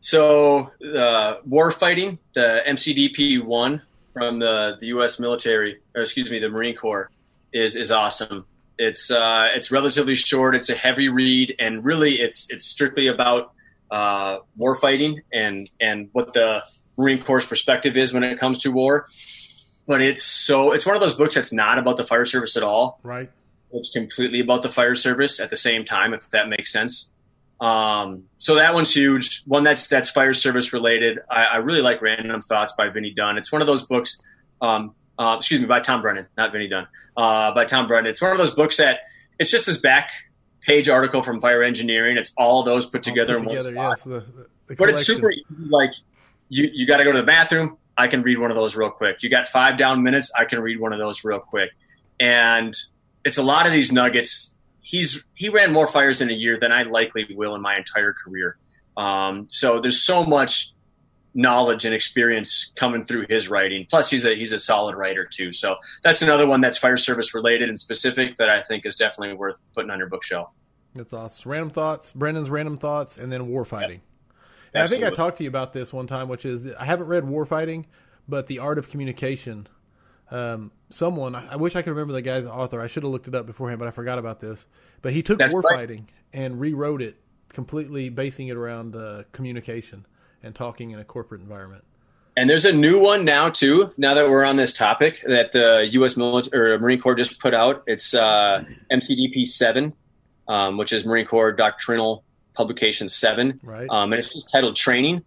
so 0.00 0.72
uh, 0.96 1.34
war 1.44 1.70
fighting, 1.70 2.18
the 2.34 2.60
MCDP 2.66 3.44
one 3.44 3.82
from 4.12 4.40
the, 4.40 4.76
the 4.80 4.88
U.S. 4.88 5.20
military, 5.20 5.78
or 5.94 6.02
excuse 6.02 6.28
me, 6.28 6.40
the 6.40 6.48
Marine 6.48 6.74
Corps, 6.74 7.10
is 7.52 7.76
is 7.76 7.92
awesome. 7.92 8.44
It's 8.78 9.10
uh, 9.10 9.46
it's 9.54 9.70
relatively 9.72 10.14
short. 10.14 10.54
It's 10.54 10.70
a 10.70 10.74
heavy 10.74 11.08
read, 11.08 11.54
and 11.58 11.84
really, 11.84 12.20
it's 12.20 12.48
it's 12.50 12.64
strictly 12.64 13.08
about 13.08 13.52
uh, 13.90 14.38
war 14.56 14.74
fighting 14.74 15.22
and 15.32 15.68
and 15.80 16.08
what 16.12 16.32
the 16.32 16.62
Marine 16.96 17.18
Corps' 17.18 17.46
perspective 17.46 17.96
is 17.96 18.12
when 18.12 18.22
it 18.22 18.38
comes 18.38 18.60
to 18.62 18.70
war. 18.70 19.06
But 19.86 20.00
it's 20.00 20.22
so 20.22 20.72
it's 20.72 20.86
one 20.86 20.94
of 20.94 21.02
those 21.02 21.14
books 21.14 21.34
that's 21.34 21.52
not 21.52 21.78
about 21.78 21.96
the 21.96 22.04
fire 22.04 22.24
service 22.24 22.56
at 22.56 22.62
all. 22.62 23.00
Right. 23.02 23.30
It's 23.72 23.90
completely 23.90 24.40
about 24.40 24.62
the 24.62 24.70
fire 24.70 24.94
service 24.94 25.40
at 25.40 25.50
the 25.50 25.56
same 25.56 25.84
time, 25.84 26.14
if 26.14 26.30
that 26.30 26.48
makes 26.48 26.72
sense. 26.72 27.12
Um, 27.60 28.24
so 28.38 28.54
that 28.54 28.74
one's 28.74 28.94
huge. 28.94 29.42
One 29.44 29.64
that's 29.64 29.88
that's 29.88 30.10
fire 30.10 30.34
service 30.34 30.72
related. 30.72 31.18
I, 31.30 31.44
I 31.44 31.56
really 31.56 31.82
like 31.82 32.00
Random 32.00 32.40
Thoughts 32.40 32.74
by 32.78 32.88
Vinny 32.88 33.10
Dunn. 33.10 33.38
It's 33.38 33.50
one 33.50 33.60
of 33.60 33.66
those 33.66 33.84
books. 33.84 34.22
Um, 34.60 34.94
uh, 35.18 35.34
excuse 35.38 35.60
me, 35.60 35.66
by 35.66 35.80
Tom 35.80 36.00
Brennan, 36.02 36.26
not 36.36 36.52
Vinny 36.52 36.68
Dunn. 36.68 36.86
Uh, 37.16 37.52
by 37.52 37.64
Tom 37.64 37.86
Brennan. 37.86 38.10
It's 38.10 38.22
one 38.22 38.32
of 38.32 38.38
those 38.38 38.52
books 38.54 38.76
that 38.78 39.00
it's 39.38 39.50
just 39.50 39.66
this 39.66 39.78
back 39.78 40.10
page 40.60 40.88
article 40.88 41.22
from 41.22 41.40
fire 41.40 41.62
engineering. 41.62 42.16
It's 42.16 42.32
all 42.36 42.62
those 42.62 42.86
put 42.86 43.02
together 43.02 43.34
Put 43.34 43.42
in 43.42 43.46
one 43.48 43.56
together, 43.56 43.74
spot. 43.74 43.98
yes, 43.98 44.04
the- 44.04 44.46
the 44.66 44.74
But 44.76 44.90
it's 44.90 45.06
super 45.06 45.30
easy. 45.30 45.44
Like 45.68 45.90
you, 46.48 46.70
you 46.72 46.86
got 46.86 46.98
to 46.98 47.04
go 47.04 47.12
to 47.12 47.18
the 47.18 47.24
bathroom. 47.26 47.78
I 47.96 48.06
can 48.06 48.22
read 48.22 48.38
one 48.38 48.50
of 48.50 48.56
those 48.56 48.76
real 48.76 48.90
quick. 48.90 49.22
You 49.22 49.30
got 49.30 49.48
five 49.48 49.76
down 49.78 50.02
minutes. 50.02 50.30
I 50.38 50.44
can 50.44 50.60
read 50.60 50.78
one 50.78 50.92
of 50.92 50.98
those 50.98 51.24
real 51.24 51.40
quick. 51.40 51.70
And 52.20 52.72
it's 53.24 53.38
a 53.38 53.42
lot 53.42 53.66
of 53.66 53.72
these 53.72 53.90
nuggets. 53.92 54.54
He's 54.80 55.24
he 55.34 55.48
ran 55.48 55.72
more 55.72 55.86
fires 55.86 56.20
in 56.20 56.30
a 56.30 56.34
year 56.34 56.58
than 56.60 56.70
I 56.72 56.82
likely 56.82 57.26
will 57.34 57.54
in 57.54 57.60
my 57.62 57.76
entire 57.76 58.12
career. 58.12 58.56
Um, 58.96 59.46
so 59.50 59.80
there's 59.80 60.00
so 60.02 60.22
much 60.24 60.72
knowledge 61.38 61.84
and 61.84 61.94
experience 61.94 62.72
coming 62.74 63.04
through 63.04 63.24
his 63.28 63.48
writing. 63.48 63.86
Plus, 63.88 64.10
he's 64.10 64.26
a 64.26 64.34
he's 64.34 64.52
a 64.52 64.58
solid 64.58 64.96
writer 64.96 65.24
too. 65.24 65.52
So 65.52 65.76
that's 66.02 66.20
another 66.20 66.46
one 66.46 66.60
that's 66.60 66.76
fire 66.76 66.96
service 66.96 67.32
related 67.32 67.68
and 67.68 67.78
specific 67.78 68.36
that 68.38 68.50
I 68.50 68.60
think 68.62 68.84
is 68.84 68.96
definitely 68.96 69.36
worth 69.36 69.60
putting 69.72 69.90
on 69.90 69.98
your 69.98 70.08
bookshelf. 70.08 70.54
That's 70.94 71.12
awesome. 71.12 71.50
Random 71.50 71.70
thoughts, 71.70 72.10
Brennan's 72.10 72.50
random 72.50 72.76
thoughts, 72.76 73.16
and 73.16 73.30
then 73.30 73.46
war 73.46 73.64
fighting. 73.64 74.00
And 74.74 74.82
I 74.82 74.88
think 74.88 75.04
I 75.04 75.10
talked 75.10 75.38
to 75.38 75.44
you 75.44 75.48
about 75.48 75.72
this 75.72 75.92
one 75.92 76.08
time, 76.08 76.28
which 76.28 76.44
is 76.44 76.74
I 76.74 76.84
haven't 76.84 77.06
read 77.06 77.24
war 77.24 77.46
fighting, 77.46 77.86
but 78.28 78.48
the 78.48 78.58
art 78.58 78.78
of 78.78 78.90
communication. 78.90 79.68
Um, 80.30 80.72
someone 80.90 81.34
I 81.36 81.52
I 81.52 81.56
wish 81.56 81.76
I 81.76 81.82
could 81.82 81.90
remember 81.90 82.12
the 82.12 82.20
guy's 82.20 82.46
author. 82.46 82.80
I 82.80 82.88
should 82.88 83.04
have 83.04 83.12
looked 83.12 83.28
it 83.28 83.34
up 83.36 83.46
beforehand, 83.46 83.78
but 83.78 83.86
I 83.86 83.92
forgot 83.92 84.18
about 84.18 84.40
this. 84.40 84.66
But 85.02 85.12
he 85.12 85.22
took 85.22 85.38
That's 85.38 85.54
war 85.54 85.62
right. 85.62 85.76
fighting 85.76 86.08
and 86.32 86.58
rewrote 86.58 87.00
it 87.00 87.16
completely, 87.48 88.08
basing 88.08 88.48
it 88.48 88.56
around 88.56 88.96
uh, 88.96 89.22
communication 89.30 90.04
and 90.42 90.54
talking 90.54 90.90
in 90.90 90.98
a 90.98 91.04
corporate 91.04 91.40
environment. 91.40 91.84
And 92.36 92.48
there's 92.48 92.64
a 92.64 92.72
new 92.72 93.02
one 93.02 93.24
now 93.24 93.48
too. 93.48 93.92
Now 93.98 94.14
that 94.14 94.28
we're 94.30 94.44
on 94.44 94.56
this 94.56 94.72
topic, 94.72 95.22
that 95.26 95.50
the 95.52 95.88
U.S. 95.92 96.16
military 96.16 96.70
or 96.72 96.78
Marine 96.78 97.00
Corps 97.00 97.16
just 97.16 97.40
put 97.40 97.52
out. 97.52 97.82
It's 97.86 98.14
uh, 98.14 98.64
MCDP 98.92 99.44
seven, 99.46 99.92
um, 100.46 100.76
which 100.78 100.92
is 100.92 101.04
Marine 101.04 101.26
Corps 101.26 101.52
Doctrinal 101.52 102.22
Publication 102.54 103.08
seven, 103.08 103.58
Right. 103.62 103.88
um, 103.90 104.12
and 104.12 104.18
it's 104.20 104.32
just 104.32 104.50
titled 104.50 104.76
Training. 104.76 105.24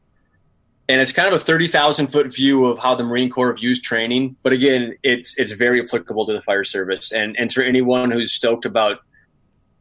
And 0.89 1.00
it's 1.00 1.13
kind 1.13 1.28
of 1.28 1.34
a 1.34 1.39
thirty 1.39 1.67
thousand 1.67 2.08
foot 2.08 2.34
view 2.34 2.65
of 2.65 2.80
how 2.80 2.95
the 2.95 3.04
Marine 3.06 3.30
Corps 3.30 3.54
views 3.54 3.82
training. 3.82 4.36
But 4.43 4.52
again, 4.52 4.95
it's 5.04 5.38
it's 5.38 5.54
very 5.54 5.80
applicable 5.82 6.26
to 6.28 6.34
the 6.34 6.41
fire 6.41 6.63
service, 6.65 7.12
and 7.13 7.36
and 7.38 7.50
to 7.52 7.65
anyone 7.65 8.12
who's 8.12 8.34
stoked 8.34 8.65
about 8.65 9.00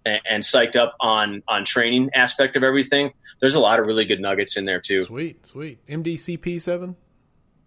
and, 0.04 0.20
and 0.28 0.42
psyched 0.42 0.76
up 0.76 0.94
on 1.00 1.42
on 1.48 1.64
training 1.64 2.10
aspect 2.14 2.56
of 2.56 2.62
everything. 2.64 3.12
There's 3.40 3.54
a 3.54 3.60
lot 3.60 3.80
of 3.80 3.86
really 3.86 4.04
good 4.04 4.20
nuggets 4.20 4.56
in 4.56 4.64
there 4.64 4.80
too. 4.80 5.04
Sweet, 5.06 5.46
sweet. 5.46 5.84
MDCP 5.86 6.60
seven, 6.60 6.96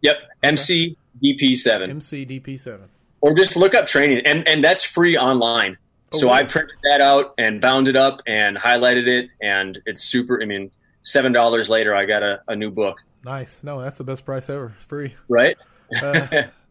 Yep, 0.02 0.16
MCDP 0.44 1.56
seven. 1.56 2.00
MCDP 2.00 2.60
seven. 2.60 2.90
or 3.22 3.34
just 3.34 3.56
look 3.56 3.74
up 3.76 3.86
training 3.86 4.22
and 4.26 4.48
and 4.48 4.64
that's 4.64 4.84
free 4.84 5.18
online 5.18 5.78
Oh, 6.14 6.20
so 6.20 6.28
really? 6.28 6.40
i 6.40 6.44
printed 6.44 6.78
that 6.90 7.02
out 7.02 7.34
and 7.40 7.60
bound 7.62 7.88
it 7.88 7.96
up 7.96 8.22
and 8.28 8.56
highlighted 8.58 9.08
it 9.08 9.30
and 9.42 9.80
it's 9.88 10.04
super 10.04 10.40
i 10.42 10.46
mean 10.46 10.70
seven 11.02 11.32
dollars 11.32 11.70
later 11.70 11.96
i 11.96 12.06
got 12.06 12.22
a, 12.22 12.42
a 12.48 12.56
new 12.56 12.70
book 12.72 12.98
Nice. 13.26 13.62
No, 13.64 13.80
that's 13.82 13.98
the 13.98 14.04
best 14.04 14.26
price 14.26 14.50
ever. 14.50 14.74
It's 14.78 14.86
free. 14.86 15.16
right 15.30 15.56
Uh, 16.02 16.44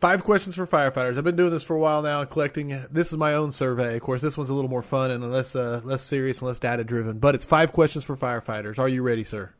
Five 0.00 0.24
questions 0.24 0.56
for 0.56 0.66
firefighters. 0.66 1.16
I've 1.16 1.24
been 1.24 1.36
doing 1.36 1.50
this 1.50 1.62
for 1.62 1.74
a 1.74 1.78
while 1.78 2.02
now, 2.02 2.22
collecting. 2.26 2.84
This 2.90 3.12
is 3.12 3.18
my 3.18 3.32
own 3.32 3.50
survey. 3.50 3.96
Of 3.96 4.02
course, 4.02 4.20
this 4.20 4.36
one's 4.36 4.50
a 4.50 4.54
little 4.54 4.68
more 4.68 4.82
fun 4.82 5.10
and 5.10 5.32
less 5.32 5.56
uh, 5.56 5.80
less 5.84 6.02
serious 6.02 6.40
and 6.40 6.48
less 6.48 6.58
data 6.58 6.84
driven. 6.84 7.18
But 7.18 7.34
it's 7.34 7.46
five 7.46 7.72
questions 7.72 8.04
for 8.04 8.14
firefighters. 8.14 8.78
Are 8.78 8.88
you 8.88 9.02
ready, 9.02 9.24
sir? 9.24 9.52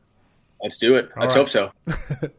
let's 0.61 0.77
do 0.79 0.95
it 0.95 1.09
let's 1.15 1.35
right. 1.35 1.47
hope 1.47 1.49
so 1.49 1.71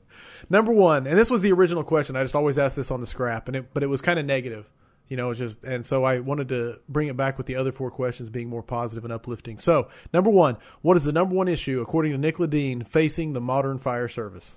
Number 0.50 0.72
one, 0.72 1.06
and 1.06 1.18
this 1.18 1.28
was 1.28 1.42
the 1.42 1.52
original 1.52 1.84
question. 1.84 2.16
I 2.16 2.22
just 2.22 2.34
always 2.34 2.56
ask 2.56 2.74
this 2.74 2.90
on 2.90 3.02
the 3.02 3.06
scrap, 3.06 3.48
and 3.48 3.56
it, 3.56 3.74
but 3.74 3.82
it 3.82 3.88
was 3.88 4.00
kind 4.00 4.18
of 4.18 4.24
negative, 4.24 4.64
you 5.06 5.16
know. 5.16 5.28
It's 5.28 5.38
just, 5.38 5.62
and 5.62 5.84
so 5.84 6.04
I 6.04 6.20
wanted 6.20 6.48
to 6.48 6.80
bring 6.88 7.08
it 7.08 7.18
back 7.18 7.36
with 7.36 7.46
the 7.46 7.56
other 7.56 7.70
four 7.70 7.90
questions 7.90 8.30
being 8.30 8.48
more 8.48 8.62
positive 8.62 9.04
and 9.04 9.12
uplifting. 9.12 9.58
So, 9.58 9.88
number 10.14 10.30
one, 10.30 10.56
what 10.80 10.96
is 10.96 11.04
the 11.04 11.12
number 11.12 11.34
one 11.34 11.48
issue 11.48 11.82
according 11.82 12.12
to 12.12 12.18
Nick 12.18 12.36
Ledin 12.36 12.86
facing 12.86 13.34
the 13.34 13.42
modern 13.42 13.76
fire 13.78 14.08
service? 14.08 14.56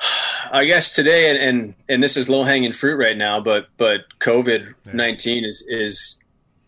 i 0.52 0.64
guess 0.64 0.94
today 0.94 1.30
and 1.30 1.38
and, 1.38 1.74
and 1.88 2.02
this 2.02 2.16
is 2.16 2.28
low 2.28 2.42
hanging 2.44 2.72
fruit 2.72 2.96
right 2.96 3.16
now 3.16 3.40
but 3.40 3.68
but 3.76 4.00
covid-19 4.20 5.46
is 5.46 5.64
is 5.68 6.16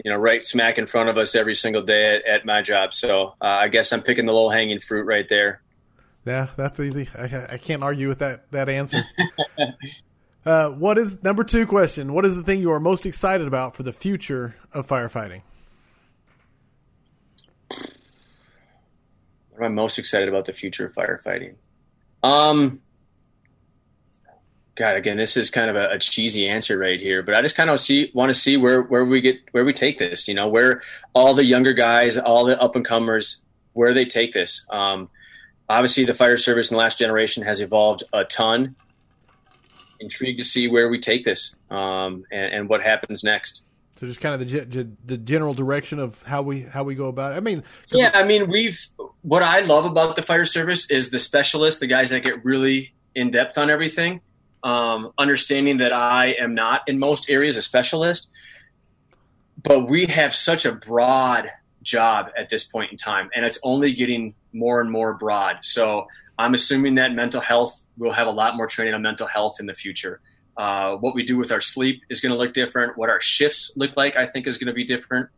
you 0.02 0.10
know 0.10 0.16
right 0.16 0.44
smack 0.44 0.78
in 0.78 0.86
front 0.86 1.08
of 1.08 1.18
us 1.18 1.34
every 1.34 1.54
single 1.54 1.82
day 1.82 2.16
at, 2.16 2.26
at 2.26 2.44
my 2.44 2.62
job 2.62 2.92
so 2.94 3.34
uh, 3.40 3.44
i 3.44 3.68
guess 3.68 3.92
i'm 3.92 4.02
picking 4.02 4.26
the 4.26 4.32
low 4.32 4.48
hanging 4.48 4.78
fruit 4.78 5.04
right 5.04 5.28
there 5.28 5.60
Yeah, 6.26 6.48
that's 6.54 6.78
easy. 6.78 7.08
I, 7.16 7.54
I 7.54 7.56
can't 7.58 7.82
argue 7.82 8.06
with 8.08 8.18
that 8.18 8.50
that 8.50 8.68
answer. 8.68 9.02
uh, 10.44 10.68
what 10.68 10.98
is 10.98 11.22
number 11.24 11.44
two 11.44 11.66
question? 11.66 12.12
What 12.12 12.26
is 12.26 12.36
the 12.36 12.42
thing 12.42 12.60
you 12.60 12.70
are 12.72 12.78
most 12.78 13.06
excited 13.06 13.46
about 13.46 13.74
for 13.74 13.84
the 13.84 13.92
future 13.92 14.54
of 14.74 14.86
firefighting? 14.86 15.40
What 19.50 19.64
am 19.64 19.64
I 19.64 19.68
most 19.68 19.98
excited 19.98 20.28
about 20.28 20.44
the 20.44 20.52
future 20.52 20.84
of 20.84 20.94
firefighting? 20.94 21.54
Um, 22.22 22.80
God, 24.80 24.96
again, 24.96 25.18
this 25.18 25.36
is 25.36 25.50
kind 25.50 25.68
of 25.68 25.76
a, 25.76 25.90
a 25.90 25.98
cheesy 25.98 26.48
answer 26.48 26.78
right 26.78 26.98
here, 26.98 27.22
but 27.22 27.34
I 27.34 27.42
just 27.42 27.54
kind 27.54 27.68
of 27.68 27.78
see 27.78 28.10
want 28.14 28.30
to 28.30 28.34
see 28.34 28.56
where 28.56 28.80
where 28.80 29.04
we 29.04 29.20
get 29.20 29.38
where 29.50 29.62
we 29.62 29.74
take 29.74 29.98
this. 29.98 30.26
You 30.26 30.32
know, 30.32 30.48
where 30.48 30.80
all 31.12 31.34
the 31.34 31.44
younger 31.44 31.74
guys, 31.74 32.16
all 32.16 32.46
the 32.46 32.58
up 32.58 32.76
and 32.76 32.82
comers, 32.82 33.42
where 33.74 33.92
they 33.92 34.06
take 34.06 34.32
this. 34.32 34.64
Um, 34.70 35.10
obviously, 35.68 36.04
the 36.04 36.14
fire 36.14 36.38
service 36.38 36.70
in 36.70 36.76
the 36.76 36.78
last 36.78 36.98
generation 36.98 37.42
has 37.42 37.60
evolved 37.60 38.04
a 38.14 38.24
ton. 38.24 38.74
Intrigued 40.00 40.38
to 40.38 40.44
see 40.44 40.66
where 40.66 40.88
we 40.88 40.98
take 40.98 41.24
this 41.24 41.56
um, 41.70 42.24
and, 42.32 42.54
and 42.54 42.68
what 42.70 42.82
happens 42.82 43.22
next. 43.22 43.64
So 43.96 44.06
just 44.06 44.22
kind 44.22 44.32
of 44.32 44.40
the 44.40 44.64
ge- 44.64 44.96
the 45.04 45.18
general 45.18 45.52
direction 45.52 45.98
of 45.98 46.22
how 46.22 46.40
we 46.40 46.62
how 46.62 46.84
we 46.84 46.94
go 46.94 47.08
about 47.08 47.34
it. 47.34 47.36
I 47.36 47.40
mean, 47.40 47.64
Yeah, 47.92 48.12
I 48.14 48.24
mean, 48.24 48.48
we've 48.48 48.80
what 49.20 49.42
I 49.42 49.60
love 49.60 49.84
about 49.84 50.16
the 50.16 50.22
fire 50.22 50.46
service 50.46 50.90
is 50.90 51.10
the 51.10 51.18
specialists, 51.18 51.80
the 51.80 51.86
guys 51.86 52.08
that 52.08 52.20
get 52.20 52.42
really 52.42 52.94
in 53.14 53.30
depth 53.30 53.58
on 53.58 53.68
everything. 53.68 54.22
Um, 54.62 55.12
understanding 55.16 55.78
that 55.78 55.92
I 55.92 56.34
am 56.38 56.54
not 56.54 56.82
in 56.86 56.98
most 56.98 57.30
areas 57.30 57.56
a 57.56 57.62
specialist, 57.62 58.30
but 59.62 59.88
we 59.88 60.06
have 60.06 60.34
such 60.34 60.66
a 60.66 60.74
broad 60.74 61.48
job 61.82 62.30
at 62.36 62.48
this 62.48 62.64
point 62.64 62.90
in 62.90 62.96
time, 62.96 63.30
and 63.34 63.44
it's 63.44 63.58
only 63.62 63.92
getting 63.92 64.34
more 64.52 64.80
and 64.80 64.90
more 64.90 65.14
broad. 65.14 65.58
So 65.62 66.08
I'm 66.38 66.54
assuming 66.54 66.96
that 66.96 67.14
mental 67.14 67.40
health 67.40 67.86
will 67.98 68.12
have 68.12 68.26
a 68.26 68.30
lot 68.30 68.56
more 68.56 68.66
training 68.66 68.94
on 68.94 69.02
mental 69.02 69.26
health 69.26 69.56
in 69.60 69.66
the 69.66 69.74
future. 69.74 70.20
Uh, 70.56 70.96
what 70.96 71.14
we 71.14 71.22
do 71.22 71.36
with 71.36 71.52
our 71.52 71.60
sleep 71.60 72.02
is 72.10 72.20
going 72.20 72.32
to 72.32 72.38
look 72.38 72.52
different. 72.52 72.96
What 72.96 73.08
our 73.08 73.20
shifts 73.20 73.72
look 73.76 73.96
like, 73.96 74.16
I 74.16 74.26
think, 74.26 74.46
is 74.46 74.58
going 74.58 74.66
to 74.68 74.74
be 74.74 74.84
different. 74.84 75.28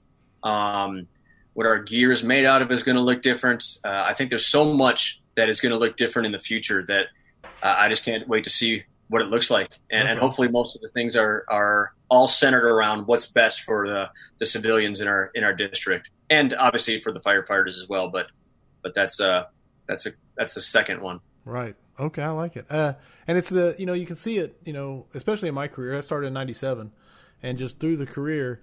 Um, 0.43 1.07
what 1.55 1.67
our 1.67 1.79
gear 1.79 2.11
is 2.11 2.25
made 2.25 2.45
out 2.45 2.63
of 2.63 2.71
is 2.73 2.83
going 2.83 2.97
to 2.97 3.03
look 3.03 3.23
different. 3.23 3.79
Uh, 3.85 3.89
I 3.89 4.15
think 4.15 4.31
there's 4.31 4.47
so 4.47 4.73
much 4.73 5.21
that 5.37 5.49
is 5.49 5.61
going 5.61 5.73
to 5.73 5.79
look 5.79 5.97
different 5.97 6.27
in 6.27 6.33
the 6.33 6.39
future 6.39 6.85
that 6.87 7.07
uh, 7.63 7.75
I 7.79 7.89
just 7.89 8.05
can't 8.05 8.27
wait 8.27 8.45
to 8.45 8.51
see 8.51 8.85
what 9.13 9.21
it 9.21 9.29
looks 9.29 9.51
like. 9.51 9.69
And, 9.91 10.09
and 10.09 10.19
hopefully, 10.19 10.49
most 10.49 10.75
of 10.75 10.81
the 10.81 10.89
things 10.89 11.17
are 11.17 11.45
are 11.49 11.93
all 12.09 12.27
centered 12.27 12.65
around 12.65 13.07
what's 13.07 13.27
best 13.27 13.61
for 13.61 13.87
the, 13.87 14.07
the 14.39 14.47
civilians 14.47 15.03
in 15.03 15.07
our 15.07 15.31
in 15.35 15.45
our 15.45 15.53
district, 15.53 16.09
and 16.31 16.55
obviously 16.55 16.99
for 16.99 17.13
the 17.13 17.21
firefighters 17.21 17.79
as 17.79 17.87
well. 17.89 18.09
But 18.09 18.29
but 18.83 18.95
that's 18.95 19.21
uh 19.21 19.45
that's 19.87 20.07
a 20.07 20.13
that's 20.37 20.55
the 20.55 20.63
second 20.63 21.03
one. 21.03 21.21
Right. 21.45 21.77
Okay, 22.01 22.23
I 22.23 22.31
like 22.31 22.57
it. 22.57 22.65
Uh, 22.71 22.95
and 23.29 23.37
it's 23.37 23.51
the 23.51 23.77
you 23.79 23.85
know 23.85 23.93
you 23.93 24.07
can 24.07 24.17
see 24.17 24.39
it 24.39 24.57
you 24.65 24.73
know 24.73 25.05
especially 25.13 25.49
in 25.49 25.55
my 25.55 25.69
career. 25.69 25.97
I 25.97 26.01
started 26.01 26.29
in 26.29 26.33
'97, 26.33 26.91
and 27.43 27.59
just 27.59 27.79
through 27.79 27.99
the 27.99 28.07
career, 28.07 28.63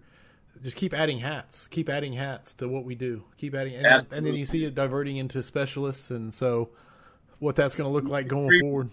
just 0.63 0.75
keep 0.75 0.95
adding 0.95 1.19
hats, 1.19 1.67
keep 1.67 1.89
adding 1.89 2.13
hats 2.13 2.55
to 2.55 2.67
what 2.67 2.85
we 2.85 2.95
do, 2.95 3.23
keep 3.37 3.53
adding, 3.53 3.75
and, 3.75 4.07
and 4.11 4.25
then 4.25 4.33
you 4.33 4.47
see 4.47 4.65
it 4.65 4.73
diverting 4.73 5.17
into 5.17 5.43
specialists, 5.43 6.09
and 6.09 6.33
so 6.33 6.69
what 7.37 7.55
that's 7.55 7.75
going 7.75 7.87
to 7.87 7.93
look 7.93 8.09
like 8.11 8.27
going 8.27 8.59
forward. 8.61 8.89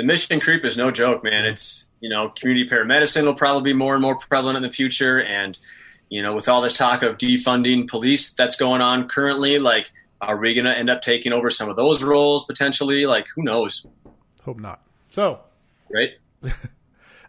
The 0.00 0.06
mission 0.06 0.40
creep 0.40 0.64
is 0.64 0.78
no 0.78 0.90
joke, 0.90 1.22
man. 1.22 1.44
It's 1.44 1.86
you 2.00 2.08
know, 2.08 2.32
community 2.34 2.66
paramedicine 2.66 3.24
will 3.24 3.34
probably 3.34 3.72
be 3.72 3.76
more 3.76 3.92
and 3.92 4.00
more 4.00 4.16
prevalent 4.16 4.56
in 4.56 4.62
the 4.62 4.70
future, 4.70 5.22
and 5.22 5.58
you 6.08 6.22
know, 6.22 6.34
with 6.34 6.48
all 6.48 6.62
this 6.62 6.78
talk 6.78 7.02
of 7.02 7.18
defunding 7.18 7.86
police 7.86 8.32
that's 8.32 8.56
going 8.56 8.80
on 8.80 9.08
currently, 9.08 9.58
like, 9.58 9.90
are 10.22 10.38
we 10.38 10.54
going 10.54 10.64
to 10.64 10.76
end 10.76 10.88
up 10.88 11.02
taking 11.02 11.34
over 11.34 11.50
some 11.50 11.68
of 11.68 11.76
those 11.76 12.02
roles 12.02 12.46
potentially? 12.46 13.04
Like, 13.04 13.26
who 13.36 13.42
knows? 13.42 13.86
Hope 14.42 14.58
not. 14.58 14.80
So, 15.10 15.40
right. 15.92 16.10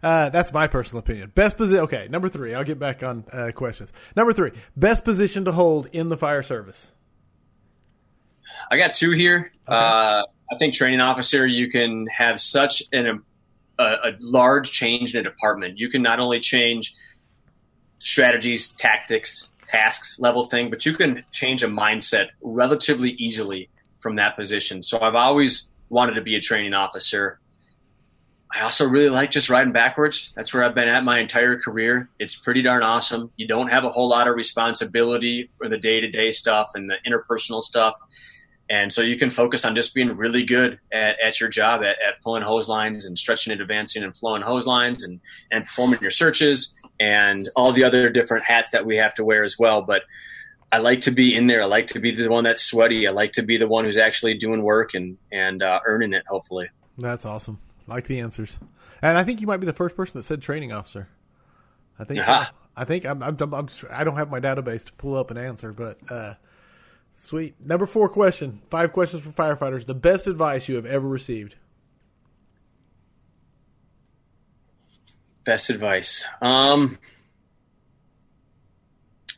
Uh, 0.02 0.30
that's 0.30 0.52
my 0.52 0.66
personal 0.66 0.98
opinion. 0.98 1.30
Best 1.32 1.56
position. 1.56 1.84
Okay, 1.84 2.08
number 2.10 2.28
three. 2.28 2.54
I'll 2.54 2.64
get 2.64 2.80
back 2.80 3.04
on 3.04 3.24
uh, 3.32 3.52
questions. 3.54 3.92
Number 4.16 4.32
three. 4.32 4.50
Best 4.76 5.04
position 5.04 5.44
to 5.44 5.52
hold 5.52 5.86
in 5.92 6.08
the 6.08 6.16
fire 6.16 6.42
service. 6.42 6.90
I 8.68 8.78
got 8.78 8.94
two 8.94 9.12
here. 9.12 9.52
Okay. 9.68 9.76
Uh, 9.76 10.22
I 10.52 10.56
think 10.56 10.74
training 10.74 11.00
officer. 11.00 11.46
You 11.46 11.68
can 11.68 12.06
have 12.08 12.38
such 12.38 12.82
an 12.92 13.06
um, 13.06 13.24
a, 13.78 13.84
a 13.84 14.12
large 14.20 14.70
change 14.70 15.14
in 15.14 15.20
a 15.20 15.22
department. 15.22 15.78
You 15.78 15.88
can 15.88 16.02
not 16.02 16.20
only 16.20 16.40
change 16.40 16.94
strategies, 17.98 18.70
tactics, 18.70 19.50
tasks 19.66 20.18
level 20.20 20.42
thing, 20.42 20.68
but 20.68 20.84
you 20.84 20.92
can 20.92 21.24
change 21.32 21.62
a 21.62 21.68
mindset 21.68 22.28
relatively 22.42 23.10
easily 23.12 23.70
from 23.98 24.16
that 24.16 24.36
position. 24.36 24.82
So 24.82 25.00
I've 25.00 25.14
always 25.14 25.70
wanted 25.88 26.14
to 26.14 26.20
be 26.20 26.36
a 26.36 26.40
training 26.40 26.74
officer. 26.74 27.38
I 28.54 28.60
also 28.60 28.86
really 28.86 29.08
like 29.08 29.30
just 29.30 29.48
riding 29.48 29.72
backwards. 29.72 30.32
That's 30.36 30.52
where 30.52 30.64
I've 30.64 30.74
been 30.74 30.88
at 30.88 31.04
my 31.04 31.18
entire 31.20 31.58
career. 31.58 32.10
It's 32.18 32.36
pretty 32.36 32.60
darn 32.60 32.82
awesome. 32.82 33.30
You 33.36 33.46
don't 33.46 33.68
have 33.68 33.84
a 33.84 33.90
whole 33.90 34.08
lot 34.08 34.28
of 34.28 34.36
responsibility 34.36 35.48
for 35.56 35.68
the 35.70 35.78
day 35.78 36.00
to 36.00 36.10
day 36.10 36.32
stuff 36.32 36.72
and 36.74 36.90
the 36.90 36.96
interpersonal 37.06 37.62
stuff. 37.62 37.94
And 38.70 38.92
so 38.92 39.02
you 39.02 39.16
can 39.16 39.28
focus 39.28 39.64
on 39.64 39.74
just 39.74 39.94
being 39.94 40.16
really 40.16 40.44
good 40.44 40.78
at, 40.92 41.16
at 41.20 41.40
your 41.40 41.48
job 41.48 41.82
at, 41.82 41.96
at, 42.06 42.22
pulling 42.22 42.42
hose 42.42 42.68
lines 42.68 43.04
and 43.04 43.18
stretching 43.18 43.52
and 43.52 43.60
advancing 43.60 44.02
and 44.02 44.16
flowing 44.16 44.42
hose 44.42 44.66
lines 44.66 45.04
and, 45.04 45.20
and 45.50 45.64
performing 45.64 46.00
your 46.00 46.10
searches 46.10 46.74
and 46.98 47.42
all 47.56 47.72
the 47.72 47.84
other 47.84 48.08
different 48.08 48.44
hats 48.46 48.70
that 48.70 48.86
we 48.86 48.96
have 48.96 49.14
to 49.14 49.24
wear 49.24 49.44
as 49.44 49.56
well. 49.58 49.82
But 49.82 50.02
I 50.70 50.78
like 50.78 51.02
to 51.02 51.10
be 51.10 51.34
in 51.34 51.46
there. 51.46 51.62
I 51.62 51.66
like 51.66 51.88
to 51.88 52.00
be 52.00 52.12
the 52.12 52.30
one 52.30 52.44
that's 52.44 52.62
sweaty. 52.62 53.06
I 53.06 53.10
like 53.10 53.32
to 53.32 53.42
be 53.42 53.58
the 53.58 53.68
one 53.68 53.84
who's 53.84 53.98
actually 53.98 54.34
doing 54.34 54.62
work 54.62 54.94
and, 54.94 55.18
and 55.30 55.62
uh, 55.62 55.80
earning 55.86 56.14
it, 56.14 56.24
hopefully. 56.26 56.68
That's 56.96 57.26
awesome. 57.26 57.58
Like 57.86 58.06
the 58.06 58.20
answers, 58.20 58.58
and 59.02 59.18
I 59.18 59.24
think 59.24 59.40
you 59.40 59.46
might 59.46 59.58
be 59.58 59.66
the 59.66 59.72
first 59.72 59.96
person 59.96 60.18
that 60.18 60.22
said 60.22 60.40
training 60.40 60.72
officer. 60.72 61.08
I 61.98 62.04
think. 62.04 62.20
Uh-huh. 62.20 62.44
So. 62.44 62.50
I 62.76 62.84
think 62.84 63.04
I'm, 63.04 63.22
I'm, 63.22 63.36
I'm, 63.38 63.68
I 63.90 64.04
don't 64.04 64.16
have 64.16 64.30
my 64.30 64.40
database 64.40 64.84
to 64.86 64.92
pull 64.94 65.16
up 65.16 65.30
an 65.30 65.36
answer, 65.36 65.72
but 65.72 65.98
uh, 66.10 66.34
sweet. 67.14 67.54
Number 67.60 67.86
four 67.86 68.08
question. 68.08 68.62
Five 68.70 68.92
questions 68.92 69.22
for 69.22 69.30
firefighters. 69.30 69.86
The 69.86 69.94
best 69.94 70.26
advice 70.26 70.68
you 70.68 70.76
have 70.76 70.86
ever 70.86 71.06
received. 71.06 71.56
Best 75.44 75.70
advice. 75.70 76.24
Um, 76.40 76.98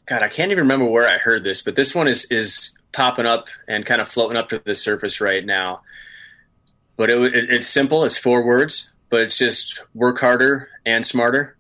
God, 0.07 0.23
I 0.23 0.29
can't 0.29 0.51
even 0.51 0.65
remember 0.65 0.87
where 0.87 1.09
I 1.09 1.19
heard 1.19 1.45
this, 1.45 1.63
but 1.63 1.77
this 1.77 1.95
one 1.95 2.09
is 2.09 2.27
is 2.31 2.77
popping 2.93 3.27
up 3.27 3.49
and 3.67 3.85
kind 3.85 4.01
of 4.01 4.09
floating 4.09 4.37
up 4.37 4.49
to 4.51 4.63
the 4.65 4.75
surface 4.75 5.21
right 5.21 5.45
now 5.45 5.81
but 6.97 7.11
it, 7.11 7.35
it, 7.35 7.51
it's 7.51 7.69
simple. 7.69 8.05
It's 8.05 8.19
four 8.19 8.45
words, 8.45 8.93
but 9.09 9.21
it's 9.21 9.37
just 9.37 9.83
work 9.95 10.21
harder 10.21 10.69
and 10.87 11.05
smarter. 11.05 11.57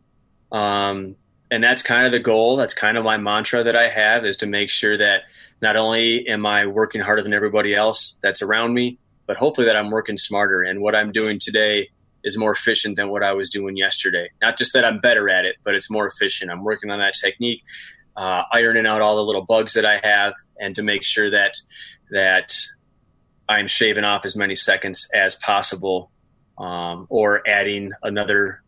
Um, 0.53 1.17
and 1.55 1.63
that's 1.63 1.85
kind 1.85 2.05
of 2.05 2.11
the 2.11 2.19
goal. 2.19 2.57
That's 2.57 2.75
kind 2.75 2.99
of 2.99 3.05
my 3.05 3.17
mantra 3.17 3.63
that 3.63 3.77
I 3.77 3.87
have 3.87 4.27
is 4.27 4.37
to 4.39 4.47
make 4.47 4.71
sure 4.71 4.99
that 4.99 5.23
not 5.63 5.77
only 5.77 6.27
am 6.27 6.45
I 6.45 6.67
working 6.67 7.01
harder 7.01 7.23
than 7.23 7.33
everybody 7.33 7.77
else 7.77 8.19
that's 8.25 8.43
around 8.43 8.75
me, 8.75 8.99
but 9.29 9.37
hopefully 9.37 9.69
that 9.69 9.77
I'm 9.77 9.93
working 9.93 10.17
smarter. 10.17 10.63
And 10.63 10.81
what 10.81 10.97
I'm 10.97 11.13
doing 11.13 11.39
today 11.39 11.91
is 12.25 12.37
more 12.37 12.51
efficient 12.51 12.97
than 12.97 13.09
what 13.09 13.23
I 13.23 13.35
was 13.35 13.51
doing 13.51 13.77
yesterday. 13.77 14.31
Not 14.43 14.59
just 14.59 14.73
that 14.73 14.85
I'm 14.85 14.99
better 14.99 15.29
at 15.29 15.45
it, 15.45 15.55
but 15.63 15.77
it's 15.77 15.89
more 15.89 16.09
efficient. 16.09 16.51
I'm 16.51 16.65
working 16.65 16.91
on 16.91 16.99
that 16.99 17.15
technique, 17.15 17.63
uh, 18.17 18.43
ironing 18.53 18.85
out 18.85 19.01
all 19.01 19.15
the 19.15 19.25
little 19.25 19.45
bugs 19.45 19.75
that 19.75 19.87
I 19.87 20.01
have, 20.03 20.33
and 20.59 20.75
to 20.75 20.83
make 20.83 21.05
sure 21.05 21.31
that 21.31 21.55
that 22.11 22.53
I'm 23.49 23.69
shaving 23.69 24.03
off 24.03 24.25
as 24.25 24.35
many 24.35 24.57
seconds 24.57 25.07
as 25.15 25.37
possible, 25.37 26.11
um, 26.59 27.07
or 27.11 27.47
adding 27.47 27.93
another 28.03 28.64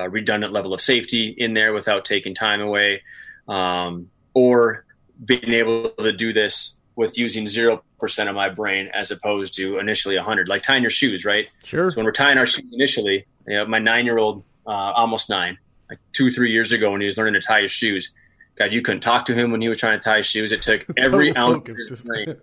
uh, 0.00 0.08
redundant 0.08 0.52
level 0.52 0.72
of 0.72 0.80
safety 0.80 1.28
in 1.36 1.54
there 1.54 1.72
without 1.72 2.04
taking 2.04 2.34
time 2.34 2.60
away, 2.60 3.02
um, 3.48 4.10
or 4.34 4.84
being 5.24 5.52
able 5.52 5.90
to 5.90 6.12
do 6.12 6.32
this 6.32 6.76
with 6.96 7.18
using 7.18 7.46
zero 7.46 7.82
percent 7.98 8.28
of 8.28 8.34
my 8.34 8.48
brain 8.48 8.90
as 8.94 9.10
opposed 9.10 9.54
to 9.54 9.78
initially 9.78 10.16
hundred, 10.16 10.48
like 10.48 10.62
tying 10.62 10.82
your 10.82 10.90
shoes, 10.90 11.24
right? 11.24 11.48
Sure. 11.64 11.90
So 11.90 11.98
when 11.98 12.06
we're 12.06 12.12
tying 12.12 12.38
our 12.38 12.46
shoes 12.46 12.66
initially, 12.72 13.26
you 13.46 13.56
know, 13.56 13.66
my 13.66 13.78
nine-year-old, 13.78 14.42
uh, 14.66 14.70
almost 14.70 15.28
nine, 15.28 15.58
like 15.88 15.98
two, 16.12 16.30
three 16.30 16.52
years 16.52 16.72
ago 16.72 16.90
when 16.90 17.00
he 17.00 17.06
was 17.06 17.18
learning 17.18 17.40
to 17.40 17.46
tie 17.46 17.62
his 17.62 17.70
shoes, 17.70 18.12
God, 18.56 18.72
you 18.72 18.82
couldn't 18.82 19.00
talk 19.00 19.24
to 19.26 19.34
him 19.34 19.50
when 19.50 19.60
he 19.60 19.68
was 19.68 19.78
trying 19.78 19.98
to 19.98 19.98
tie 19.98 20.18
his 20.18 20.26
shoes. 20.26 20.52
It 20.52 20.62
took 20.62 20.86
every 20.96 21.34
ounce 21.36 21.68
of 21.68 21.76
his 21.76 22.04
brain 22.04 22.36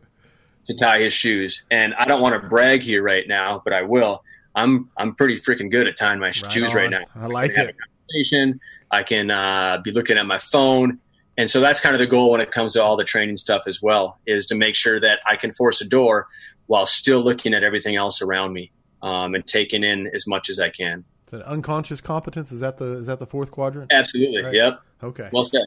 to 0.65 0.75
tie 0.75 0.99
his 0.99 1.13
shoes. 1.13 1.63
And 1.71 1.93
I 1.95 2.05
don't 2.05 2.21
want 2.21 2.41
to 2.41 2.47
brag 2.47 2.81
here 2.81 3.03
right 3.03 3.27
now, 3.27 3.61
but 3.63 3.73
I 3.73 3.83
will. 3.83 4.23
I'm 4.57 4.89
I'm 4.97 5.13
pretty 5.13 5.35
freaking 5.35 5.69
good 5.69 5.87
at 5.87 5.95
tying 5.95 6.19
my 6.19 6.27
right 6.27 6.35
shoes 6.51 6.71
on. 6.71 6.75
right 6.75 6.89
now. 6.89 7.03
I 7.15 7.27
like 7.27 7.57
I 7.57 7.65
it. 7.65 7.75
conversation. 7.77 8.59
I 8.89 9.03
can 9.03 9.29
uh, 9.29 9.79
be 9.83 9.91
looking 9.91 10.17
at 10.17 10.25
my 10.25 10.39
phone, 10.39 10.99
and 11.37 11.49
so 11.49 11.61
that's 11.61 11.79
kind 11.79 11.93
of 11.93 11.99
the 11.99 12.07
goal 12.07 12.31
when 12.31 12.41
it 12.41 12.49
comes 12.49 12.73
to 12.73 12.83
all 12.83 12.97
the 12.97 13.03
training 13.03 13.37
stuff 13.37 13.63
as 13.67 13.81
well. 13.83 14.19
Is 14.25 14.47
to 14.47 14.55
make 14.55 14.73
sure 14.73 14.99
that 14.99 15.19
I 15.27 15.35
can 15.35 15.51
force 15.51 15.79
a 15.79 15.87
door 15.87 16.25
while 16.65 16.87
still 16.87 17.19
looking 17.19 17.53
at 17.53 17.63
everything 17.63 17.95
else 17.95 18.21
around 18.21 18.51
me 18.53 18.71
um, 19.03 19.35
and 19.35 19.45
taking 19.45 19.83
in 19.83 20.09
as 20.13 20.25
much 20.27 20.49
as 20.49 20.59
I 20.59 20.69
can. 20.69 21.05
It's 21.25 21.33
an 21.33 21.43
unconscious 21.43 22.01
competence 22.01 22.51
is 22.51 22.59
that 22.61 22.77
the 22.77 22.93
is 22.97 23.05
that 23.05 23.19
the 23.19 23.27
fourth 23.27 23.51
quadrant? 23.51 23.93
Absolutely. 23.93 24.41
Right. 24.41 24.55
Yep. 24.55 24.79
Okay. 25.03 25.29
Well 25.31 25.43
said. 25.43 25.65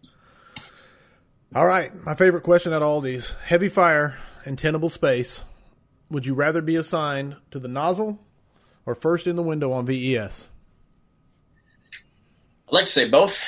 All 1.55 1.67
right. 1.67 1.95
My 2.05 2.17
favorite 2.17 2.43
question 2.43 2.73
out 2.73 2.83
of 2.83 2.89
all 2.89 3.01
these: 3.01 3.35
heavy 3.45 3.69
fire 3.69 4.19
and 4.45 4.59
tenable 4.59 4.89
space, 4.89 5.45
would 6.11 6.27
you 6.27 6.35
rather 6.35 6.61
be 6.61 6.75
assigned 6.75 7.37
to 7.53 7.61
the 7.61 7.69
nozzle 7.69 8.19
or 8.87 8.95
first 8.95 9.27
in 9.27 9.37
the 9.37 9.43
window 9.43 9.73
on 9.73 9.87
VES? 9.87 10.49
I'd 12.69 12.75
like 12.75 12.87
to 12.87 12.93
say 12.93 13.09
both. 13.09 13.43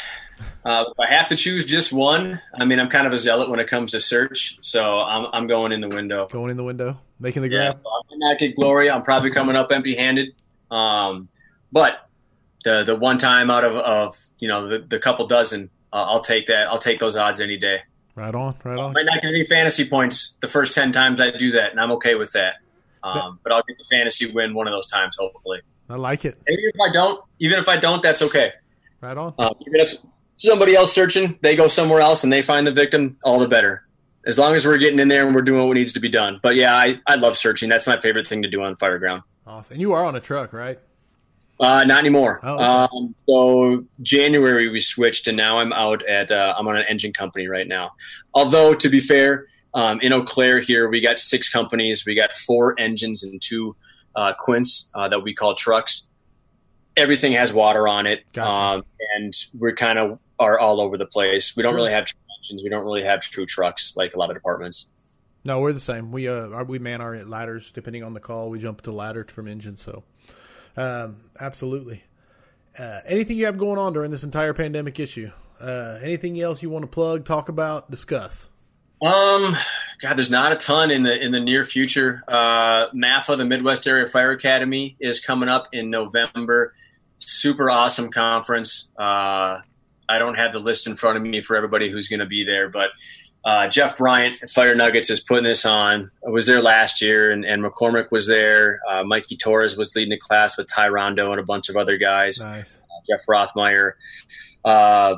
Uh, 0.64 0.84
if 0.88 0.98
I 0.98 1.14
have 1.14 1.28
to 1.28 1.36
choose 1.36 1.66
just 1.66 1.92
one, 1.92 2.40
I 2.54 2.64
mean, 2.64 2.80
I'm 2.80 2.88
kind 2.88 3.06
of 3.06 3.12
a 3.12 3.18
zealot 3.18 3.48
when 3.48 3.60
it 3.60 3.68
comes 3.68 3.92
to 3.92 4.00
search, 4.00 4.58
so 4.60 5.00
I'm, 5.00 5.26
I'm 5.32 5.46
going 5.46 5.72
in 5.72 5.80
the 5.80 5.88
window. 5.88 6.26
Going 6.26 6.50
in 6.50 6.56
the 6.56 6.64
window, 6.64 6.98
making 7.20 7.42
the 7.42 7.48
grab. 7.48 7.80
Yeah, 7.84 7.90
I'm 8.12 8.18
not 8.18 8.38
get 8.38 8.56
glory. 8.56 8.90
I'm 8.90 9.02
probably 9.02 9.30
coming 9.30 9.56
up 9.56 9.70
empty-handed, 9.72 10.34
um, 10.70 11.28
but 11.70 12.08
the 12.64 12.84
the 12.84 12.96
one 12.96 13.18
time 13.18 13.50
out 13.50 13.64
of, 13.64 13.76
of 13.76 14.18
you 14.38 14.48
know 14.48 14.68
the, 14.68 14.78
the 14.78 14.98
couple 14.98 15.26
dozen, 15.26 15.70
uh, 15.92 15.96
I'll 15.96 16.20
take 16.20 16.46
that. 16.46 16.68
I'll 16.68 16.78
take 16.78 17.00
those 17.00 17.16
odds 17.16 17.40
any 17.40 17.56
day. 17.56 17.78
Right 18.14 18.34
on, 18.34 18.56
right 18.64 18.78
on. 18.78 18.90
I 18.90 18.92
might 18.92 19.06
not 19.06 19.22
get 19.22 19.28
any 19.28 19.44
fantasy 19.44 19.88
points 19.88 20.34
the 20.40 20.48
first 20.48 20.74
ten 20.74 20.92
times 20.92 21.20
I 21.20 21.30
do 21.30 21.52
that, 21.52 21.70
and 21.70 21.80
I'm 21.80 21.92
okay 21.92 22.14
with 22.14 22.32
that. 22.32 22.54
Um, 23.04 23.40
but 23.42 23.52
I'll 23.52 23.62
get 23.66 23.78
the 23.78 23.84
fantasy 23.84 24.30
win 24.30 24.54
one 24.54 24.66
of 24.66 24.72
those 24.72 24.86
times, 24.86 25.16
hopefully. 25.18 25.60
I 25.90 25.96
like 25.96 26.24
it. 26.24 26.38
Maybe 26.46 26.62
if 26.62 26.80
I 26.80 26.92
don't, 26.92 27.22
even 27.40 27.58
if 27.58 27.68
I 27.68 27.76
don't, 27.76 28.02
that's 28.02 28.22
okay. 28.22 28.52
Right 29.00 29.16
on. 29.16 29.34
Um, 29.38 29.54
even 29.66 29.80
if 29.80 29.94
somebody 30.36 30.74
else 30.74 30.92
searching, 30.92 31.38
they 31.42 31.56
go 31.56 31.68
somewhere 31.68 32.00
else 32.00 32.24
and 32.24 32.32
they 32.32 32.42
find 32.42 32.66
the 32.66 32.72
victim, 32.72 33.16
all 33.24 33.38
the 33.38 33.48
better. 33.48 33.84
As 34.24 34.38
long 34.38 34.54
as 34.54 34.64
we're 34.64 34.78
getting 34.78 35.00
in 35.00 35.08
there 35.08 35.26
and 35.26 35.34
we're 35.34 35.42
doing 35.42 35.66
what 35.66 35.74
needs 35.74 35.92
to 35.94 36.00
be 36.00 36.08
done. 36.08 36.38
But 36.42 36.54
yeah, 36.54 36.76
I, 36.76 37.00
I 37.06 37.16
love 37.16 37.36
searching. 37.36 37.68
That's 37.68 37.86
my 37.86 37.98
favorite 38.00 38.26
thing 38.26 38.42
to 38.42 38.48
do 38.48 38.62
on 38.62 38.76
Fireground. 38.76 39.22
Awesome. 39.46 39.72
And 39.72 39.80
you 39.80 39.92
are 39.92 40.04
on 40.04 40.14
a 40.14 40.20
truck, 40.20 40.52
right? 40.52 40.78
Uh, 41.58 41.84
not 41.84 41.98
anymore. 41.98 42.40
Oh, 42.42 42.54
okay. 42.54 42.64
um, 42.64 43.14
so 43.28 43.84
January 44.00 44.68
we 44.68 44.80
switched, 44.80 45.28
and 45.28 45.36
now 45.36 45.58
I'm 45.58 45.72
out 45.72 46.04
at 46.08 46.32
uh, 46.32 46.54
I'm 46.56 46.66
on 46.66 46.76
an 46.76 46.84
engine 46.88 47.12
company 47.12 47.46
right 47.46 47.68
now. 47.68 47.92
Although 48.34 48.74
to 48.74 48.88
be 48.88 48.98
fair, 48.98 49.46
um, 49.74 50.00
in 50.00 50.12
Eau 50.12 50.22
Claire 50.22 50.60
here 50.60 50.88
we 50.88 51.00
got 51.00 51.18
six 51.18 51.48
companies. 51.48 52.04
We 52.06 52.14
got 52.14 52.34
four 52.34 52.78
engines 52.78 53.22
and 53.22 53.40
two 53.40 53.76
uh, 54.14 54.32
quints 54.38 54.90
uh, 54.94 55.08
that 55.08 55.22
we 55.22 55.34
call 55.34 55.54
trucks. 55.54 56.08
Everything 56.96 57.32
has 57.32 57.52
water 57.52 57.88
on 57.88 58.06
it, 58.06 58.20
Gotcha. 58.34 58.50
um, 58.50 58.84
and 59.16 59.34
we're 59.54 59.74
kind 59.74 59.98
of 59.98 60.18
are 60.38 60.58
all 60.58 60.80
over 60.80 60.98
the 60.98 61.06
place. 61.06 61.56
We 61.56 61.62
don't 61.62 61.70
Sure. 61.72 61.76
really 61.76 61.92
have 61.92 62.04
true 62.04 62.18
engines. 62.38 62.62
We 62.62 62.68
don't 62.68 62.84
really 62.84 63.04
have 63.04 63.22
true 63.22 63.46
trucks 63.46 63.94
like 63.96 64.14
a 64.14 64.18
lot 64.18 64.28
of 64.28 64.36
departments. 64.36 64.90
No, 65.44 65.58
we're 65.60 65.72
the 65.72 65.80
same. 65.80 66.12
We 66.12 66.28
uh 66.28 66.48
our, 66.50 66.64
we 66.64 66.78
man 66.78 67.00
our 67.00 67.24
ladders 67.24 67.72
depending 67.72 68.04
on 68.04 68.12
the 68.14 68.20
call. 68.20 68.50
We 68.50 68.58
jump 68.58 68.82
to 68.82 68.92
ladder 68.92 69.24
from 69.28 69.48
engine. 69.48 69.76
So, 69.76 70.04
um, 70.76 71.22
absolutely. 71.40 72.04
Uh, 72.78 73.00
anything 73.06 73.36
you 73.36 73.46
have 73.46 73.58
going 73.58 73.78
on 73.78 73.92
during 73.92 74.10
this 74.10 74.22
entire 74.24 74.52
pandemic 74.54 75.00
issue? 75.00 75.30
Uh, 75.60 75.98
anything 76.02 76.40
else 76.40 76.62
you 76.62 76.70
want 76.70 76.82
to 76.84 76.86
plug, 76.88 77.24
talk 77.24 77.48
about, 77.48 77.90
discuss? 77.90 78.48
Um, 79.02 79.56
God, 80.00 80.16
there's 80.16 80.30
not 80.30 80.52
a 80.52 80.56
ton 80.56 80.90
in 80.90 81.02
the 81.02 81.20
in 81.20 81.32
the 81.32 81.40
near 81.40 81.64
future. 81.64 82.22
Uh, 82.28 82.88
MAFA, 82.90 83.36
the 83.36 83.44
Midwest 83.44 83.86
Area 83.86 84.06
Fire 84.06 84.30
Academy, 84.30 84.96
is 85.00 85.20
coming 85.20 85.48
up 85.48 85.68
in 85.72 85.90
November. 85.90 86.74
Super 87.18 87.70
awesome 87.70 88.10
conference. 88.10 88.90
Uh, 88.98 89.58
I 90.08 90.18
don't 90.18 90.36
have 90.36 90.52
the 90.52 90.58
list 90.58 90.86
in 90.86 90.96
front 90.96 91.16
of 91.16 91.22
me 91.22 91.40
for 91.40 91.56
everybody 91.56 91.90
who's 91.90 92.08
going 92.08 92.20
to 92.20 92.26
be 92.26 92.44
there, 92.44 92.68
but 92.68 92.90
uh, 93.44 93.66
Jeff 93.68 93.98
Bryant 93.98 94.42
at 94.42 94.50
Fire 94.50 94.74
Nuggets 94.74 95.10
is 95.10 95.20
putting 95.20 95.44
this 95.44 95.66
on. 95.66 96.10
I 96.26 96.30
was 96.30 96.46
there 96.46 96.62
last 96.62 97.02
year, 97.02 97.30
and, 97.30 97.44
and 97.44 97.62
McCormick 97.62 98.10
was 98.10 98.28
there. 98.28 98.80
Uh, 98.88 99.02
Mikey 99.04 99.36
Torres 99.36 99.76
was 99.76 99.96
leading 99.96 100.10
the 100.10 100.18
class 100.18 100.56
with 100.56 100.68
Ty 100.68 100.88
Rondo 100.88 101.30
and 101.32 101.40
a 101.40 101.44
bunch 101.44 101.68
of 101.68 101.76
other 101.76 101.96
guys. 101.96 102.40
Nice. 102.40 102.76
Uh, 102.76 103.16
Jeff 103.16 103.26
Rothmeyer. 103.28 103.92
Uh, 104.64 105.16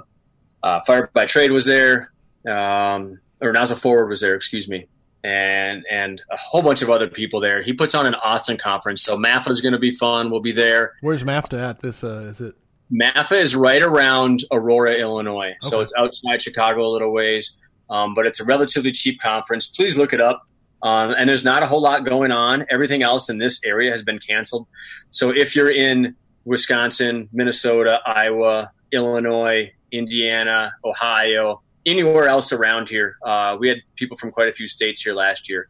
uh, 0.62 0.80
Fire 0.86 1.10
by 1.12 1.26
Trade 1.26 1.50
was 1.50 1.66
there. 1.66 2.12
Um, 2.48 3.20
or 3.44 3.52
Nozzle 3.52 3.76
Forward 3.76 4.08
was 4.08 4.20
there, 4.20 4.34
excuse 4.34 4.68
me. 4.68 4.86
And 5.22 5.84
and 5.90 6.20
a 6.30 6.36
whole 6.36 6.60
bunch 6.62 6.82
of 6.82 6.90
other 6.90 7.08
people 7.08 7.40
there. 7.40 7.62
He 7.62 7.72
puts 7.72 7.94
on 7.94 8.06
an 8.06 8.14
Austin 8.14 8.58
conference, 8.58 9.02
so 9.02 9.16
MAFA 9.16 9.48
is 9.48 9.62
going 9.62 9.72
to 9.72 9.78
be 9.78 9.90
fun. 9.90 10.30
We'll 10.30 10.42
be 10.42 10.52
there. 10.52 10.92
Where's 11.00 11.22
MAFTA 11.22 11.70
at? 11.70 11.80
This 11.80 12.04
uh, 12.04 12.30
is 12.30 12.40
it? 12.42 12.54
MAFA 12.92 13.36
is 13.40 13.56
right 13.56 13.82
around 13.82 14.40
Aurora, 14.52 14.94
Illinois. 14.94 15.54
So 15.62 15.80
it's 15.80 15.92
outside 15.96 16.42
Chicago 16.42 16.86
a 16.86 16.92
little 16.92 17.12
ways, 17.12 17.56
um, 17.88 18.12
but 18.12 18.26
it's 18.26 18.38
a 18.38 18.44
relatively 18.44 18.92
cheap 18.92 19.18
conference. 19.20 19.66
Please 19.66 19.96
look 19.96 20.12
it 20.12 20.20
up. 20.20 20.46
Um, 20.82 21.14
and 21.16 21.26
there's 21.26 21.44
not 21.44 21.62
a 21.62 21.66
whole 21.66 21.80
lot 21.80 22.04
going 22.04 22.30
on. 22.30 22.66
Everything 22.70 23.02
else 23.02 23.30
in 23.30 23.38
this 23.38 23.58
area 23.64 23.90
has 23.90 24.02
been 24.02 24.18
canceled. 24.18 24.66
So 25.10 25.30
if 25.34 25.56
you're 25.56 25.70
in 25.70 26.14
Wisconsin, 26.44 27.30
Minnesota, 27.32 28.00
Iowa, 28.04 28.70
Illinois, 28.92 29.72
Indiana, 29.90 30.74
Ohio, 30.84 31.62
anywhere 31.86 32.28
else 32.28 32.52
around 32.52 32.88
here, 32.88 33.16
uh, 33.24 33.56
we 33.58 33.68
had 33.68 33.78
people 33.96 34.16
from 34.16 34.30
quite 34.30 34.48
a 34.48 34.52
few 34.52 34.66
states 34.66 35.02
here 35.02 35.14
last 35.14 35.48
year. 35.48 35.68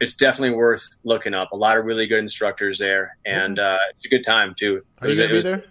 It's 0.00 0.14
definitely 0.14 0.56
worth 0.56 0.86
looking 1.04 1.34
up. 1.34 1.52
A 1.52 1.56
lot 1.56 1.78
of 1.78 1.84
really 1.84 2.06
good 2.06 2.18
instructors 2.18 2.78
there, 2.78 3.16
and 3.24 3.58
uh, 3.58 3.78
it's 3.90 4.04
a 4.04 4.08
good 4.08 4.24
time 4.24 4.54
too. 4.58 4.82
Are 5.00 5.08
you 5.08 5.16
gonna 5.16 5.28
be 5.28 5.40
there? 5.40 5.64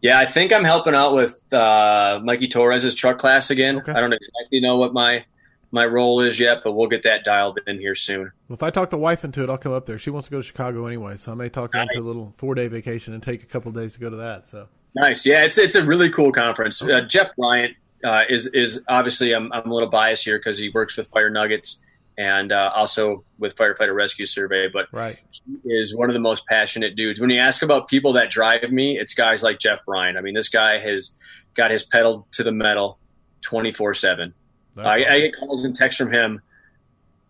yeah, 0.00 0.18
I 0.18 0.24
think 0.24 0.52
I'm 0.52 0.64
helping 0.64 0.94
out 0.94 1.14
with 1.14 1.52
uh, 1.54 2.20
Mikey 2.22 2.48
Torres's 2.48 2.94
truck 2.94 3.18
class 3.18 3.50
again. 3.50 3.78
Okay. 3.78 3.92
I 3.92 4.00
don't 4.00 4.12
exactly 4.12 4.60
know 4.60 4.76
what 4.76 4.92
my 4.92 5.24
my 5.70 5.84
role 5.84 6.20
is 6.20 6.38
yet, 6.38 6.58
but 6.64 6.72
we'll 6.72 6.88
get 6.88 7.02
that 7.02 7.24
dialed 7.24 7.58
in 7.66 7.78
here 7.78 7.94
soon. 7.94 8.32
Well, 8.48 8.54
if 8.54 8.62
I 8.62 8.70
talk 8.70 8.90
the 8.90 8.98
wife 8.98 9.24
into 9.24 9.42
it, 9.42 9.50
I'll 9.50 9.58
come 9.58 9.72
up 9.72 9.86
there. 9.86 9.98
She 9.98 10.10
wants 10.10 10.28
to 10.28 10.32
go 10.32 10.38
to 10.38 10.42
Chicago 10.42 10.86
anyway, 10.86 11.16
so 11.16 11.32
I 11.32 11.34
may 11.34 11.48
talk 11.48 11.72
her 11.72 11.80
into 11.80 11.98
a 11.98 12.00
little 12.00 12.34
four 12.36 12.54
day 12.54 12.68
vacation 12.68 13.14
and 13.14 13.22
take 13.22 13.42
a 13.42 13.46
couple 13.46 13.70
days 13.72 13.94
to 13.94 14.00
go 14.00 14.10
to 14.10 14.16
that. 14.16 14.48
So 14.48 14.68
Nice, 14.96 15.26
yeah, 15.26 15.44
it's 15.44 15.58
it's 15.58 15.74
a 15.74 15.84
really 15.84 16.08
cool 16.08 16.32
conference. 16.32 16.82
Uh, 16.82 17.02
Jeff 17.02 17.36
Bryant 17.36 17.76
uh, 18.04 18.22
is 18.28 18.46
is 18.46 18.84
obviously 18.88 19.32
I'm, 19.32 19.52
I'm 19.52 19.70
a 19.70 19.74
little 19.74 19.88
biased 19.88 20.24
here 20.24 20.38
because 20.38 20.58
he 20.58 20.70
works 20.70 20.96
with 20.96 21.08
Fire 21.08 21.30
Nuggets 21.30 21.82
and 22.18 22.50
uh, 22.50 22.70
also 22.74 23.24
with 23.38 23.56
Firefighter 23.56 23.94
Rescue 23.94 24.24
Survey, 24.24 24.68
but 24.72 24.86
right, 24.90 25.22
he 25.44 25.58
is 25.64 25.94
one 25.94 26.08
of 26.08 26.14
the 26.14 26.20
most 26.20 26.46
passionate 26.46 26.96
dudes. 26.96 27.20
When 27.20 27.30
you 27.30 27.38
ask 27.38 27.62
about 27.62 27.88
people 27.88 28.14
that 28.14 28.30
drive 28.30 28.70
me, 28.70 28.98
it's 28.98 29.12
guys 29.12 29.42
like 29.42 29.58
Jeff 29.58 29.84
Bryant. 29.84 30.16
I 30.16 30.22
mean, 30.22 30.34
this 30.34 30.48
guy 30.48 30.78
has 30.78 31.14
got 31.54 31.70
his 31.70 31.84
pedal 31.84 32.26
to 32.32 32.42
the 32.42 32.52
metal, 32.52 32.98
twenty 33.42 33.72
four 33.72 33.92
seven. 33.92 34.34
I, 34.78 35.04
I 35.08 35.18
get 35.20 35.36
calls 35.38 35.64
and 35.64 35.74
texts 35.74 35.98
from 35.98 36.12
him 36.12 36.42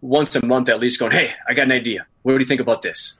once 0.01 0.35
a 0.37 0.45
month 0.45 0.69
at 0.69 0.81
least 0.81 0.99
going, 0.99 1.13
Hey, 1.13 1.33
I 1.49 1.55
got 1.55 1.67
an 1.67 1.73
idea. 1.73 2.07
What 2.23 2.33
do 2.33 2.39
you 2.39 2.45
think 2.45 2.61
about 2.61 2.83
this? 2.83 3.19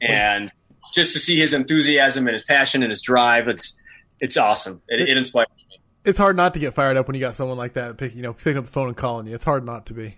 And 0.00 0.50
just 0.94 1.12
to 1.14 1.18
see 1.18 1.38
his 1.38 1.54
enthusiasm 1.54 2.26
and 2.26 2.34
his 2.34 2.44
passion 2.44 2.82
and 2.82 2.90
his 2.90 3.00
drive, 3.00 3.48
it's 3.48 3.80
it's 4.20 4.36
awesome. 4.36 4.82
It, 4.88 5.08
it 5.08 5.16
inspires 5.16 5.48
me. 5.56 5.61
It's 6.04 6.18
hard 6.18 6.36
not 6.36 6.54
to 6.54 6.60
get 6.60 6.74
fired 6.74 6.96
up 6.96 7.06
when 7.06 7.14
you 7.14 7.20
got 7.20 7.36
someone 7.36 7.56
like 7.56 7.74
that, 7.74 7.96
pick, 7.96 8.14
you 8.14 8.22
know, 8.22 8.32
picking 8.32 8.58
up 8.58 8.64
the 8.64 8.70
phone 8.70 8.88
and 8.88 8.96
calling 8.96 9.26
you. 9.26 9.34
It's 9.34 9.44
hard 9.44 9.64
not 9.64 9.86
to 9.86 9.94
be. 9.94 10.16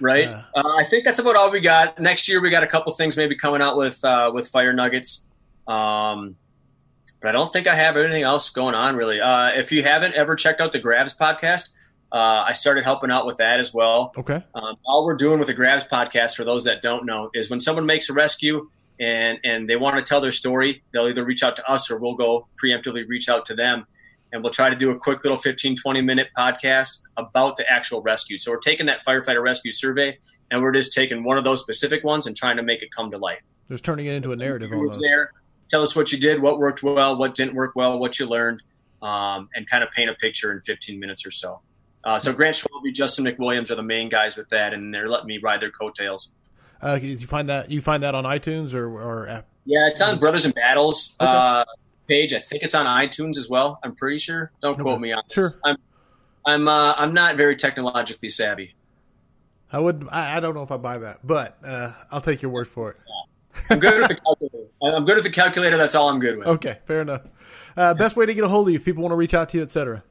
Right. 0.00 0.28
Uh, 0.28 0.42
I 0.54 0.84
think 0.90 1.04
that's 1.04 1.18
about 1.18 1.36
all 1.36 1.50
we 1.50 1.60
got. 1.60 2.00
Next 2.00 2.28
year 2.28 2.40
we 2.40 2.50
got 2.50 2.62
a 2.62 2.66
couple 2.66 2.92
things 2.92 3.16
maybe 3.16 3.36
coming 3.36 3.62
out 3.62 3.76
with 3.76 4.04
uh, 4.04 4.30
with 4.34 4.48
Fire 4.48 4.72
Nuggets. 4.72 5.24
Um, 5.66 6.36
but 7.20 7.28
I 7.28 7.32
don't 7.32 7.52
think 7.52 7.66
I 7.66 7.74
have 7.74 7.96
anything 7.96 8.22
else 8.22 8.50
going 8.50 8.74
on 8.74 8.96
really. 8.96 9.20
Uh, 9.20 9.48
if 9.54 9.72
you 9.72 9.82
haven't 9.82 10.14
ever 10.14 10.36
checked 10.36 10.60
out 10.60 10.72
the 10.72 10.78
Grabs 10.78 11.16
podcast, 11.16 11.70
uh, 12.12 12.44
I 12.46 12.52
started 12.52 12.84
helping 12.84 13.10
out 13.10 13.26
with 13.26 13.38
that 13.38 13.60
as 13.60 13.72
well. 13.72 14.12
Okay. 14.16 14.42
Um, 14.54 14.76
all 14.84 15.04
we're 15.04 15.16
doing 15.16 15.38
with 15.38 15.48
the 15.48 15.54
Grabs 15.54 15.84
podcast, 15.84 16.36
for 16.36 16.44
those 16.44 16.64
that 16.64 16.82
don't 16.82 17.06
know, 17.06 17.30
is 17.34 17.48
when 17.48 17.60
someone 17.60 17.86
makes 17.86 18.10
a 18.10 18.12
rescue 18.12 18.68
and 19.00 19.38
and 19.42 19.68
they 19.68 19.76
want 19.76 19.96
to 19.96 20.02
tell 20.02 20.20
their 20.20 20.32
story, 20.32 20.82
they'll 20.92 21.08
either 21.08 21.24
reach 21.24 21.42
out 21.42 21.56
to 21.56 21.70
us 21.70 21.90
or 21.90 21.98
we'll 21.98 22.14
go 22.14 22.46
preemptively 22.62 23.08
reach 23.08 23.28
out 23.28 23.46
to 23.46 23.54
them. 23.54 23.86
And 24.34 24.42
we'll 24.42 24.52
try 24.52 24.68
to 24.68 24.74
do 24.74 24.90
a 24.90 24.98
quick 24.98 25.22
little 25.22 25.36
15, 25.38 25.76
20 25.76 26.00
minute 26.02 26.26
podcast 26.36 27.02
about 27.16 27.56
the 27.56 27.64
actual 27.70 28.02
rescue. 28.02 28.36
So 28.36 28.50
we're 28.50 28.58
taking 28.58 28.84
that 28.86 29.00
firefighter 29.06 29.40
rescue 29.40 29.70
survey 29.70 30.18
and 30.50 30.60
we're 30.60 30.72
just 30.72 30.92
taking 30.92 31.22
one 31.22 31.38
of 31.38 31.44
those 31.44 31.60
specific 31.60 32.02
ones 32.02 32.26
and 32.26 32.36
trying 32.36 32.56
to 32.56 32.62
make 32.64 32.82
it 32.82 32.88
come 32.94 33.12
to 33.12 33.16
life. 33.16 33.44
Just 33.70 33.84
turning 33.84 34.06
it 34.06 34.14
into 34.14 34.32
a 34.32 34.36
narrative 34.36 34.72
almost. 34.72 35.00
there? 35.00 35.30
Tell 35.70 35.82
us 35.82 35.94
what 35.94 36.10
you 36.10 36.18
did, 36.18 36.42
what 36.42 36.58
worked 36.58 36.82
well, 36.82 37.16
what 37.16 37.34
didn't 37.34 37.54
work 37.54 37.74
well, 37.76 37.96
what 37.96 38.18
you 38.18 38.26
learned, 38.26 38.60
um, 39.02 39.48
and 39.54 39.70
kind 39.70 39.84
of 39.84 39.90
paint 39.92 40.10
a 40.10 40.14
picture 40.14 40.50
in 40.50 40.60
15 40.62 40.98
minutes 40.98 41.24
or 41.24 41.30
so. 41.30 41.60
Uh, 42.02 42.18
so 42.18 42.32
Grant 42.32 42.56
Schwalbe, 42.56 42.92
Justin 42.92 43.24
McWilliams 43.24 43.70
are 43.70 43.76
the 43.76 43.82
main 43.84 44.08
guys 44.08 44.36
with 44.36 44.48
that, 44.48 44.74
and 44.74 44.92
they're 44.92 45.08
letting 45.08 45.26
me 45.26 45.38
ride 45.38 45.62
their 45.62 45.70
coattails. 45.70 46.32
Uh, 46.82 46.98
you 47.00 47.16
find 47.26 47.48
that 47.48 47.70
you 47.70 47.80
find 47.80 48.02
that 48.02 48.14
on 48.16 48.24
iTunes 48.24 48.74
or 48.74 48.88
or 48.90 49.26
app? 49.28 49.46
Yeah, 49.64 49.86
it's 49.86 50.02
on 50.02 50.18
Brothers 50.18 50.44
in 50.44 50.50
Battles 50.50 51.14
Okay. 51.20 51.30
uh, 51.30 51.64
page. 52.06 52.32
I 52.32 52.38
think 52.38 52.62
it's 52.62 52.74
on 52.74 52.86
iTunes 52.86 53.36
as 53.36 53.48
well. 53.48 53.78
I'm 53.82 53.94
pretty 53.94 54.18
sure. 54.18 54.52
Don't 54.62 54.78
quote 54.78 55.00
me 55.00 55.12
on 55.12 55.22
this. 55.28 55.34
Sure. 55.34 55.50
I'm 55.64 55.76
I'm 56.46 56.68
uh, 56.68 56.94
I'm 56.96 57.14
not 57.14 57.36
very 57.36 57.56
technologically 57.56 58.28
savvy. 58.28 58.74
I 59.72 59.78
would. 59.78 60.06
I, 60.10 60.36
I 60.36 60.40
don't 60.40 60.54
know 60.54 60.62
if 60.62 60.70
I 60.70 60.76
buy 60.76 60.98
that, 60.98 61.26
but 61.26 61.58
uh, 61.64 61.92
I'll 62.10 62.20
take 62.20 62.42
your 62.42 62.50
word 62.50 62.68
for 62.68 62.90
it. 62.90 62.96
I'm 63.70 63.78
good 63.78 63.98
with 63.98 64.08
the 64.08 64.14
calculator. 64.16 64.68
I'm 64.82 65.04
good 65.04 65.14
with 65.16 65.24
the 65.24 65.30
calculator. 65.30 65.76
That's 65.78 65.94
all 65.94 66.08
I'm 66.08 66.20
good 66.20 66.38
with. 66.38 66.46
Okay, 66.46 66.78
fair 66.86 67.00
enough. 67.00 67.22
Uh, 67.76 67.94
best 67.94 68.16
way 68.16 68.26
to 68.26 68.34
get 68.34 68.44
a 68.44 68.48
hold 68.48 68.68
of 68.68 68.72
you 68.72 68.78
if 68.78 68.84
people 68.84 69.02
want 69.02 69.12
to 69.12 69.16
reach 69.16 69.34
out 69.34 69.48
to 69.50 69.58
you, 69.58 69.62
etc. 69.62 70.04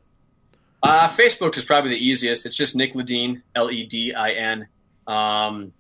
Uh, 0.82 1.08
Facebook 1.08 1.56
is 1.56 1.64
probably 1.64 1.92
the 1.92 2.06
easiest. 2.06 2.46
It's 2.46 2.58
just 2.58 2.76
Nick 2.76 2.94
Ledin, 2.94 3.42
L 3.56 3.72
E 3.72 3.86
D 3.86 4.14
I 4.14 4.32
N. 4.32 4.68
Um, 5.08 5.74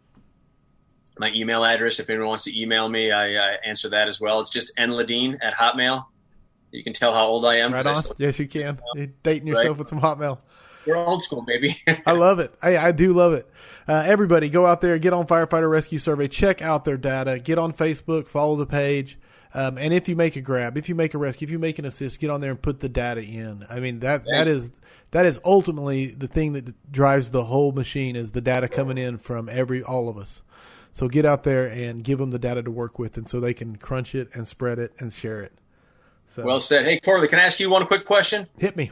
my 1.17 1.31
email 1.35 1.63
address, 1.63 1.99
if 1.99 2.09
anyone 2.09 2.29
wants 2.29 2.43
to 2.45 2.59
email 2.59 2.89
me, 2.89 3.11
I 3.11 3.35
uh, 3.35 3.57
answer 3.65 3.89
that 3.89 4.07
as 4.07 4.19
well. 4.19 4.39
It's 4.39 4.49
just 4.49 4.75
nledin 4.77 5.37
at 5.41 5.53
Hotmail. 5.53 6.05
You 6.71 6.83
can 6.83 6.93
tell 6.93 7.13
how 7.13 7.27
old 7.27 7.45
I 7.45 7.57
am 7.57 7.71
Right 7.73 7.85
I 7.85 7.89
on. 7.91 7.95
still- 7.97 8.15
Yes, 8.17 8.39
you 8.39 8.47
can. 8.47 8.79
You're 8.95 9.07
dating 9.21 9.47
yourself 9.47 9.67
Right. 9.67 9.77
with 9.77 9.89
some 9.89 10.01
Hotmail. 10.01 10.39
we're 10.87 10.95
old 10.97 11.21
school, 11.21 11.43
baby. 11.43 11.79
I 12.05 12.13
love 12.13 12.39
it. 12.39 12.53
I, 12.61 12.77
I 12.77 12.91
do 12.91 13.13
love 13.13 13.33
it. 13.33 13.47
Uh, 13.87 14.03
everybody, 14.05 14.49
go 14.49 14.65
out 14.65 14.81
there, 14.81 14.97
get 14.97 15.13
on 15.13 15.27
Firefighter 15.27 15.69
Rescue 15.69 15.99
Survey, 15.99 16.27
check 16.27 16.61
out 16.61 16.83
their 16.85 16.97
data, 16.97 17.37
get 17.39 17.57
on 17.57 17.73
Facebook, 17.73 18.27
follow 18.27 18.55
the 18.55 18.65
page. 18.65 19.19
Um, 19.53 19.77
and 19.77 19.93
if 19.93 20.09
you 20.09 20.15
make 20.15 20.35
a 20.35 20.41
grab, 20.41 20.77
if 20.77 20.89
you 20.89 20.95
make 20.95 21.13
a 21.13 21.17
rescue, 21.19 21.45
if 21.45 21.51
you 21.51 21.59
make 21.59 21.77
an 21.77 21.85
assist, 21.85 22.19
get 22.19 22.31
on 22.31 22.41
there 22.41 22.49
and 22.49 22.59
put 22.59 22.79
the 22.79 22.89
data 22.89 23.21
in. 23.21 23.67
I 23.69 23.79
mean 23.79 23.99
that 23.99 24.23
that 24.31 24.47
is 24.47 24.71
that 25.11 25.27
is 25.27 25.39
ultimately 25.45 26.07
the 26.07 26.27
thing 26.27 26.53
that 26.53 26.91
drives 26.91 27.29
the 27.29 27.43
whole 27.43 27.71
machine 27.71 28.15
is 28.15 28.31
the 28.31 28.41
data 28.41 28.67
coming 28.67 28.97
in 28.97 29.19
from 29.19 29.47
every 29.49 29.83
all 29.83 30.09
of 30.09 30.17
us. 30.17 30.41
So 30.93 31.07
get 31.07 31.25
out 31.25 31.43
there 31.43 31.65
and 31.65 32.03
give 32.03 32.19
them 32.19 32.29
the 32.29 32.39
data 32.39 32.61
to 32.61 32.71
work 32.71 32.99
with, 32.99 33.17
and 33.17 33.27
so 33.27 33.39
they 33.39 33.53
can 33.53 33.75
crunch 33.75 34.13
it 34.13 34.29
and 34.33 34.47
spread 34.47 34.77
it 34.77 34.93
and 34.99 35.11
share 35.11 35.41
it. 35.41 35.53
So 36.27 36.43
well 36.43 36.59
said. 36.59 36.85
Hey, 36.85 36.99
Corley, 36.99 37.27
can 37.27 37.39
I 37.39 37.43
ask 37.43 37.59
you 37.59 37.69
one 37.69 37.85
quick 37.85 38.05
question? 38.05 38.47
hit 38.57 38.77
me. 38.77 38.91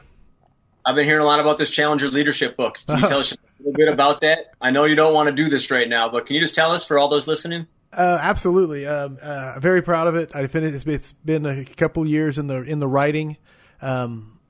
I've 0.84 0.96
been 0.96 1.06
hearing 1.06 1.22
a 1.22 1.24
lot 1.26 1.38
about 1.38 1.58
this 1.58 1.70
Challenger 1.70 2.08
Leadership 2.08 2.56
book. 2.56 2.78
Can 2.88 2.98
you 3.00 3.08
tell 3.08 3.20
us 3.20 3.32
a 3.32 3.36
little 3.58 3.72
bit 3.72 3.88
about 3.88 4.20
that? 4.22 4.52
I 4.60 4.70
know 4.70 4.84
you 4.84 4.96
don't 4.96 5.14
want 5.14 5.28
to 5.28 5.34
do 5.34 5.48
this 5.48 5.70
right 5.70 5.88
now, 5.88 6.08
but 6.08 6.26
can 6.26 6.34
you 6.34 6.40
just 6.40 6.56
tell 6.56 6.72
us 6.72 6.84
for 6.84 6.98
all 6.98 7.08
those 7.08 7.28
listening? 7.28 7.68
Uh, 7.92 8.18
absolutely. 8.20 8.86
Um, 8.86 9.18
uh, 9.22 9.60
very 9.60 9.82
proud 9.82 10.08
of 10.08 10.16
it. 10.16 10.34
I 10.34 10.48
finished. 10.48 10.74
It's, 10.74 10.86
it's 10.86 11.12
been 11.12 11.46
a 11.46 11.64
couple 11.64 12.04
years 12.06 12.36
in 12.36 12.48
the 12.48 12.62
in 12.62 12.80
the 12.80 12.88
writing. 12.88 13.36
Um, 13.80 14.40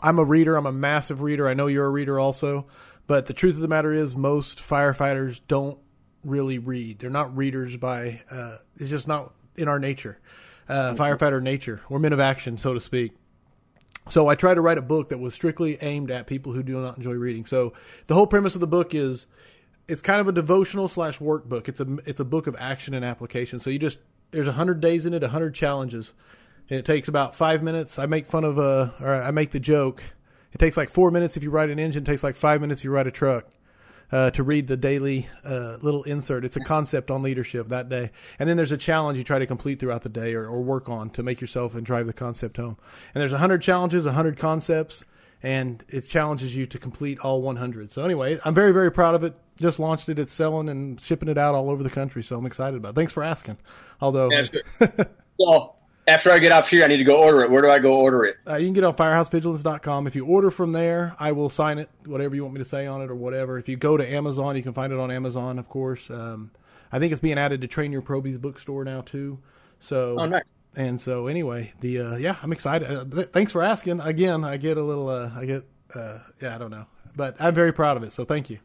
I'm 0.00 0.18
a 0.18 0.24
reader. 0.24 0.56
I'm 0.56 0.66
a 0.66 0.72
massive 0.72 1.22
reader. 1.22 1.48
I 1.48 1.54
know 1.54 1.66
you're 1.66 1.86
a 1.86 1.90
reader 1.90 2.20
also. 2.20 2.66
But 3.06 3.26
the 3.26 3.34
truth 3.34 3.56
of 3.56 3.60
the 3.60 3.68
matter 3.68 3.92
is, 3.92 4.16
most 4.16 4.58
firefighters 4.58 5.40
don't 5.46 5.78
really 6.24 6.58
read. 6.58 6.98
They're 6.98 7.10
not 7.10 7.36
readers 7.36 7.76
by. 7.76 8.22
Uh, 8.30 8.58
it's 8.76 8.90
just 8.90 9.08
not 9.08 9.34
in 9.56 9.68
our 9.68 9.78
nature. 9.78 10.18
Uh, 10.68 10.94
firefighter 10.94 11.42
nature. 11.42 11.82
We're 11.88 11.98
men 11.98 12.12
of 12.12 12.20
action, 12.20 12.56
so 12.56 12.74
to 12.74 12.80
speak. 12.80 13.12
So 14.10 14.28
I 14.28 14.34
tried 14.34 14.54
to 14.54 14.60
write 14.60 14.78
a 14.78 14.82
book 14.82 15.08
that 15.10 15.18
was 15.18 15.34
strictly 15.34 15.78
aimed 15.80 16.10
at 16.10 16.26
people 16.26 16.52
who 16.52 16.62
do 16.62 16.80
not 16.80 16.96
enjoy 16.96 17.12
reading. 17.12 17.46
So 17.46 17.72
the 18.06 18.14
whole 18.14 18.26
premise 18.26 18.54
of 18.54 18.60
the 18.60 18.66
book 18.66 18.94
is 18.94 19.26
it's 19.88 20.02
kind 20.02 20.20
of 20.20 20.28
a 20.28 20.32
devotional 20.32 20.88
slash 20.88 21.18
workbook. 21.18 21.68
It's 21.68 21.80
a 21.80 21.98
it's 22.04 22.20
a 22.20 22.24
book 22.24 22.46
of 22.46 22.56
action 22.58 22.94
and 22.94 23.04
application. 23.04 23.60
So 23.60 23.70
you 23.70 23.78
just 23.78 23.98
there's 24.30 24.46
hundred 24.46 24.80
days 24.80 25.06
in 25.06 25.14
it, 25.14 25.22
hundred 25.22 25.54
challenges, 25.54 26.12
and 26.68 26.78
it 26.78 26.84
takes 26.84 27.08
about 27.08 27.34
five 27.34 27.62
minutes. 27.62 27.98
I 27.98 28.06
make 28.06 28.26
fun 28.26 28.44
of 28.44 28.58
uh 28.58 28.90
or 29.00 29.22
I 29.22 29.30
make 29.30 29.52
the 29.52 29.60
joke. 29.60 30.02
It 30.52 30.58
takes 30.58 30.76
like 30.76 30.90
four 30.90 31.10
minutes 31.10 31.36
if 31.36 31.42
you 31.42 31.50
ride 31.50 31.70
an 31.70 31.78
engine. 31.78 32.02
It 32.02 32.06
takes 32.06 32.22
like 32.22 32.36
five 32.36 32.60
minutes 32.60 32.82
if 32.82 32.84
you 32.84 32.90
ride 32.90 33.06
a 33.06 33.10
truck. 33.10 33.46
Uh, 34.12 34.30
to 34.30 34.44
read 34.44 34.68
the 34.68 34.76
daily 34.76 35.28
uh, 35.44 35.76
little 35.82 36.04
insert. 36.04 36.44
It's 36.44 36.56
a 36.56 36.60
concept 36.60 37.10
on 37.10 37.22
leadership 37.22 37.68
that 37.68 37.88
day. 37.88 38.10
And 38.38 38.48
then 38.48 38.56
there's 38.56 38.70
a 38.70 38.76
challenge 38.76 39.18
you 39.18 39.24
try 39.24 39.40
to 39.40 39.46
complete 39.46 39.80
throughout 39.80 40.02
the 40.02 40.08
day 40.08 40.34
or, 40.34 40.46
or 40.46 40.62
work 40.62 40.88
on 40.88 41.10
to 41.10 41.22
make 41.24 41.40
yourself 41.40 41.74
and 41.74 41.84
drive 41.84 42.06
the 42.06 42.12
concept 42.12 42.58
home. 42.58 42.76
And 43.12 43.22
there's 43.22 43.32
100 43.32 43.60
challenges, 43.60 44.04
100 44.04 44.36
concepts, 44.38 45.04
and 45.42 45.84
it 45.88 46.02
challenges 46.02 46.56
you 46.56 46.64
to 46.66 46.78
complete 46.78 47.18
all 47.20 47.42
100. 47.42 47.92
So 47.92 48.04
anyway, 48.04 48.38
I'm 48.44 48.54
very, 48.54 48.72
very 48.72 48.92
proud 48.92 49.14
of 49.14 49.24
it. 49.24 49.36
Just 49.58 49.78
launched 49.78 50.08
it. 50.08 50.18
It's 50.18 50.32
selling 50.32 50.68
and 50.68 51.00
shipping 51.00 51.28
it 51.28 51.36
out 51.38 51.54
all 51.54 51.68
over 51.68 51.82
the 51.82 51.90
country. 51.90 52.22
So 52.22 52.38
I'm 52.38 52.46
excited 52.46 52.76
about 52.76 52.90
it. 52.90 52.94
Thanks 52.94 53.12
for 53.12 53.22
asking. 53.22 53.58
Although, 54.00 54.30
That's 54.30 54.50
good. 54.50 55.08
so, 55.40 55.74
After 56.06 56.30
I 56.30 56.38
get 56.38 56.52
off 56.52 56.68
here, 56.68 56.84
I 56.84 56.86
need 56.88 56.98
to 56.98 57.04
go 57.04 57.22
order 57.22 57.40
it. 57.42 57.50
Where 57.50 57.62
do 57.62 57.70
I 57.70 57.78
go 57.78 57.98
order 57.98 58.24
it? 58.24 58.36
Uh, 58.46 58.56
you 58.56 58.66
can 58.66 58.74
get 58.74 58.84
on 58.84 58.94
firehousevigilance.com. 58.94 60.06
If 60.06 60.14
you 60.14 60.26
order 60.26 60.50
from 60.50 60.72
there, 60.72 61.16
I 61.18 61.32
will 61.32 61.48
sign 61.48 61.78
it, 61.78 61.88
whatever 62.04 62.34
you 62.34 62.42
want 62.42 62.54
me 62.54 62.58
to 62.58 62.64
say 62.64 62.86
on 62.86 63.00
it 63.00 63.10
or 63.10 63.14
whatever. 63.14 63.58
If 63.58 63.68
you 63.70 63.76
go 63.76 63.96
to 63.96 64.06
Amazon, 64.06 64.54
you 64.56 64.62
can 64.62 64.74
find 64.74 64.92
it 64.92 64.98
on 64.98 65.10
Amazon, 65.10 65.58
of 65.58 65.68
course. 65.68 66.10
Um, 66.10 66.50
I 66.92 66.98
think 66.98 67.12
it's 67.12 67.22
being 67.22 67.38
added 67.38 67.62
to 67.62 67.68
Train 67.68 67.90
Your 67.90 68.02
Probies 68.02 68.36
bookstore 68.36 68.84
now 68.84 69.00
too. 69.00 69.38
So, 69.80 70.16
Oh, 70.18 70.26
nice. 70.26 70.42
and 70.76 71.00
so 71.00 71.26
anyway, 71.26 71.72
the 71.80 72.00
uh, 72.00 72.16
yeah, 72.16 72.36
I'm 72.42 72.52
excited. 72.52 72.90
Uh, 72.90 73.04
th- 73.04 73.28
thanks 73.28 73.52
for 73.52 73.62
asking. 73.62 74.00
Again, 74.00 74.44
I 74.44 74.58
get 74.58 74.76
a 74.76 74.82
little, 74.82 75.08
uh, 75.08 75.30
I 75.34 75.46
get, 75.46 75.64
uh, 75.94 76.18
yeah, 76.42 76.54
I 76.54 76.58
don't 76.58 76.70
know, 76.70 76.84
but 77.16 77.36
I'm 77.40 77.54
very 77.54 77.72
proud 77.72 77.96
of 77.96 78.02
it. 78.02 78.12
So 78.12 78.24
thank 78.26 78.50
you. 78.50 78.58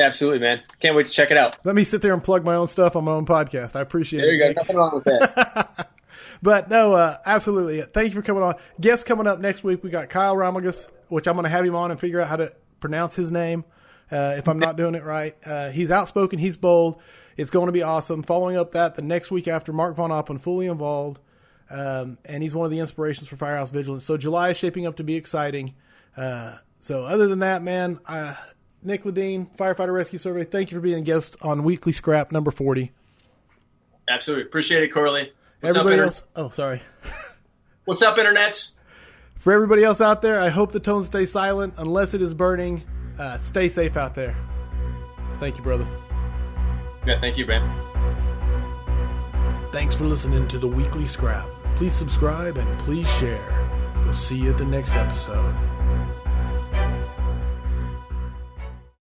Absolutely, 0.00 0.40
man. 0.40 0.62
Can't 0.80 0.96
wait 0.96 1.06
to 1.06 1.12
check 1.12 1.30
it 1.30 1.36
out. 1.36 1.58
Let 1.64 1.74
me 1.74 1.84
sit 1.84 2.00
there 2.02 2.12
and 2.14 2.22
plug 2.24 2.44
my 2.44 2.54
own 2.54 2.68
stuff 2.68 2.96
on 2.96 3.04
my 3.04 3.12
own 3.12 3.24
podcast. 3.26 3.76
I 3.76 3.80
appreciate 3.80 4.20
it. 4.20 4.26
There 4.26 4.32
it. 4.34 4.48
you 4.48 4.54
go. 4.54 4.60
Nothing 4.60 4.76
wrong 4.76 4.94
with 4.94 5.04
that. 5.04 5.90
But 6.42 6.68
no, 6.70 6.94
uh, 6.94 7.18
absolutely. 7.24 7.82
Thank 7.82 8.14
you 8.14 8.20
for 8.20 8.26
coming 8.26 8.42
on. 8.42 8.56
Guest 8.80 9.06
coming 9.06 9.26
up 9.26 9.38
next 9.40 9.64
week. 9.64 9.82
We 9.82 9.90
got 9.90 10.08
Kyle 10.08 10.36
Ramagus, 10.36 10.88
which 11.08 11.26
I'm 11.26 11.34
going 11.34 11.44
to 11.44 11.50
have 11.50 11.64
him 11.64 11.76
on 11.76 11.90
and 11.90 11.98
figure 11.98 12.20
out 12.20 12.28
how 12.28 12.36
to 12.36 12.52
pronounce 12.80 13.14
his 13.14 13.30
name 13.30 13.64
uh, 14.10 14.34
if 14.36 14.48
I'm 14.48 14.58
not 14.58 14.76
doing 14.76 14.94
it 14.94 15.04
right. 15.04 15.36
Uh, 15.44 15.70
he's 15.70 15.90
outspoken. 15.90 16.38
He's 16.38 16.56
bold. 16.56 17.00
It's 17.36 17.50
going 17.50 17.66
to 17.66 17.72
be 17.72 17.82
awesome. 17.82 18.22
Following 18.22 18.56
up 18.56 18.72
that, 18.72 18.94
the 18.94 19.02
next 19.02 19.30
week 19.30 19.46
after, 19.48 19.72
Mark 19.72 19.96
vonAppen 19.96 20.40
fully 20.40 20.66
involved, 20.66 21.20
um, 21.70 22.18
and 22.24 22.42
he's 22.42 22.54
one 22.54 22.64
of 22.64 22.70
the 22.70 22.78
inspirations 22.78 23.28
for 23.28 23.36
Firehouse 23.36 23.70
Vigilance. 23.70 24.04
So 24.04 24.16
July 24.16 24.50
is 24.50 24.56
shaping 24.56 24.86
up 24.86 24.96
to 24.96 25.04
be 25.04 25.16
exciting. 25.16 25.74
Uh, 26.16 26.56
so 26.80 27.04
other 27.04 27.26
than 27.26 27.40
that, 27.40 27.62
man, 27.62 28.00
uh, 28.06 28.34
Nick 28.82 29.04
Ledin, 29.04 29.54
Firefighter 29.56 29.92
Rescue 29.92 30.18
Survey, 30.18 30.44
thank 30.44 30.70
you 30.70 30.78
for 30.78 30.80
being 30.80 30.98
a 30.98 31.02
guest 31.02 31.36
on 31.42 31.62
Weekly 31.62 31.92
Scrap 31.92 32.32
number 32.32 32.50
40. 32.50 32.92
Absolutely. 34.08 34.44
Appreciate 34.44 34.82
it, 34.82 34.88
Corley. 34.88 35.32
What's 35.60 35.76
Everybody 35.76 36.00
up, 36.00 36.06
else, 36.06 36.22
oh, 36.36 36.50
sorry. 36.50 36.82
What's 37.86 38.02
up, 38.02 38.16
internets? 38.16 38.74
For 39.36 39.52
everybody 39.52 39.84
else 39.84 40.00
out 40.00 40.22
there, 40.22 40.40
I 40.40 40.48
hope 40.48 40.72
the 40.72 40.80
tone 40.80 41.04
stays 41.04 41.32
silent 41.32 41.74
unless 41.76 42.14
it 42.14 42.20
is 42.20 42.34
burning. 42.34 42.82
Uh, 43.18 43.38
stay 43.38 43.68
safe 43.68 43.96
out 43.96 44.14
there. 44.14 44.36
Thank 45.38 45.56
you, 45.56 45.62
brother. 45.62 45.86
Yeah, 47.06 47.20
thank 47.20 47.38
you, 47.38 47.46
man. 47.46 47.62
Thanks 49.72 49.94
for 49.94 50.04
listening 50.04 50.48
to 50.48 50.58
the 50.58 50.66
Weekly 50.66 51.06
Scrap. 51.06 51.46
Please 51.76 51.92
subscribe 51.92 52.56
and 52.56 52.78
please 52.80 53.08
share. 53.18 53.68
We'll 54.04 54.14
see 54.14 54.36
you 54.36 54.50
at 54.50 54.58
the 54.58 54.64
next 54.64 54.92
episode. 54.94 55.54